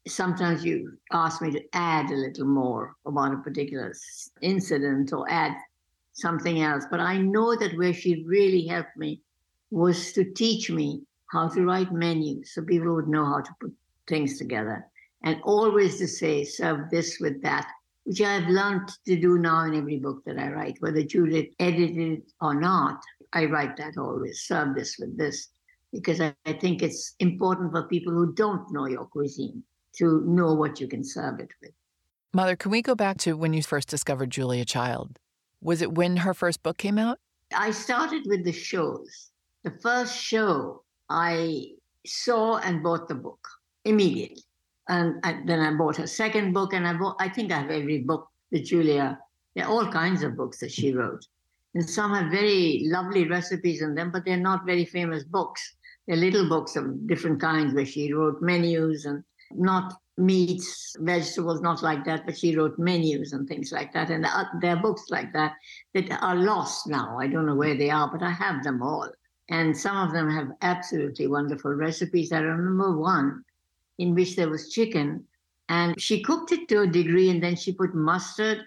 Sometimes 0.08 0.64
you 0.64 0.98
ask 1.12 1.40
me 1.40 1.52
to 1.52 1.62
add 1.74 2.10
a 2.10 2.16
little 2.16 2.46
more 2.46 2.96
about 3.06 3.34
a 3.34 3.38
particular 3.38 3.92
incident 4.40 5.12
or 5.12 5.30
add 5.30 5.56
something 6.12 6.60
else, 6.60 6.84
but 6.90 6.98
I 7.00 7.18
know 7.18 7.54
that 7.56 7.76
where 7.78 7.94
she 7.94 8.24
really 8.26 8.66
helped 8.66 8.96
me 8.96 9.20
was 9.70 10.12
to 10.12 10.24
teach 10.24 10.70
me 10.70 11.02
how 11.30 11.48
to 11.48 11.64
write 11.64 11.92
menus 11.92 12.52
so 12.52 12.62
people 12.62 12.94
would 12.94 13.08
know 13.08 13.24
how 13.24 13.40
to 13.40 13.50
put 13.60 13.72
things 14.08 14.38
together. 14.38 14.84
And 15.22 15.40
always 15.44 15.98
to 15.98 16.08
say, 16.08 16.44
serve 16.44 16.90
this 16.90 17.18
with 17.20 17.40
that, 17.42 17.70
which 18.02 18.20
I've 18.20 18.48
learned 18.48 18.90
to 19.06 19.16
do 19.16 19.38
now 19.38 19.64
in 19.64 19.74
every 19.74 19.98
book 19.98 20.24
that 20.26 20.38
I 20.38 20.48
write, 20.48 20.76
whether 20.80 21.02
Judith 21.02 21.54
edited 21.60 22.18
it 22.18 22.32
or 22.40 22.60
not. 22.60 23.00
I 23.32 23.44
write 23.46 23.76
that 23.76 23.96
always, 23.96 24.42
serve 24.42 24.74
this 24.74 24.98
with 24.98 25.16
this, 25.16 25.48
because 25.92 26.20
I, 26.20 26.34
I 26.44 26.54
think 26.54 26.82
it's 26.82 27.14
important 27.20 27.70
for 27.70 27.84
people 27.84 28.12
who 28.12 28.34
don't 28.34 28.70
know 28.72 28.86
your 28.86 29.06
cuisine 29.06 29.62
to 29.98 30.22
know 30.26 30.54
what 30.54 30.80
you 30.80 30.88
can 30.88 31.04
serve 31.04 31.40
it 31.40 31.50
with. 31.60 31.72
Madhur, 32.34 32.58
can 32.58 32.70
we 32.70 32.82
go 32.82 32.94
back 32.94 33.18
to 33.18 33.34
when 33.34 33.52
you 33.52 33.62
first 33.62 33.88
discovered 33.88 34.30
Julia 34.30 34.64
Child? 34.64 35.18
Was 35.60 35.82
it 35.82 35.92
when 35.92 36.18
her 36.18 36.34
first 36.34 36.62
book 36.62 36.78
came 36.78 36.98
out? 36.98 37.18
I 37.54 37.70
started 37.70 38.22
with 38.26 38.44
the 38.44 38.52
shows. 38.52 39.30
The 39.64 39.72
first 39.82 40.16
show 40.16 40.82
I 41.08 41.66
saw 42.06 42.56
and 42.58 42.82
bought 42.82 43.08
the 43.08 43.14
book 43.14 43.46
immediately. 43.84 44.42
And 44.88 45.20
I, 45.22 45.40
then 45.46 45.60
I 45.60 45.76
bought 45.76 45.96
her 45.96 46.06
second 46.06 46.52
book, 46.52 46.72
and 46.72 46.86
I 46.86 46.94
bought, 46.94 47.16
I 47.20 47.28
think 47.28 47.52
I 47.52 47.60
have 47.60 47.70
every 47.70 47.98
book 47.98 48.28
that 48.50 48.64
Julia, 48.64 49.18
there 49.54 49.66
are 49.66 49.70
all 49.70 49.86
kinds 49.86 50.22
of 50.22 50.36
books 50.36 50.58
that 50.60 50.72
she 50.72 50.92
wrote. 50.92 51.24
And 51.74 51.88
some 51.88 52.12
have 52.12 52.30
very 52.30 52.82
lovely 52.86 53.28
recipes 53.28 53.82
in 53.82 53.94
them, 53.94 54.10
but 54.10 54.24
they're 54.24 54.36
not 54.36 54.66
very 54.66 54.84
famous 54.84 55.22
books. 55.22 55.76
They're 56.06 56.16
little 56.16 56.48
books 56.48 56.76
of 56.76 57.06
different 57.06 57.40
kinds 57.40 57.74
where 57.74 57.86
she 57.86 58.12
wrote 58.12 58.42
menus 58.42 59.04
and 59.04 59.22
not 59.56 59.94
meats, 60.18 60.94
vegetables, 60.98 61.60
not 61.60 61.82
like 61.82 62.04
that, 62.04 62.26
but 62.26 62.36
she 62.36 62.56
wrote 62.56 62.78
menus 62.78 63.32
and 63.32 63.48
things 63.48 63.72
like 63.72 63.92
that. 63.92 64.10
And 64.10 64.26
uh, 64.26 64.44
there 64.60 64.76
are 64.76 64.82
books 64.82 65.06
like 65.10 65.32
that 65.32 65.54
that 65.94 66.10
are 66.22 66.36
lost 66.36 66.86
now. 66.86 67.18
I 67.18 67.26
don't 67.26 67.46
know 67.46 67.54
where 67.54 67.76
they 67.76 67.90
are, 67.90 68.10
but 68.10 68.22
I 68.22 68.30
have 68.30 68.62
them 68.62 68.82
all. 68.82 69.08
And 69.48 69.76
some 69.76 69.96
of 69.96 70.12
them 70.12 70.30
have 70.30 70.52
absolutely 70.62 71.26
wonderful 71.26 71.72
recipes. 71.72 72.32
I 72.32 72.40
remember 72.40 72.96
one 72.96 73.44
in 73.98 74.14
which 74.14 74.36
there 74.36 74.48
was 74.48 74.70
chicken, 74.70 75.24
and 75.68 76.00
she 76.00 76.22
cooked 76.22 76.52
it 76.52 76.68
to 76.68 76.82
a 76.82 76.86
degree, 76.86 77.30
and 77.30 77.42
then 77.42 77.56
she 77.56 77.72
put 77.72 77.94
mustard 77.94 78.62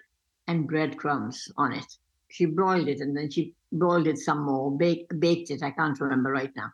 and 0.48 0.68
breadcrumbs 0.68 1.50
on 1.56 1.72
it. 1.72 1.86
She 2.28 2.46
broiled 2.46 2.88
it, 2.88 3.00
and 3.00 3.16
then 3.16 3.30
she 3.30 3.54
boiled 3.72 4.06
it 4.06 4.18
some 4.18 4.44
more, 4.44 4.76
baked, 4.76 5.18
baked 5.20 5.50
it. 5.50 5.62
I 5.62 5.70
can't 5.70 6.00
remember 6.00 6.30
right 6.30 6.52
now. 6.56 6.72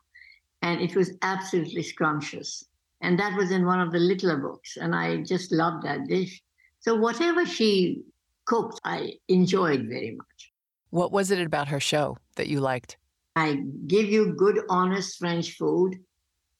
And 0.62 0.80
it 0.80 0.94
was 0.94 1.12
absolutely 1.22 1.82
scrumptious. 1.82 2.64
And 3.02 3.18
that 3.18 3.36
was 3.36 3.50
in 3.50 3.66
one 3.66 3.80
of 3.80 3.92
the 3.92 3.98
littler 3.98 4.36
books. 4.36 4.76
And 4.76 4.94
I 4.94 5.18
just 5.18 5.52
loved 5.52 5.84
that 5.84 6.06
dish. 6.06 6.42
So 6.80 6.94
whatever 6.94 7.44
she 7.44 8.02
cooked, 8.46 8.80
I 8.84 9.14
enjoyed 9.28 9.86
very 9.88 10.14
much. 10.16 10.52
What 10.90 11.12
was 11.12 11.30
it 11.30 11.40
about 11.40 11.68
her 11.68 11.80
show 11.80 12.16
that 12.36 12.48
you 12.48 12.60
liked? 12.60 12.96
I 13.34 13.62
give 13.86 14.06
you 14.06 14.34
good, 14.34 14.60
honest 14.68 15.18
French 15.18 15.56
food. 15.56 15.98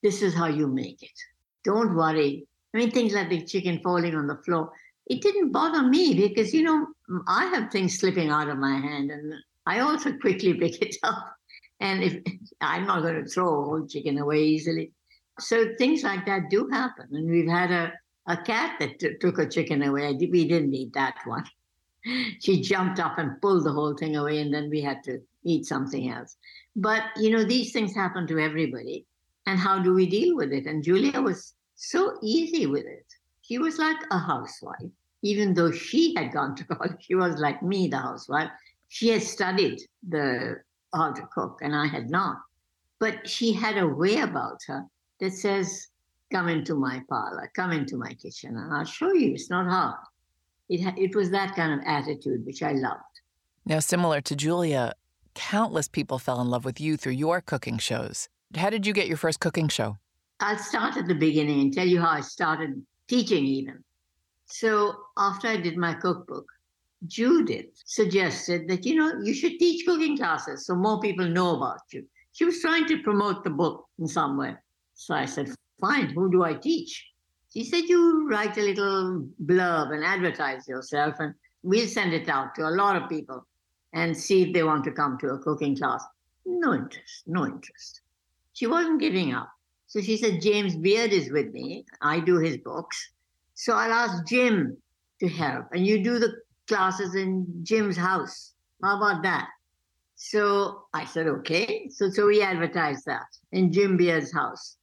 This 0.03 0.23
is 0.23 0.35
how 0.35 0.47
you 0.47 0.67
make 0.67 1.03
it. 1.03 1.19
Don't 1.65 1.95
worry. 1.95 2.47
I 2.75 2.79
mean, 2.79 2.91
things 2.91 3.15
like 3.15 3.29
the 3.29 3.45
chicken 3.45 3.81
falling 3.83 4.15
on 4.15 4.27
the 4.27 4.39
floor, 4.45 4.73
it 5.07 5.21
didn't 5.21 5.53
bother 5.53 5.83
me 5.83 6.15
because, 6.15 6.53
you 6.55 6.63
know, 6.63 6.87
I 7.29 7.47
have 7.47 7.71
things 7.71 7.99
slipping 7.99 8.31
out 8.31 8.49
of 8.49 8.59
my 8.59 8.79
hand 8.79 9.11
and 9.11 9.35
I 9.67 9.81
also 9.81 10.13
quickly 10.21 10.55
pick 10.55 10.81
it 10.83 10.97
up 11.03 11.37
And 11.81 12.03
if 12.03 12.23
I'm 12.61 12.87
not 12.87 13.03
going 13.03 13.23
to 13.23 13.29
throw 13.29 13.49
a 13.49 13.65
whole 13.65 13.87
chicken 13.87 14.19
away 14.19 14.45
easily. 14.45 14.93
So 15.41 15.75
things 15.79 16.03
like 16.03 16.27
that 16.27 16.51
do 16.51 16.69
happen. 16.69 17.09
And 17.13 17.31
we've 17.31 17.49
had 17.49 17.71
a, 17.71 17.93
a 18.27 18.37
cat 18.37 18.77
that 18.81 18.99
t- 18.99 19.17
took 19.21 19.39
a 19.39 19.49
chicken 19.49 19.83
away. 19.83 20.13
We 20.15 20.47
didn't 20.49 20.75
eat 20.75 20.93
that 20.95 21.17
one. 21.25 21.45
She 22.41 22.61
jumped 22.61 22.99
up 22.99 23.17
and 23.19 23.41
pulled 23.41 23.63
the 23.63 23.71
whole 23.71 23.95
thing 23.95 24.17
away, 24.17 24.41
and 24.41 24.53
then 24.53 24.69
we 24.69 24.81
had 24.81 25.05
to 25.05 25.21
eat 25.45 25.67
something 25.67 26.11
else. 26.11 26.37
But, 26.75 27.05
you 27.17 27.31
know, 27.31 27.45
these 27.45 27.73
things 27.73 27.95
happen 27.95 28.27
to 28.27 28.41
everybody. 28.41 29.07
And 29.47 29.57
how 29.57 29.79
do 29.79 29.95
we 29.95 30.11
deal 30.11 30.35
with 30.35 30.53
it? 30.53 30.67
And 30.67 30.83
Julia 30.83 31.21
was 31.21 31.55
so 31.77 32.19
easy 32.21 32.67
with 32.67 32.87
it. 32.87 33.07
She 33.43 33.59
was 33.59 33.79
like 33.79 33.99
a 34.11 34.19
housewife, 34.19 34.91
even 35.23 35.55
though 35.55 35.71
she 35.71 36.13
had 36.17 36.33
gone 36.33 36.57
to 36.57 36.65
college. 36.73 36.97
She 37.01 37.15
was 37.15 37.39
like 37.39 37.63
me, 37.63 37.87
the 37.87 37.99
housewife. 37.99 38.51
She 38.89 39.09
had 39.09 39.23
studied 39.23 39.81
the 40.09 40.57
how 40.95 41.13
to 41.13 41.29
cook, 41.33 41.61
and 41.63 41.75
I 41.75 41.87
had 41.87 42.11
not. 42.11 42.39
But 42.99 43.29
she 43.29 43.53
had 43.53 43.79
a 43.79 43.87
way 43.87 44.17
about 44.17 44.59
her 44.67 44.85
that 45.23 45.33
says, 45.33 45.87
"Come 46.33 46.49
into 46.49 46.75
my 46.75 47.01
parlor, 47.09 47.51
come 47.55 47.71
into 47.71 47.97
my 47.97 48.13
kitchen, 48.15 48.57
and 48.57 48.75
I'll 48.75 48.85
show 48.85 49.13
you. 49.13 49.35
It's 49.35 49.49
not 49.49 49.67
hard." 49.71 50.05
It 50.69 50.81
it 50.99 51.15
was 51.15 51.31
that 51.31 51.55
kind 51.55 51.73
of 51.73 51.81
attitude 51.87 52.45
which 52.45 52.63
I 52.63 52.73
loved. 52.73 53.15
Now, 53.65 53.79
similar 53.79 54.21
to 54.21 54.35
Julia, 54.35 54.95
countless 55.35 55.87
people 55.87 56.19
fell 56.19 56.41
in 56.41 56.49
love 56.49 56.65
with 56.65 56.81
you 56.81 56.97
through 56.97 57.13
your 57.13 57.41
cooking 57.41 57.79
shows. 57.79 58.29
How 58.57 58.69
did 58.69 58.85
you 58.87 58.93
get 58.93 59.07
your 59.07 59.17
first 59.17 59.39
cooking 59.39 59.69
show? 59.69 59.99
I'll 60.41 60.59
start 60.59 60.97
at 60.97 61.07
the 61.07 61.15
beginning 61.15 61.61
and 61.61 61.73
tell 61.73 61.87
you 61.87 62.01
how 62.01 62.11
I 62.11 62.21
started 62.21 62.85
teaching, 63.07 63.45
even. 63.45 63.85
So, 64.47 64.73
after 65.17 65.47
I 65.47 65.57
did 65.57 65.77
my 65.77 65.95
cookbook, 65.95 66.47
Judith 67.07 67.71
suggested 67.85 68.69
that, 68.69 68.85
you 68.85 68.97
know, 68.97 69.21
you 69.23 69.35
should 69.35 69.59
teach 69.61 69.87
cooking 69.87 70.17
classes 70.17 70.67
so 70.67 70.75
more 70.75 71.01
people 71.01 71.29
know 71.29 71.57
about 71.57 71.81
you. 71.93 72.05
She 72.33 72.45
was 72.45 72.61
trying 72.61 72.87
to 72.89 73.03
promote 73.03 73.45
the 73.45 73.51
book 73.51 73.87
in 74.01 74.09
some 74.09 74.37
way. 74.37 74.57
So 75.05 75.15
I 75.15 75.25
said, 75.25 75.51
fine, 75.81 76.11
who 76.11 76.31
do 76.31 76.45
I 76.45 76.55
teach? 76.55 77.05
She 77.53 77.65
said, 77.65 77.89
you 77.89 78.29
write 78.29 78.57
a 78.57 78.63
little 78.63 79.27
blurb 79.45 79.93
and 79.93 80.05
advertise 80.05 80.69
yourself, 80.69 81.17
and 81.19 81.35
we'll 81.65 81.89
send 81.89 82.13
it 82.13 82.29
out 82.29 82.55
to 82.55 82.69
a 82.69 82.71
lot 82.71 82.95
of 82.95 83.09
people 83.09 83.45
and 83.93 84.17
see 84.17 84.43
if 84.43 84.55
they 84.55 84.63
want 84.63 84.85
to 84.85 84.93
come 84.93 85.19
to 85.19 85.31
a 85.31 85.39
cooking 85.41 85.77
class. 85.77 86.05
No 86.47 86.73
interest, 86.73 87.25
no 87.27 87.47
interest. 87.47 88.01
She 88.53 88.69
wasn't 88.69 89.01
giving 89.01 89.35
up. 89.35 89.51
So 89.89 90.01
she 90.01 90.17
said, 90.17 90.41
James 90.41 90.77
Beard 90.77 91.13
is 91.13 91.33
with 91.33 91.53
me. 91.53 91.85
I 92.01 92.21
do 92.21 92.39
his 92.39 92.59
books. 92.59 93.11
So 93.55 93.75
I'll 93.75 93.93
ask 93.93 94.25
Jim 94.29 94.77
to 95.19 95.29
help. 95.29 95.67
And 95.73 95.85
you 95.85 96.05
do 96.05 96.21
the 96.21 96.33
classes 96.69 97.17
in 97.17 97.45
Jim's 97.65 97.97
house. 97.97 98.53
How 98.85 98.99
about 98.99 99.25
that? 99.25 99.49
So 100.15 100.85
I 100.95 101.05
said, 101.07 101.27
okay. 101.27 101.89
So, 101.91 102.09
so 102.09 102.29
we 102.29 102.41
advertised 102.41 103.05
that 103.07 103.27
in 103.51 103.73
Jim 103.73 103.97
Beard's 103.97 104.33
house. 104.33 104.77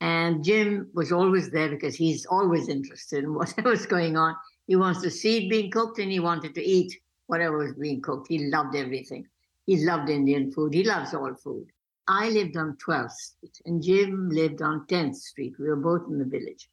And 0.00 0.44
Jim 0.44 0.90
was 0.94 1.10
always 1.10 1.50
there 1.50 1.68
because 1.68 1.96
he's 1.96 2.26
always 2.26 2.68
interested 2.68 3.24
in 3.24 3.34
whatever's 3.40 3.86
going 3.86 4.16
on. 4.16 4.36
He 4.66 4.76
wants 4.76 5.02
to 5.02 5.10
see 5.10 5.46
it 5.46 5.50
being 5.50 5.70
cooked 5.70 5.98
and 5.98 6.10
he 6.10 6.20
wanted 6.20 6.54
to 6.54 6.62
eat 6.62 6.98
whatever 7.26 7.58
was 7.58 7.74
being 7.74 8.00
cooked. 8.00 8.28
He 8.28 8.46
loved 8.46 8.76
everything. 8.76 9.26
He 9.66 9.84
loved 9.84 10.08
Indian 10.08 10.52
food. 10.52 10.74
He 10.74 10.84
loves 10.84 11.14
all 11.14 11.34
food. 11.34 11.66
I 12.06 12.30
lived 12.30 12.56
on 12.56 12.76
12th 12.84 13.12
Street 13.12 13.60
and 13.66 13.82
Jim 13.82 14.30
lived 14.30 14.62
on 14.62 14.86
10th 14.86 15.16
Street. 15.16 15.54
We 15.58 15.68
were 15.68 15.76
both 15.76 16.08
in 16.08 16.18
the 16.18 16.24
village. 16.24 16.68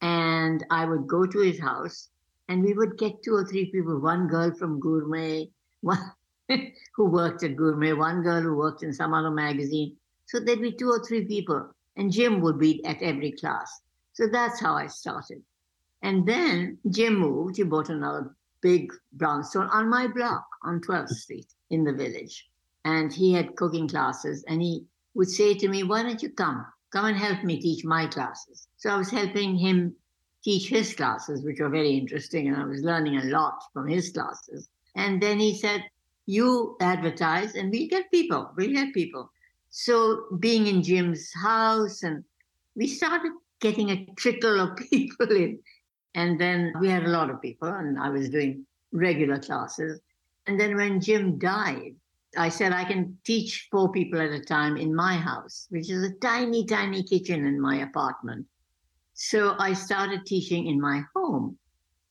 And 0.00 0.64
I 0.70 0.84
would 0.84 1.06
go 1.06 1.26
to 1.26 1.38
his 1.38 1.60
house 1.60 2.08
and 2.48 2.62
we 2.62 2.74
would 2.74 2.98
get 2.98 3.22
two 3.22 3.34
or 3.34 3.44
three 3.44 3.70
people 3.70 4.00
one 4.00 4.26
girl 4.26 4.52
from 4.52 4.80
Gourmet, 4.80 5.48
one 5.80 6.12
who 6.94 7.06
worked 7.06 7.42
at 7.42 7.56
Gourmet, 7.56 7.92
one 7.92 8.22
girl 8.22 8.42
who 8.42 8.56
worked 8.56 8.82
in 8.82 8.92
some 8.92 9.14
other 9.14 9.30
magazine. 9.30 9.96
So 10.26 10.40
there'd 10.40 10.60
be 10.60 10.72
two 10.72 10.90
or 10.90 11.04
three 11.04 11.24
people, 11.24 11.70
and 11.96 12.12
Jim 12.12 12.40
would 12.40 12.58
be 12.58 12.84
at 12.84 13.02
every 13.02 13.32
class. 13.32 13.80
So 14.12 14.26
that's 14.26 14.60
how 14.60 14.74
I 14.74 14.86
started. 14.86 15.42
And 16.02 16.26
then 16.26 16.78
Jim 16.90 17.16
moved, 17.18 17.56
he 17.56 17.62
bought 17.62 17.88
another 17.88 18.34
big 18.60 18.92
brownstone 19.12 19.68
on 19.68 19.88
my 19.88 20.06
block 20.06 20.46
on 20.62 20.80
12th 20.80 21.10
Street 21.10 21.52
in 21.70 21.84
the 21.84 21.92
village. 21.92 22.48
And 22.84 23.12
he 23.12 23.32
had 23.32 23.56
cooking 23.56 23.88
classes, 23.88 24.44
and 24.46 24.60
he 24.60 24.84
would 25.14 25.30
say 25.30 25.54
to 25.54 25.68
me, 25.68 25.82
Why 25.82 26.02
don't 26.02 26.22
you 26.22 26.30
come? 26.30 26.66
Come 26.92 27.06
and 27.06 27.16
help 27.16 27.42
me 27.42 27.60
teach 27.60 27.84
my 27.84 28.06
classes. 28.06 28.68
So 28.76 28.90
I 28.90 28.96
was 28.96 29.10
helping 29.10 29.56
him 29.56 29.94
teach 30.44 30.68
his 30.68 30.94
classes, 30.94 31.42
which 31.42 31.60
were 31.60 31.70
very 31.70 31.92
interesting, 31.92 32.48
and 32.48 32.56
I 32.56 32.64
was 32.64 32.82
learning 32.82 33.16
a 33.16 33.24
lot 33.24 33.62
from 33.72 33.88
his 33.88 34.10
classes. 34.10 34.68
And 34.94 35.22
then 35.22 35.40
he 35.40 35.56
said, 35.56 35.82
You 36.26 36.76
advertise, 36.80 37.54
and 37.54 37.70
we'll 37.70 37.88
get 37.88 38.10
people, 38.10 38.50
we'll 38.56 38.72
get 38.72 38.92
people. 38.92 39.30
So 39.76 40.26
being 40.38 40.68
in 40.68 40.84
Jim's 40.84 41.32
house, 41.34 42.04
and 42.04 42.22
we 42.76 42.86
started 42.86 43.32
getting 43.58 43.90
a 43.90 44.06
trickle 44.16 44.60
of 44.60 44.76
people 44.90 45.32
in. 45.32 45.58
And 46.14 46.40
then 46.40 46.72
we 46.78 46.88
had 46.88 47.02
a 47.02 47.08
lot 47.08 47.28
of 47.28 47.42
people, 47.42 47.66
and 47.66 47.98
I 47.98 48.08
was 48.08 48.30
doing 48.30 48.64
regular 48.92 49.40
classes. 49.40 50.00
And 50.46 50.60
then 50.60 50.76
when 50.76 51.00
Jim 51.00 51.40
died, 51.40 51.96
I 52.38 52.50
said 52.50 52.72
I 52.72 52.84
can 52.84 53.18
teach 53.24 53.66
four 53.72 53.90
people 53.90 54.20
at 54.20 54.30
a 54.30 54.38
time 54.38 54.76
in 54.76 54.94
my 54.94 55.16
house, 55.16 55.66
which 55.70 55.90
is 55.90 56.04
a 56.04 56.14
tiny, 56.20 56.64
tiny 56.66 57.02
kitchen 57.02 57.44
in 57.44 57.60
my 57.60 57.78
apartment. 57.78 58.46
So 59.14 59.56
I 59.58 59.72
started 59.72 60.24
teaching 60.24 60.68
in 60.68 60.80
my 60.80 61.02
home. 61.16 61.58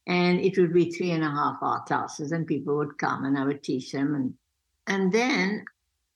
And 0.06 0.42
it 0.42 0.58
would 0.58 0.74
be 0.74 0.92
three 0.92 1.12
and 1.12 1.24
a 1.24 1.32
half 1.32 1.64
hour 1.64 1.82
classes, 1.88 2.34
and 2.34 2.46
people 2.46 2.76
would 2.76 2.98
come 2.98 3.24
and 3.24 3.38
I 3.38 3.46
would 3.46 3.64
teach 3.64 3.94
them. 3.94 4.16
And, 4.16 4.34
and 4.86 5.14
then 5.14 5.64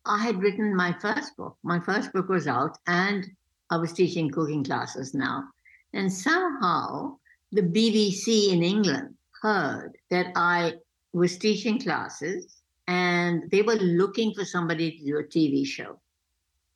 I 0.08 0.20
had 0.20 0.42
written 0.42 0.76
my 0.76 0.94
first 0.94 1.36
book. 1.36 1.58
My 1.64 1.80
first 1.80 2.14
book 2.14 2.30
was 2.30 2.48
out, 2.48 2.78
and 2.88 3.28
I 3.70 3.78
was 3.78 3.92
teaching 3.92 4.30
cooking 4.30 4.64
classes 4.64 5.14
now. 5.14 5.44
And 5.94 6.12
somehow 6.12 7.18
the 7.52 7.62
BBC 7.62 8.54
in 8.54 8.64
England 8.64 9.16
heard 9.42 9.98
that 10.10 10.28
I 10.36 10.76
was 11.14 11.38
teaching 11.38 11.80
classes 11.80 12.62
and 12.88 13.50
they 13.52 13.62
were 13.62 13.76
looking 13.76 14.34
for 14.34 14.46
somebody 14.46 14.92
to 14.92 15.06
do 15.06 15.18
a 15.18 15.24
TV 15.24 15.66
show. 15.66 16.00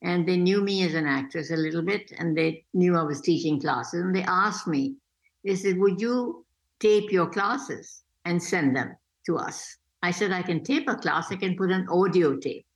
And 0.02 0.26
they 0.26 0.36
knew 0.36 0.60
me 0.60 0.84
as 0.84 0.94
an 0.94 1.06
actress 1.06 1.50
a 1.50 1.56
little 1.56 1.82
bit 1.82 2.12
and 2.18 2.36
they 2.36 2.64
knew 2.74 2.96
I 2.96 3.02
was 3.02 3.20
teaching 3.20 3.60
classes. 3.60 4.02
And 4.02 4.14
they 4.14 4.24
asked 4.24 4.66
me, 4.66 4.96
they 5.44 5.54
said, 5.54 5.78
Would 5.78 6.00
you 6.00 6.44
tape 6.80 7.10
your 7.10 7.28
classes 7.28 8.02
and 8.24 8.42
send 8.42 8.76
them 8.76 8.96
to 9.26 9.38
us? 9.38 9.76
I 10.02 10.10
said, 10.10 10.32
I 10.32 10.42
can 10.42 10.64
tape 10.64 10.88
a 10.88 10.96
class, 10.96 11.30
I 11.30 11.36
can 11.36 11.56
put 11.56 11.70
an 11.70 11.86
audio 11.88 12.36
tape 12.36 12.66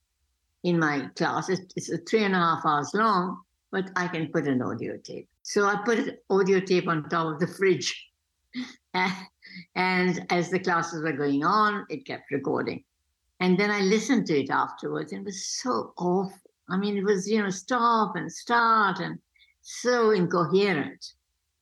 in 0.66 0.80
my 0.80 1.08
class. 1.14 1.48
It's, 1.48 1.62
it's 1.76 2.10
three 2.10 2.24
and 2.24 2.34
a 2.34 2.38
half 2.38 2.66
hours 2.66 2.90
long, 2.92 3.40
but 3.70 3.88
I 3.94 4.08
can 4.08 4.26
put 4.32 4.48
an 4.48 4.60
audio 4.60 4.96
tape. 4.96 5.28
So 5.42 5.64
I 5.64 5.76
put 5.84 5.98
an 5.98 6.18
audio 6.28 6.58
tape 6.58 6.88
on 6.88 7.08
top 7.08 7.34
of 7.34 7.38
the 7.38 7.46
fridge. 7.46 7.94
and 9.76 10.26
as 10.28 10.50
the 10.50 10.58
classes 10.58 11.04
were 11.04 11.12
going 11.12 11.44
on, 11.44 11.86
it 11.88 12.04
kept 12.04 12.32
recording. 12.32 12.82
And 13.38 13.56
then 13.56 13.70
I 13.70 13.80
listened 13.80 14.26
to 14.26 14.40
it 14.40 14.50
afterwards, 14.50 15.12
and 15.12 15.20
it 15.20 15.24
was 15.24 15.46
so 15.46 15.92
awful. 15.98 16.50
I 16.68 16.76
mean, 16.76 16.96
it 16.96 17.04
was, 17.04 17.28
you 17.28 17.40
know, 17.40 17.50
stop 17.50 18.16
and 18.16 18.32
start 18.32 18.98
and 18.98 19.20
so 19.62 20.10
incoherent. 20.10 21.04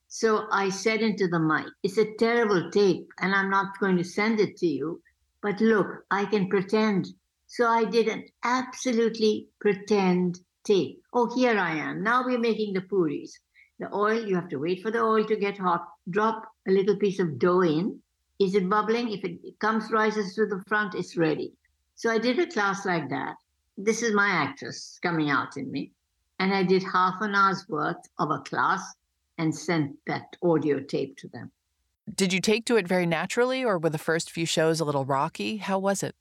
So 0.09 0.47
I 0.51 0.71
said 0.71 1.03
into 1.03 1.29
the 1.29 1.40
mic, 1.40 1.67
It's 1.83 1.99
a 1.99 2.14
terrible 2.14 2.71
tape, 2.71 3.09
and 3.21 3.35
I'm 3.35 3.51
not 3.51 3.79
going 3.81 3.99
to 3.99 4.05
send 4.05 4.40
it 4.40 4.57
to 4.59 4.67
you. 4.67 5.03
But 5.43 5.61
look, 5.61 5.88
I 6.11 6.25
can 6.25 6.49
pretend. 6.49 7.09
So 7.46 7.66
I 7.66 7.85
did 7.85 8.09
an 8.09 8.24
absolutely 8.42 9.48
pretend 9.61 10.40
tape. 10.64 11.02
Oh, 11.12 11.35
here 11.35 11.59
I 11.59 11.76
am. 11.76 12.02
Now 12.02 12.24
we're 12.24 12.38
making 12.38 12.74
the 12.74 12.80
puris. 12.80 13.38
The 13.78 13.92
oil, 13.94 14.26
you 14.26 14.35
have 14.35 14.48
to 14.50 14.59
wait 14.59 14.83
for 14.83 14.90
the 14.90 15.00
oil 15.00 15.24
to 15.24 15.37
get 15.37 15.59
hot. 15.59 15.87
Drop 16.09 16.44
a 16.66 16.70
little 16.70 16.96
piece 16.96 17.18
of 17.18 17.38
dough 17.38 17.62
in. 17.62 18.00
Is 18.40 18.54
it 18.54 18.68
bubbling? 18.68 19.12
If 19.12 19.24
it 19.24 19.59
comes, 19.61 19.90
rises 19.92 20.35
to 20.35 20.46
the 20.46 20.62
front, 20.66 20.94
it's 20.94 21.16
ready. 21.16 21.52
So 21.94 22.11
I 22.11 22.18
did 22.18 22.38
a 22.38 22.46
class 22.46 22.85
like 22.85 23.09
that. 23.11 23.37
This 23.76 24.02
is 24.02 24.14
my 24.14 24.28
actress 24.28 24.98
coming 25.02 25.30
out 25.30 25.57
in 25.57 25.70
me. 25.70 25.92
And 26.38 26.52
I 26.52 26.62
did 26.62 26.83
half 26.83 27.14
an 27.20 27.35
hour's 27.35 27.64
worth 27.68 27.96
of 28.18 28.30
a 28.30 28.40
class 28.40 28.83
and 29.38 29.54
sent 29.54 29.96
that 30.07 30.37
audio 30.42 30.80
tape 30.80 31.16
to 31.18 31.28
them. 31.28 31.50
Did 32.12 32.33
you 32.33 32.40
take 32.40 32.66
to 32.66 32.76
it 32.76 32.87
very 32.87 33.07
naturally, 33.07 33.64
or 33.64 33.78
were 33.78 33.90
the 33.90 33.98
first 33.98 34.30
few 34.30 34.46
shows 34.46 34.80
a 34.80 34.85
little 34.85 35.04
rocky? 35.04 35.57
How 35.57 35.78
was 35.78 36.02
it? 36.02 36.14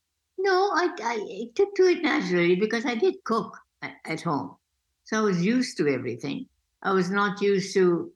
No, 0.44 0.72
I, 0.74 0.90
I 1.02 1.48
took 1.56 1.74
to 1.76 1.84
it 1.84 2.04
naturally 2.04 2.56
because 2.56 2.86
I 2.86 2.96
did 2.96 3.24
cook 3.24 3.58
at, 3.82 4.22
home. 4.22 4.58
So 5.06 5.18
I 5.18 5.22
was 5.22 5.44
used 5.44 5.78
to 5.78 5.88
everything. 5.88 6.48
I 6.82 6.92
was 6.92 7.10
not 7.10 7.42
used 7.42 7.74
to 7.76 8.12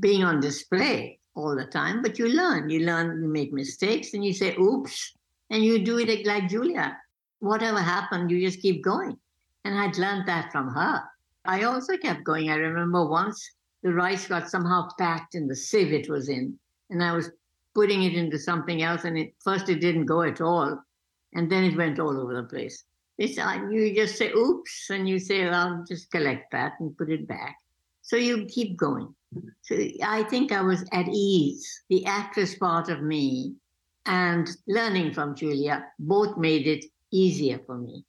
being 0.00 0.24
on 0.24 0.40
display 0.40 1.18
all 1.34 1.54
the 1.54 1.66
time, 1.66 2.00
but 2.00 2.18
you 2.18 2.28
learn. 2.28 2.70
You 2.70 2.80
learn, 2.80 3.22
you 3.22 3.28
make 3.28 3.52
mistakes, 3.52 4.14
and 4.14 4.24
you 4.24 4.32
say, 4.32 4.56
oops, 4.56 5.14
and 5.50 5.62
you 5.62 5.84
do 5.84 5.98
it 5.98 6.26
like 6.26 6.48
Julia. 6.48 6.96
Whatever 7.40 7.80
happened, 7.80 8.30
you 8.30 8.40
just 8.40 8.62
keep 8.62 8.82
going. 8.82 9.18
And 9.66 9.78
I'd 9.78 9.98
learned 9.98 10.26
that 10.28 10.50
from 10.52 10.70
her. 10.70 11.02
I 11.44 11.64
also 11.64 11.98
kept 11.98 12.24
going. 12.24 12.48
I 12.48 12.56
remember 12.56 13.06
once 13.06 13.50
the 13.82 13.92
rice 13.92 14.26
got 14.26 14.48
somehow 14.48 14.88
packed 14.98 15.34
in 15.34 15.46
the 15.46 15.54
sieve 15.54 15.92
it 15.92 16.08
was 16.08 16.30
in, 16.30 16.58
and 16.88 17.04
I 17.04 17.12
was 17.12 17.30
putting 17.74 18.02
it 18.04 18.14
into 18.14 18.38
something 18.38 18.82
else, 18.82 19.04
and 19.04 19.18
at 19.18 19.28
first 19.44 19.68
it 19.68 19.82
didn't 19.82 20.06
go 20.06 20.22
at 20.22 20.40
all, 20.40 20.80
and 21.36 21.52
then 21.52 21.64
it 21.64 21.76
went 21.76 22.00
all 22.00 22.18
over 22.18 22.34
the 22.34 22.48
place. 22.48 22.84
It's, 23.18 23.38
uh, 23.38 23.60
you 23.70 23.94
just 23.94 24.16
say, 24.16 24.32
oops, 24.32 24.90
and 24.90 25.08
you 25.08 25.18
say, 25.18 25.46
I'll 25.46 25.84
just 25.86 26.10
collect 26.10 26.50
that 26.52 26.72
and 26.80 26.96
put 26.96 27.10
it 27.10 27.28
back. 27.28 27.56
So 28.02 28.16
you 28.16 28.46
keep 28.46 28.76
going. 28.76 29.14
So 29.62 29.76
I 30.02 30.22
think 30.24 30.50
I 30.50 30.62
was 30.62 30.84
at 30.92 31.08
ease. 31.08 31.82
The 31.90 32.06
actress 32.06 32.54
part 32.54 32.88
of 32.88 33.02
me 33.02 33.54
and 34.06 34.48
learning 34.66 35.12
from 35.12 35.34
Julia 35.34 35.84
both 35.98 36.38
made 36.38 36.66
it 36.66 36.84
easier 37.10 37.60
for 37.66 37.76
me. 37.76 38.04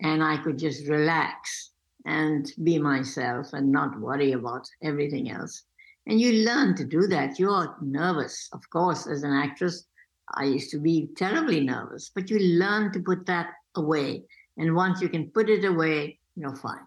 And 0.00 0.22
I 0.22 0.36
could 0.38 0.58
just 0.58 0.88
relax 0.88 1.70
and 2.04 2.50
be 2.62 2.78
myself 2.78 3.52
and 3.52 3.70
not 3.70 4.00
worry 4.00 4.32
about 4.32 4.68
everything 4.82 5.30
else. 5.30 5.64
And 6.06 6.20
you 6.20 6.44
learn 6.44 6.74
to 6.76 6.84
do 6.84 7.06
that. 7.08 7.38
You're 7.38 7.76
nervous, 7.80 8.48
of 8.52 8.68
course, 8.70 9.06
as 9.06 9.22
an 9.22 9.32
actress. 9.32 9.86
I 10.34 10.44
used 10.44 10.70
to 10.72 10.78
be 10.78 11.08
terribly 11.16 11.60
nervous, 11.60 12.10
but 12.14 12.30
you 12.30 12.38
learn 12.38 12.92
to 12.92 13.00
put 13.00 13.26
that 13.26 13.50
away. 13.74 14.24
And 14.56 14.74
once 14.74 15.00
you 15.00 15.08
can 15.08 15.30
put 15.30 15.48
it 15.48 15.64
away, 15.64 16.18
you're 16.34 16.56
fine. 16.56 16.86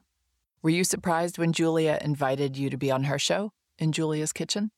Were 0.61 0.69
you 0.71 0.83
surprised 0.83 1.37
when 1.37 1.53
Julia 1.53 1.97
invited 2.01 2.57
you 2.57 2.69
to 2.69 2.77
be 2.77 2.91
on 2.91 3.05
her 3.05 3.17
show, 3.17 3.53
In 3.77 3.91
Julia's 3.91 4.33
Kitchen? 4.33 4.71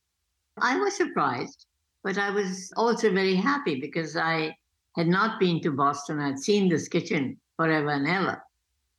I 0.57 0.77
was 0.77 0.95
surprised, 0.95 1.65
but 2.03 2.17
I 2.17 2.29
was 2.29 2.71
also 2.77 3.11
very 3.11 3.35
happy 3.35 3.79
because 3.79 4.15
I 4.15 4.55
had 4.95 5.07
not 5.07 5.39
been 5.39 5.61
to 5.61 5.71
Boston. 5.71 6.19
I'd 6.19 6.39
seen 6.39 6.69
this 6.69 6.87
kitchen 6.87 7.39
forever 7.55 7.89
and 7.89 8.07
ever, 8.07 8.43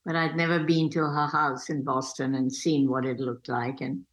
but 0.04 0.16
I'd 0.16 0.36
never 0.36 0.60
been 0.60 0.90
to 0.90 1.00
her 1.00 1.26
house 1.26 1.70
in 1.70 1.84
Boston 1.84 2.34
and 2.34 2.52
seen 2.52 2.88
what 2.88 3.04
it 3.04 3.20
looked 3.20 3.48
like. 3.48 3.80
And 3.80 4.04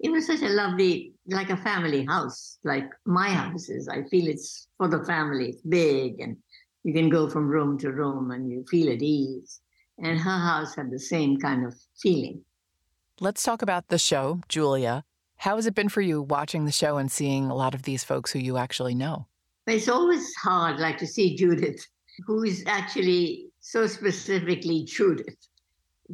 it 0.00 0.10
was 0.10 0.26
such 0.26 0.42
a 0.42 0.48
lovely, 0.48 1.14
like 1.28 1.50
a 1.50 1.56
family 1.56 2.04
house, 2.06 2.58
like 2.64 2.90
my 3.04 3.28
house 3.28 3.68
is. 3.68 3.88
I 3.88 4.02
feel 4.04 4.28
it's 4.28 4.68
for 4.78 4.88
the 4.88 5.04
family. 5.04 5.50
It's 5.50 5.62
big 5.62 6.20
and 6.20 6.36
you 6.84 6.92
can 6.92 7.08
go 7.08 7.28
from 7.28 7.48
room 7.48 7.78
to 7.78 7.92
room 7.92 8.30
and 8.30 8.50
you 8.50 8.64
feel 8.70 8.92
at 8.92 9.02
ease. 9.02 9.60
And 9.98 10.18
her 10.18 10.38
house 10.38 10.74
had 10.74 10.90
the 10.90 10.98
same 10.98 11.38
kind 11.38 11.66
of 11.66 11.74
feeling. 12.00 12.42
Let's 13.20 13.42
talk 13.42 13.62
about 13.62 13.88
the 13.88 13.98
show, 13.98 14.40
Julia. 14.48 15.04
How 15.38 15.56
has 15.56 15.66
it 15.66 15.74
been 15.74 15.88
for 15.88 16.00
you 16.00 16.22
watching 16.22 16.64
the 16.64 16.72
show 16.72 16.96
and 16.96 17.10
seeing 17.10 17.50
a 17.50 17.54
lot 17.54 17.74
of 17.74 17.82
these 17.82 18.04
folks 18.04 18.32
who 18.32 18.38
you 18.38 18.56
actually 18.56 18.94
know? 18.94 19.26
It's 19.66 19.88
always 19.88 20.32
hard, 20.36 20.78
like 20.78 20.98
to 20.98 21.06
see 21.06 21.36
Judith, 21.36 21.84
who 22.26 22.44
is 22.44 22.64
actually 22.66 23.48
so 23.60 23.86
specifically 23.86 24.84
Judith. 24.84 25.47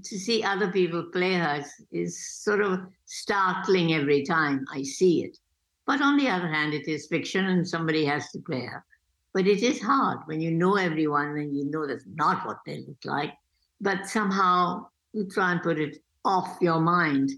To 0.03 0.19
see 0.19 0.43
other 0.43 0.73
people 0.73 1.05
play 1.13 1.35
her 1.35 1.65
is, 1.93 2.43
sort 2.43 2.61
of 2.61 2.81
startling 3.05 3.95
every 3.95 4.25
time 4.25 4.65
I 4.73 4.83
see 4.83 5.23
it. 5.23 5.39
But 5.87 6.01
on 6.01 6.17
the 6.17 6.29
other 6.29 6.49
hand, 6.49 6.75
it 6.75 6.89
is 6.89 7.07
fiction 7.07 7.47
and 7.47 7.67
somebody 7.67 8.05
has 8.05 8.31
to 8.33 8.41
play 8.41 8.65
her. 8.65 8.85
But 9.33 9.47
it 9.47 9.63
is 9.63 9.81
hard 9.81 10.21
when 10.27 10.41
you 10.41 10.51
know 10.51 10.77
everyone 10.77 11.37
and 11.37 11.57
you 11.57 11.71
know 11.71 11.87
that's 11.87 12.07
not 12.07 12.47
what 12.47 12.59
they 12.67 12.79
look 12.79 13.05
like. 13.05 13.35
But 13.81 14.09
somehow 14.09 14.87
you 15.13 15.29
try 15.29 15.53
and 15.53 15.63
put 15.63 15.79
it 15.79 15.99
off 16.25 16.59
your 16.61 16.81
mind. 16.81 17.31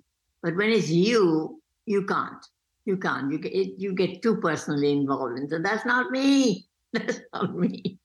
But 0.42 0.57
when 0.57 0.70
it's 0.70 0.90
you, 0.90 1.61
you 1.86 2.04
can't. 2.04 2.44
You 2.84 2.96
can't. 2.96 3.32
You 3.32 3.38
get, 3.38 3.52
you 3.52 3.92
get 3.94 4.22
too 4.22 4.36
personally 4.36 4.92
involved. 4.92 5.38
And 5.38 5.50
so 5.50 5.59
that's 5.59 5.84
not 5.84 6.11
me. 6.11 6.66
That's 6.92 7.20
not 7.34 7.54
me. 7.54 7.98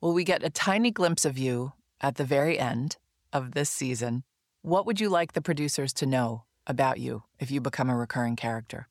Well, 0.00 0.12
we 0.12 0.24
get 0.24 0.42
a 0.42 0.50
tiny 0.50 0.90
glimpse 0.90 1.24
of 1.24 1.38
you 1.38 1.74
at 2.00 2.16
the 2.16 2.24
very 2.24 2.58
end 2.58 2.96
of 3.34 3.50
this 3.52 3.68
season. 3.68 4.22
What 4.62 4.86
would 4.86 5.00
you 5.00 5.10
like 5.10 5.32
the 5.32 5.42
producers 5.42 5.92
to 5.94 6.06
know 6.06 6.44
about 6.66 6.98
you 6.98 7.24
if 7.38 7.50
you 7.50 7.60
become 7.60 7.90
a 7.90 7.96
recurring 7.96 8.36
character? 8.36 8.88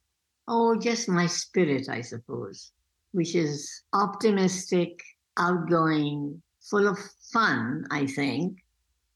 Oh, 0.48 0.76
just 0.76 1.10
my 1.10 1.26
spirit, 1.26 1.88
I 1.90 2.02
suppose, 2.02 2.74
which 3.14 3.34
is 3.34 3.84
optimistic, 3.94 5.02
outgoing, 5.38 6.42
full 6.62 6.88
of 6.88 7.00
fun, 7.32 7.88
I 7.90 8.06
think. 8.06 8.60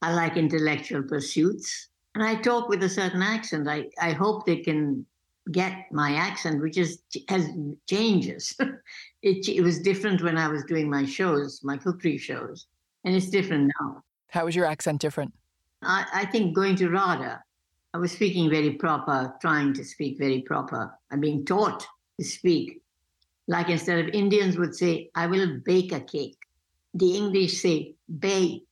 I 0.02 0.14
like 0.14 0.38
intellectual 0.38 1.04
pursuits. 1.04 1.90
And 2.16 2.24
I 2.24 2.36
talk 2.36 2.70
with 2.70 2.82
a 2.82 2.90
certain 2.90 3.22
accent. 3.22 3.68
I, 3.68 3.86
I 4.02 4.14
hope 4.14 4.46
they 4.46 4.58
can 4.58 5.06
get 5.52 5.86
my 5.92 6.14
accent, 6.16 6.62
which 6.62 6.78
is 6.78 7.02
has 7.30 7.50
changes. 7.88 8.56
it, 9.22 9.48
it 9.48 9.62
was 9.62 9.80
different 9.80 10.24
when 10.24 10.38
I 10.38 10.48
was 10.48 10.64
doing 10.64 10.90
my 10.90 11.06
shows, 11.06 11.62
my 11.64 11.78
cookery 11.78 12.18
shows, 12.18 12.68
and 13.04 13.16
it's 13.16 13.30
different 13.30 13.72
now. 13.80 14.04
How 14.30 14.48
is 14.48 14.56
your 14.56 14.66
accent 14.66 15.02
different? 15.02 15.34
I, 15.82 16.06
I 16.14 16.26
think 16.26 16.56
going 16.56 16.76
to 16.78 16.90
RADA, 16.90 17.44
I 17.94 17.98
was 17.98 18.12
speaking 18.12 18.50
very 18.50 18.72
proper, 18.72 19.34
trying 19.42 19.74
to 19.76 19.84
speak 19.84 20.18
very 20.18 20.42
proper. 20.42 20.94
I'm 21.12 21.20
being 21.20 21.46
taught 21.46 21.86
to 22.20 22.26
speak. 22.26 22.82
Like 23.48 23.70
instead 23.70 24.00
of 24.00 24.10
Indians 24.14 24.58
would 24.58 24.76
say, 24.76 25.10
I 25.16 25.28
will 25.28 25.60
bake 25.64 25.92
a 25.94 26.02
cake. 26.02 26.38
The 26.94 27.16
English 27.16 27.62
say 27.62 27.96
bake. 28.20 28.64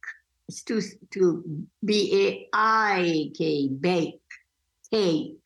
It's 0.48 0.62
to, 0.64 0.82
to 1.14 1.44
B 1.84 2.12
A 2.28 2.50
I 2.54 3.32
K, 3.36 3.70
bake, 3.70 4.22
cake 4.92 5.38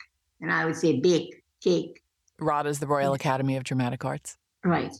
and 0.42 0.52
I 0.52 0.66
would 0.66 0.76
say 0.76 1.00
bake, 1.00 1.44
cake. 1.62 2.02
RADA 2.40 2.70
is 2.70 2.80
the 2.80 2.88
Royal 2.88 3.14
Academy 3.14 3.56
of 3.56 3.64
Dramatic 3.64 4.04
Arts. 4.04 4.38
Right. 4.64 4.94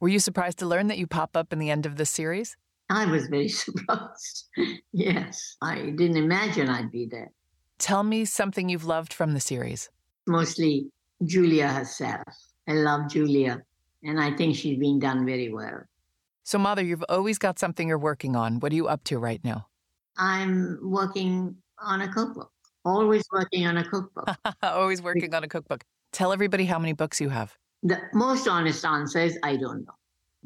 Were 0.00 0.08
you 0.08 0.18
surprised 0.18 0.58
to 0.58 0.66
learn 0.66 0.88
that 0.88 0.98
you 0.98 1.06
pop 1.06 1.36
up 1.36 1.52
in 1.52 1.58
the 1.58 1.70
end 1.70 1.86
of 1.86 1.96
this 1.96 2.10
series? 2.10 2.56
I 2.90 3.06
was 3.06 3.26
very 3.26 3.48
surprised. 3.62 4.48
yes, 4.92 5.56
I 5.60 5.90
didn't 5.96 6.16
imagine 6.16 6.68
I'd 6.68 6.90
be 6.90 7.06
there. 7.06 7.30
Tell 7.78 8.02
me 8.02 8.24
something 8.24 8.68
you've 8.68 8.84
loved 8.84 9.12
from 9.12 9.34
the 9.34 9.40
series. 9.40 9.90
Mostly 10.26 10.90
Julia 11.24 11.68
herself. 11.68 12.22
I 12.68 12.72
love 12.72 13.10
Julia, 13.10 13.62
and 14.02 14.20
I 14.20 14.34
think 14.36 14.56
she's 14.56 14.78
being 14.78 14.98
done 14.98 15.24
very 15.24 15.52
well. 15.52 15.82
So, 16.44 16.58
Madhur, 16.58 16.86
you've 16.86 17.04
always 17.08 17.38
got 17.38 17.58
something 17.58 17.88
you're 17.88 17.98
working 17.98 18.34
on. 18.34 18.60
What 18.60 18.72
are 18.72 18.74
you 18.74 18.88
up 18.88 19.04
to 19.04 19.18
right 19.18 19.42
now? 19.44 19.68
I'm 20.16 20.78
working 20.82 21.56
on 21.78 22.00
a 22.00 22.12
cookbook. 22.12 22.50
Always 22.84 23.22
working 23.32 23.66
on 23.66 23.76
a 23.76 23.84
cookbook. 23.84 24.28
Always 24.62 25.02
working 25.02 25.34
on 25.34 25.44
a 25.44 25.48
cookbook. 25.48 25.84
Tell 26.12 26.32
everybody 26.32 26.64
how 26.64 26.78
many 26.78 26.94
books 26.94 27.20
you 27.20 27.28
have. 27.28 27.56
The 27.82 28.00
most 28.14 28.48
honest 28.48 28.84
answer 28.84 29.20
is 29.20 29.38
I 29.42 29.56
don't 29.56 29.84
know. 29.84 29.92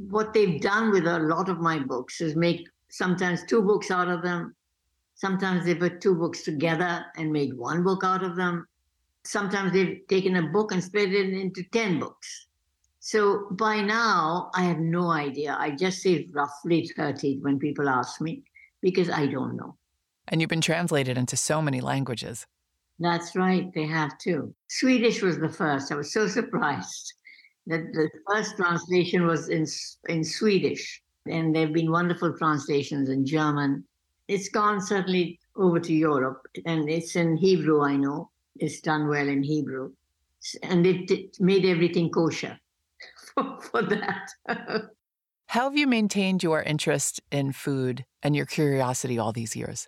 What 0.08 0.32
they've 0.32 0.60
done 0.60 0.90
with 0.90 1.06
a 1.06 1.18
lot 1.18 1.48
of 1.48 1.58
my 1.58 1.78
books 1.78 2.20
is 2.20 2.36
make 2.36 2.68
sometimes 2.88 3.44
two 3.44 3.62
books 3.62 3.90
out 3.90 4.08
of 4.08 4.22
them. 4.22 4.54
Sometimes 5.14 5.64
they 5.64 5.74
put 5.74 6.00
two 6.00 6.14
books 6.14 6.42
together 6.42 7.04
and 7.16 7.32
made 7.32 7.56
one 7.56 7.82
book 7.82 8.02
out 8.04 8.24
of 8.24 8.36
them. 8.36 8.66
Sometimes 9.24 9.72
they've 9.72 10.00
taken 10.08 10.36
a 10.36 10.48
book 10.48 10.72
and 10.72 10.82
split 10.82 11.12
it 11.12 11.32
into 11.32 11.62
10 11.62 12.00
books. 12.00 12.46
So 12.98 13.48
by 13.50 13.80
now, 13.80 14.50
I 14.54 14.64
have 14.64 14.78
no 14.78 15.10
idea. 15.10 15.56
I 15.58 15.70
just 15.70 16.02
say 16.02 16.28
roughly 16.32 16.88
30 16.96 17.38
when 17.40 17.58
people 17.58 17.88
ask 17.88 18.20
me 18.20 18.42
because 18.80 19.10
I 19.10 19.26
don't 19.26 19.56
know. 19.56 19.76
And 20.28 20.40
you've 20.40 20.50
been 20.50 20.60
translated 20.60 21.18
into 21.18 21.36
so 21.36 21.60
many 21.60 21.80
languages. 21.80 22.46
That's 22.98 23.34
right, 23.34 23.72
they 23.74 23.86
have 23.86 24.18
too. 24.18 24.54
Swedish 24.68 25.22
was 25.22 25.38
the 25.38 25.48
first. 25.48 25.90
I 25.90 25.96
was 25.96 26.12
so 26.12 26.28
surprised 26.38 27.14
that 27.66 27.92
the 27.92 28.10
first 28.28 28.56
translation 28.56 29.26
was 29.26 29.48
in, 29.48 29.66
in 30.08 30.24
Swedish. 30.24 31.02
And 31.26 31.54
there 31.54 31.66
have 31.66 31.74
been 31.74 31.90
wonderful 31.90 32.36
translations 32.36 33.08
in 33.08 33.24
German. 33.24 33.84
It's 34.28 34.48
gone 34.48 34.80
certainly 34.80 35.38
over 35.56 35.78
to 35.78 35.92
Europe, 35.92 36.46
and 36.64 36.88
it's 36.88 37.16
in 37.16 37.36
Hebrew, 37.36 37.82
I 37.82 37.96
know. 37.96 38.30
It's 38.56 38.80
done 38.80 39.08
well 39.08 39.28
in 39.28 39.42
Hebrew. 39.42 39.92
And 40.62 40.86
it, 40.86 41.10
it 41.10 41.36
made 41.38 41.64
everything 41.64 42.10
kosher 42.10 42.58
for, 43.34 43.60
for 43.60 43.82
that. 43.82 44.28
How 45.46 45.64
have 45.64 45.76
you 45.76 45.86
maintained 45.86 46.42
your 46.42 46.62
interest 46.62 47.20
in 47.30 47.52
food 47.52 48.06
and 48.22 48.34
your 48.34 48.46
curiosity 48.46 49.18
all 49.18 49.32
these 49.32 49.54
years? 49.54 49.86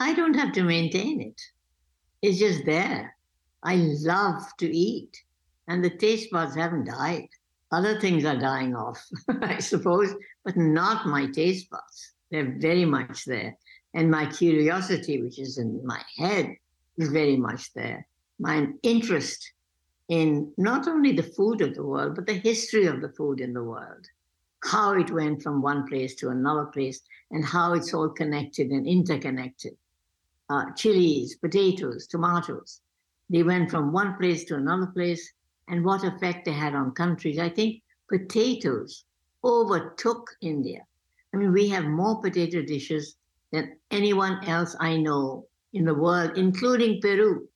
I 0.00 0.14
don't 0.14 0.34
have 0.34 0.52
to 0.54 0.62
maintain 0.62 1.20
it. 1.20 1.40
It's 2.22 2.38
just 2.38 2.64
there. 2.64 3.14
I 3.62 3.76
love 3.76 4.42
to 4.58 4.74
eat, 4.74 5.22
and 5.72 5.82
the 5.82 5.90
taste 5.90 6.30
buds 6.30 6.54
haven't 6.54 6.84
died. 6.84 7.28
Other 7.70 7.98
things 7.98 8.26
are 8.26 8.38
dying 8.38 8.76
off, 8.76 9.02
I 9.42 9.58
suppose, 9.58 10.14
but 10.44 10.56
not 10.56 11.06
my 11.06 11.26
taste 11.26 11.70
buds. 11.70 12.12
They're 12.30 12.54
very 12.58 12.84
much 12.84 13.24
there. 13.24 13.56
And 13.94 14.10
my 14.10 14.26
curiosity, 14.26 15.22
which 15.22 15.38
is 15.38 15.56
in 15.56 15.80
my 15.84 16.02
head, 16.18 16.54
is 16.98 17.08
very 17.08 17.36
much 17.36 17.72
there. 17.72 18.06
My 18.38 18.66
interest 18.82 19.52
in 20.08 20.52
not 20.58 20.86
only 20.88 21.12
the 21.12 21.22
food 21.22 21.62
of 21.62 21.74
the 21.74 21.84
world, 21.84 22.16
but 22.16 22.26
the 22.26 22.34
history 22.34 22.86
of 22.86 23.00
the 23.00 23.08
food 23.08 23.40
in 23.40 23.54
the 23.54 23.64
world, 23.64 24.06
how 24.62 24.92
it 24.92 25.10
went 25.10 25.42
from 25.42 25.62
one 25.62 25.86
place 25.88 26.14
to 26.16 26.28
another 26.28 26.66
place, 26.66 27.00
and 27.30 27.44
how 27.44 27.72
it's 27.72 27.94
all 27.94 28.10
connected 28.10 28.70
and 28.70 28.86
interconnected 28.86 29.74
uh, 30.50 30.70
chilies, 30.76 31.36
potatoes, 31.36 32.06
tomatoes. 32.06 32.82
They 33.30 33.42
went 33.42 33.70
from 33.70 33.92
one 33.92 34.16
place 34.18 34.44
to 34.44 34.56
another 34.56 34.88
place, 34.88 35.32
and 35.68 35.84
what 35.84 36.04
effect 36.04 36.44
they 36.44 36.52
had 36.52 36.74
on 36.74 36.92
countries. 36.92 37.38
I 37.38 37.48
think 37.48 37.82
potatoes 38.08 39.04
overtook 39.44 40.30
India. 40.40 40.80
I 41.34 41.36
mean, 41.36 41.52
we 41.52 41.68
have 41.68 41.84
more 41.84 42.20
potato 42.20 42.62
dishes 42.62 43.16
than 43.52 43.76
anyone 43.90 44.44
else 44.44 44.76
I 44.80 44.96
know 44.96 45.46
in 45.72 45.84
the 45.84 45.94
world, 45.94 46.36
including 46.36 47.00
Peru. 47.00 47.48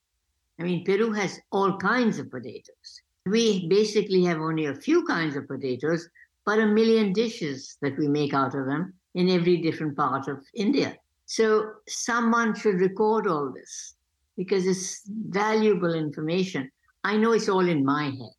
I 0.59 0.63
mean, 0.63 0.83
Peru 0.83 1.11
has 1.11 1.39
all 1.51 1.77
kinds 1.77 2.17
of 2.19 2.31
potatoes. 2.31 3.01
We 3.25 3.67
basically 3.67 4.23
have 4.23 4.39
only 4.39 4.65
a 4.65 4.75
few 4.75 5.05
kinds 5.05 5.35
of 5.35 5.47
potatoes, 5.47 6.07
but 6.45 6.59
a 6.59 6.65
million 6.65 7.13
dishes 7.13 7.77
that 7.81 7.97
we 7.97 8.07
make 8.07 8.33
out 8.33 8.55
of 8.55 8.65
them 8.65 8.93
in 9.15 9.29
every 9.29 9.57
different 9.57 9.95
part 9.95 10.27
of 10.27 10.43
India. 10.55 10.95
So 11.25 11.73
someone 11.87 12.55
should 12.55 12.79
record 12.79 13.27
all 13.27 13.51
this 13.51 13.95
because 14.37 14.65
it's 14.65 15.03
valuable 15.07 15.93
information. 15.93 16.71
I 17.07 17.15
know 17.15 17.31
it's 17.31 17.47
all 17.47 17.65
in 17.65 17.85
my 17.85 18.03
head. 18.03 18.35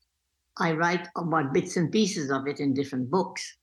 I 0.59 0.73
write 0.73 1.09
about 1.17 1.55
bits 1.55 1.79
and 1.79 1.91
pieces 1.91 2.31
of 2.31 2.47
it 2.47 2.61
in 2.61 2.75
different 2.75 3.11
books, 3.11 3.57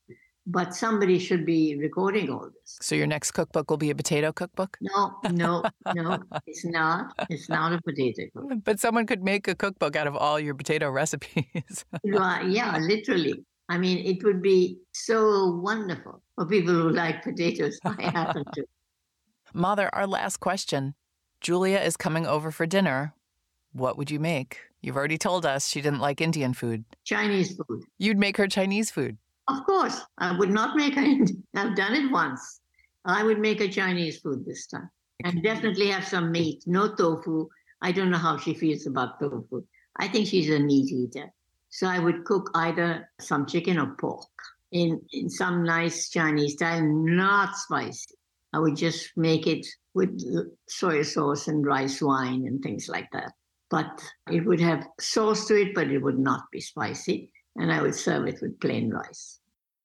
but 0.48 0.74
somebody 0.74 1.20
should 1.20 1.46
be 1.46 1.78
recording 1.78 2.32
all 2.32 2.50
this. 2.50 2.80
So 2.82 2.96
your 2.96 3.06
next 3.06 3.32
cookbook 3.34 3.70
will 3.70 3.78
be 3.78 3.92
a 3.92 3.96
potato 3.96 4.32
cookbook? 4.32 4.80
No, 4.82 5.16
no, 5.30 5.64
no, 5.94 6.18
it's 6.48 6.66
not. 6.66 7.14
It's 7.30 7.50
not 7.50 7.74
a 7.74 7.82
potato 7.84 8.24
cookbook. 8.34 8.64
But 8.64 8.80
someone 8.80 9.06
could 9.06 9.22
make 9.22 9.48
a 9.48 9.54
cookbook 9.54 9.96
out 9.96 10.08
of 10.08 10.16
all 10.16 10.40
your 10.40 10.56
potato 10.56 10.90
recipes. 10.90 11.86
yeah, 12.04 12.80
literally. 12.82 13.46
I 13.70 13.78
mean, 13.78 14.04
it 14.04 14.24
would 14.24 14.42
be 14.42 14.80
so 14.92 15.52
wonderful 15.62 16.24
for 16.34 16.48
people 16.48 16.74
who 16.74 16.90
like 16.90 17.22
potatoes. 17.22 17.78
I 17.86 18.10
happen 18.10 18.44
to. 18.56 18.66
Madhur, 19.56 19.90
our 19.94 20.08
last 20.08 20.38
question. 20.40 20.96
Julia 21.42 21.78
is 21.78 21.96
coming 21.96 22.26
over 22.26 22.50
for 22.50 22.66
dinner. 22.66 23.14
What 23.72 24.00
would 24.00 24.10
you 24.10 24.20
make? 24.20 24.62
You've 24.86 24.98
already 24.98 25.18
told 25.18 25.48
us 25.48 25.68
she 25.68 25.82
didn't 25.82 26.00
like 26.00 26.22
Indian 26.22 26.54
food. 26.54 26.86
Chinese 27.06 27.56
food. 27.56 27.82
You'd 27.98 28.20
make 28.20 28.38
her 28.38 28.48
Chinese 28.48 28.92
food. 28.92 29.18
Of 29.48 29.66
course. 29.66 30.00
I 30.20 30.38
would 30.38 30.52
not 30.52 30.78
make 30.78 30.94
her. 30.94 31.02
I've 31.56 31.76
done 31.76 31.96
it 31.96 32.12
once. 32.12 32.62
I 33.04 33.24
would 33.24 33.40
make 33.40 33.62
a 33.62 33.68
Chinese 33.68 34.20
food 34.20 34.46
this 34.46 34.68
time. 34.68 34.92
And 35.24 35.42
definitely 35.42 35.88
have 35.88 36.08
some 36.08 36.32
meat, 36.32 36.64
no 36.68 36.94
tofu. 36.94 37.50
I 37.82 37.92
don't 37.92 38.12
know 38.12 38.20
how 38.20 38.38
she 38.38 38.54
feels 38.54 38.86
about 38.86 39.20
tofu. 39.20 39.64
I 39.98 40.08
think 40.08 40.28
she's 40.28 40.52
a 40.52 40.60
meat 40.60 40.92
eater. 40.92 41.34
So 41.70 41.88
I 41.88 41.98
would 41.98 42.24
cook 42.24 42.52
either 42.54 43.10
some 43.20 43.48
chicken 43.48 43.80
or 43.80 43.96
pork 44.00 44.30
in, 44.72 45.02
in 45.14 45.32
some 45.32 45.64
nice 45.64 46.10
Chinese 46.10 46.54
style, 46.54 46.84
not 46.84 47.58
spicy. 47.58 48.14
I 48.54 48.60
would 48.60 48.76
just 48.76 49.18
make 49.18 49.48
it 49.48 49.66
with 49.96 50.22
soy 50.70 51.02
sauce 51.02 51.48
and 51.48 51.66
rice 51.66 52.04
wine 52.04 52.46
and 52.46 52.62
things 52.62 52.88
like 52.88 53.10
that. 53.14 53.32
But 53.76 54.02
it 54.32 54.46
would 54.46 54.62
have 54.62 54.88
sauce 55.02 55.48
to 55.48 55.62
it, 55.62 55.76
but 55.76 55.92
it 55.92 56.02
would 56.02 56.18
not 56.18 56.50
be 56.50 56.62
spicy. 56.62 57.34
And 57.58 57.74
I 57.74 57.82
would 57.82 57.94
serve 57.94 58.26
it 58.26 58.40
with 58.42 58.58
plain 58.62 58.90
rice. 58.90 59.42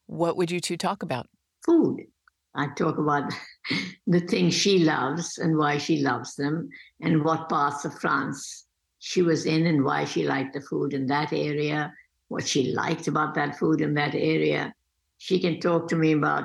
What 0.07 0.37
would 0.37 0.49
you 0.49 0.61
two 0.61 0.77
talk 0.77 1.03
about? 1.03 1.27
Food. 1.65 2.07
I'd 2.55 2.77
talk 2.77 2.99
about 2.99 3.33
the 4.07 4.21
things 4.21 4.55
she 4.55 4.79
loves 4.79 5.39
and 5.39 5.59
why 5.59 5.79
she 5.79 6.03
loves 6.03 6.37
them, 6.37 6.69
and 7.01 7.25
what 7.25 7.49
parts 7.49 7.85
of 7.85 7.99
France 7.99 8.67
she 9.01 9.23
was 9.23 9.45
in 9.45 9.67
and 9.67 9.85
why 9.85 10.05
she 10.05 10.23
liked 10.23 10.53
the 10.53 10.61
food 10.61 10.95
in 10.95 11.09
that 11.09 11.33
area, 11.33 11.93
what 12.29 12.47
she 12.47 12.71
liked 12.73 13.09
about 13.09 13.35
that 13.35 13.59
food 13.59 13.81
in 13.81 13.95
that 13.95 14.15
area. 14.15 14.73
She 15.19 15.41
can 15.41 15.59
talk 15.59 15.89
to 15.89 15.97
me 15.97 16.13
about 16.13 16.45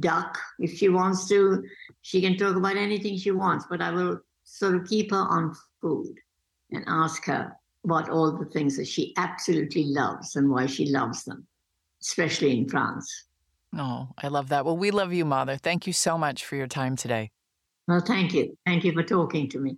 duck 0.00 0.36
if 0.58 0.76
she 0.76 0.90
wants 0.90 1.28
to. 1.28 1.64
She 2.02 2.20
can 2.20 2.36
talk 2.36 2.56
about 2.56 2.76
anything 2.76 3.16
she 3.16 3.30
wants, 3.30 3.64
but 3.70 3.80
I 3.80 3.90
will 3.90 4.20
sort 4.44 4.74
of 4.74 4.86
keep 4.86 5.12
her 5.12 5.16
on 5.16 5.54
food 5.80 6.20
and 6.74 6.84
ask 6.86 7.24
her 7.26 7.52
about 7.84 8.08
all 8.08 8.32
the 8.32 8.46
things 8.46 8.76
that 8.76 8.88
she 8.88 9.12
absolutely 9.16 9.84
loves 9.84 10.36
and 10.36 10.50
why 10.50 10.66
she 10.66 10.86
loves 10.86 11.24
them, 11.24 11.46
especially 12.02 12.58
in 12.58 12.68
France. 12.68 13.26
Oh, 13.76 14.08
I 14.18 14.28
love 14.28 14.48
that. 14.48 14.64
Well, 14.64 14.76
we 14.76 14.90
love 14.90 15.12
you, 15.12 15.24
Madhur. 15.24 15.60
Thank 15.60 15.86
you 15.86 15.92
so 15.92 16.16
much 16.16 16.44
for 16.44 16.56
your 16.56 16.66
time 16.66 16.96
today. 16.96 17.30
Well, 17.88 18.00
thank 18.00 18.32
you. 18.32 18.56
Thank 18.64 18.84
you 18.84 18.92
for 18.92 19.02
talking 19.02 19.48
to 19.50 19.58
me. 19.58 19.76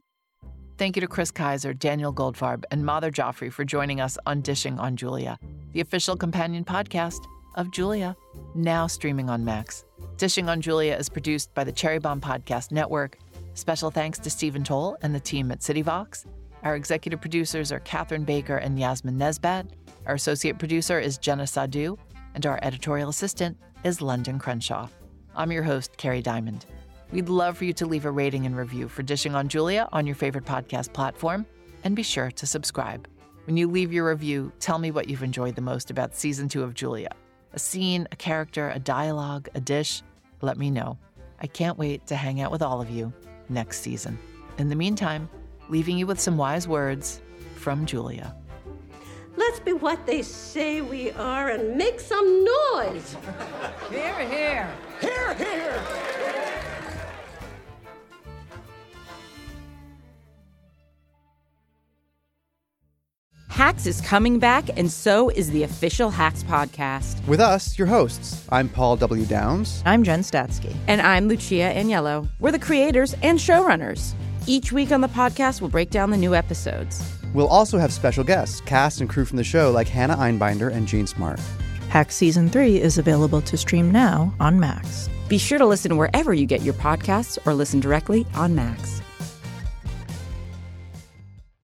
Thank 0.78 0.96
you 0.96 1.00
to 1.00 1.08
Chris 1.08 1.32
Keyser, 1.32 1.76
Daniel 1.76 2.12
Goldfarb, 2.12 2.64
and 2.70 2.84
Madhur 2.84 3.10
Jaffrey 3.10 3.50
for 3.50 3.64
joining 3.64 4.00
us 4.00 4.18
on 4.26 4.42
Dishing 4.42 4.78
on 4.78 4.96
Julia, 4.96 5.38
the 5.72 5.80
official 5.80 6.16
companion 6.16 6.64
podcast 6.64 7.24
of 7.56 7.70
Julia, 7.70 8.14
now 8.54 8.86
streaming 8.86 9.30
on 9.30 9.44
Max. 9.44 9.84
Dishing 10.18 10.50
on 10.50 10.60
Julia 10.60 10.94
is 10.94 11.08
produced 11.08 11.54
by 11.54 11.64
the 11.64 11.72
Cherry 11.72 11.98
Bombe 11.98 12.20
Podcast 12.20 12.70
Network. 12.70 13.18
Special 13.54 13.90
thanks 13.90 14.18
to 14.18 14.28
Stephen 14.28 14.62
Toll 14.62 14.98
and 15.00 15.14
the 15.14 15.20
team 15.20 15.50
at 15.50 15.60
CityVox. 15.60 16.26
Our 16.66 16.74
executive 16.74 17.20
producers 17.20 17.70
are 17.70 17.78
Catherine 17.78 18.24
Baker 18.24 18.56
and 18.56 18.76
Yasmin 18.76 19.16
Nesbat. 19.16 19.68
Our 20.04 20.14
associate 20.14 20.58
producer 20.58 20.98
is 20.98 21.16
Jenna 21.16 21.46
Sadu, 21.46 21.96
and 22.34 22.44
our 22.44 22.58
editorial 22.60 23.08
assistant 23.08 23.56
is 23.84 24.02
London 24.02 24.40
Crenshaw. 24.40 24.88
I'm 25.36 25.52
your 25.52 25.62
host, 25.62 25.96
Kerry 25.96 26.22
Diamond. 26.22 26.66
We'd 27.12 27.28
love 27.28 27.56
for 27.56 27.66
you 27.66 27.72
to 27.74 27.86
leave 27.86 28.04
a 28.04 28.10
rating 28.10 28.46
and 28.46 28.56
review 28.56 28.88
for 28.88 29.04
Dishing 29.04 29.36
on 29.36 29.46
Julia 29.46 29.88
on 29.92 30.08
your 30.08 30.16
favorite 30.16 30.44
podcast 30.44 30.92
platform, 30.92 31.46
and 31.84 31.94
be 31.94 32.02
sure 32.02 32.32
to 32.32 32.46
subscribe. 32.48 33.06
When 33.44 33.56
you 33.56 33.70
leave 33.70 33.92
your 33.92 34.08
review, 34.08 34.50
tell 34.58 34.80
me 34.80 34.90
what 34.90 35.08
you've 35.08 35.22
enjoyed 35.22 35.54
the 35.54 35.60
most 35.62 35.92
about 35.92 36.16
season 36.16 36.48
two 36.48 36.64
of 36.64 36.74
Julia 36.74 37.10
a 37.52 37.60
scene, 37.60 38.08
a 38.10 38.16
character, 38.16 38.70
a 38.70 38.80
dialogue, 38.80 39.48
a 39.54 39.60
dish. 39.60 40.02
Let 40.40 40.58
me 40.58 40.72
know. 40.72 40.98
I 41.40 41.46
can't 41.46 41.78
wait 41.78 42.08
to 42.08 42.16
hang 42.16 42.40
out 42.40 42.50
with 42.50 42.60
all 42.60 42.80
of 42.80 42.90
you 42.90 43.12
next 43.48 43.82
season. 43.82 44.18
In 44.58 44.68
the 44.68 44.74
meantime, 44.74 45.28
leaving 45.68 45.98
you 45.98 46.06
with 46.06 46.20
some 46.20 46.36
wise 46.36 46.68
words 46.68 47.20
from 47.56 47.86
Julia. 47.86 48.34
Let's 49.36 49.60
be 49.60 49.72
what 49.72 50.06
they 50.06 50.22
say 50.22 50.80
we 50.80 51.10
are 51.12 51.48
and 51.50 51.76
make 51.76 52.00
some 52.00 52.44
noise. 52.44 53.16
Here, 53.90 54.28
here. 54.28 54.70
Here, 55.00 55.34
here. 55.34 55.82
Hacks 63.56 63.86
is 63.86 64.02
coming 64.02 64.38
back, 64.38 64.68
and 64.78 64.90
so 64.92 65.30
is 65.30 65.50
the 65.50 65.62
official 65.62 66.10
Hacks 66.10 66.42
podcast. 66.42 67.26
With 67.26 67.40
us, 67.40 67.78
your 67.78 67.86
hosts. 67.86 68.46
I'm 68.50 68.68
Paul 68.68 68.96
W. 68.96 69.24
Downs. 69.24 69.82
I'm 69.86 70.02
Jen 70.02 70.20
Statsky. 70.20 70.76
And 70.88 71.00
I'm 71.00 71.26
Lucia 71.26 71.72
Aniello. 71.74 72.28
We're 72.38 72.52
the 72.52 72.58
creators 72.58 73.14
and 73.22 73.38
showrunners. 73.38 74.12
Each 74.48 74.70
week 74.70 74.92
on 74.92 75.00
the 75.00 75.08
podcast, 75.08 75.60
we'll 75.60 75.70
break 75.70 75.90
down 75.90 76.10
the 76.10 76.16
new 76.16 76.32
episodes. 76.32 77.02
We'll 77.34 77.48
also 77.48 77.78
have 77.78 77.92
special 77.92 78.22
guests, 78.22 78.60
cast 78.60 79.00
and 79.00 79.10
crew 79.10 79.24
from 79.24 79.38
the 79.38 79.44
show 79.44 79.72
like 79.72 79.88
Hannah 79.88 80.16
Einbinder 80.16 80.72
and 80.72 80.86
Jean 80.86 81.08
Smart. 81.08 81.40
Hack 81.88 82.12
Season 82.12 82.48
3 82.48 82.80
is 82.80 82.96
available 82.96 83.40
to 83.42 83.56
stream 83.56 83.90
now 83.90 84.32
on 84.38 84.60
Max. 84.60 85.10
Be 85.28 85.38
sure 85.38 85.58
to 85.58 85.66
listen 85.66 85.96
wherever 85.96 86.32
you 86.32 86.46
get 86.46 86.62
your 86.62 86.74
podcasts 86.74 87.38
or 87.44 87.54
listen 87.54 87.80
directly 87.80 88.24
on 88.34 88.54
Max. 88.54 89.02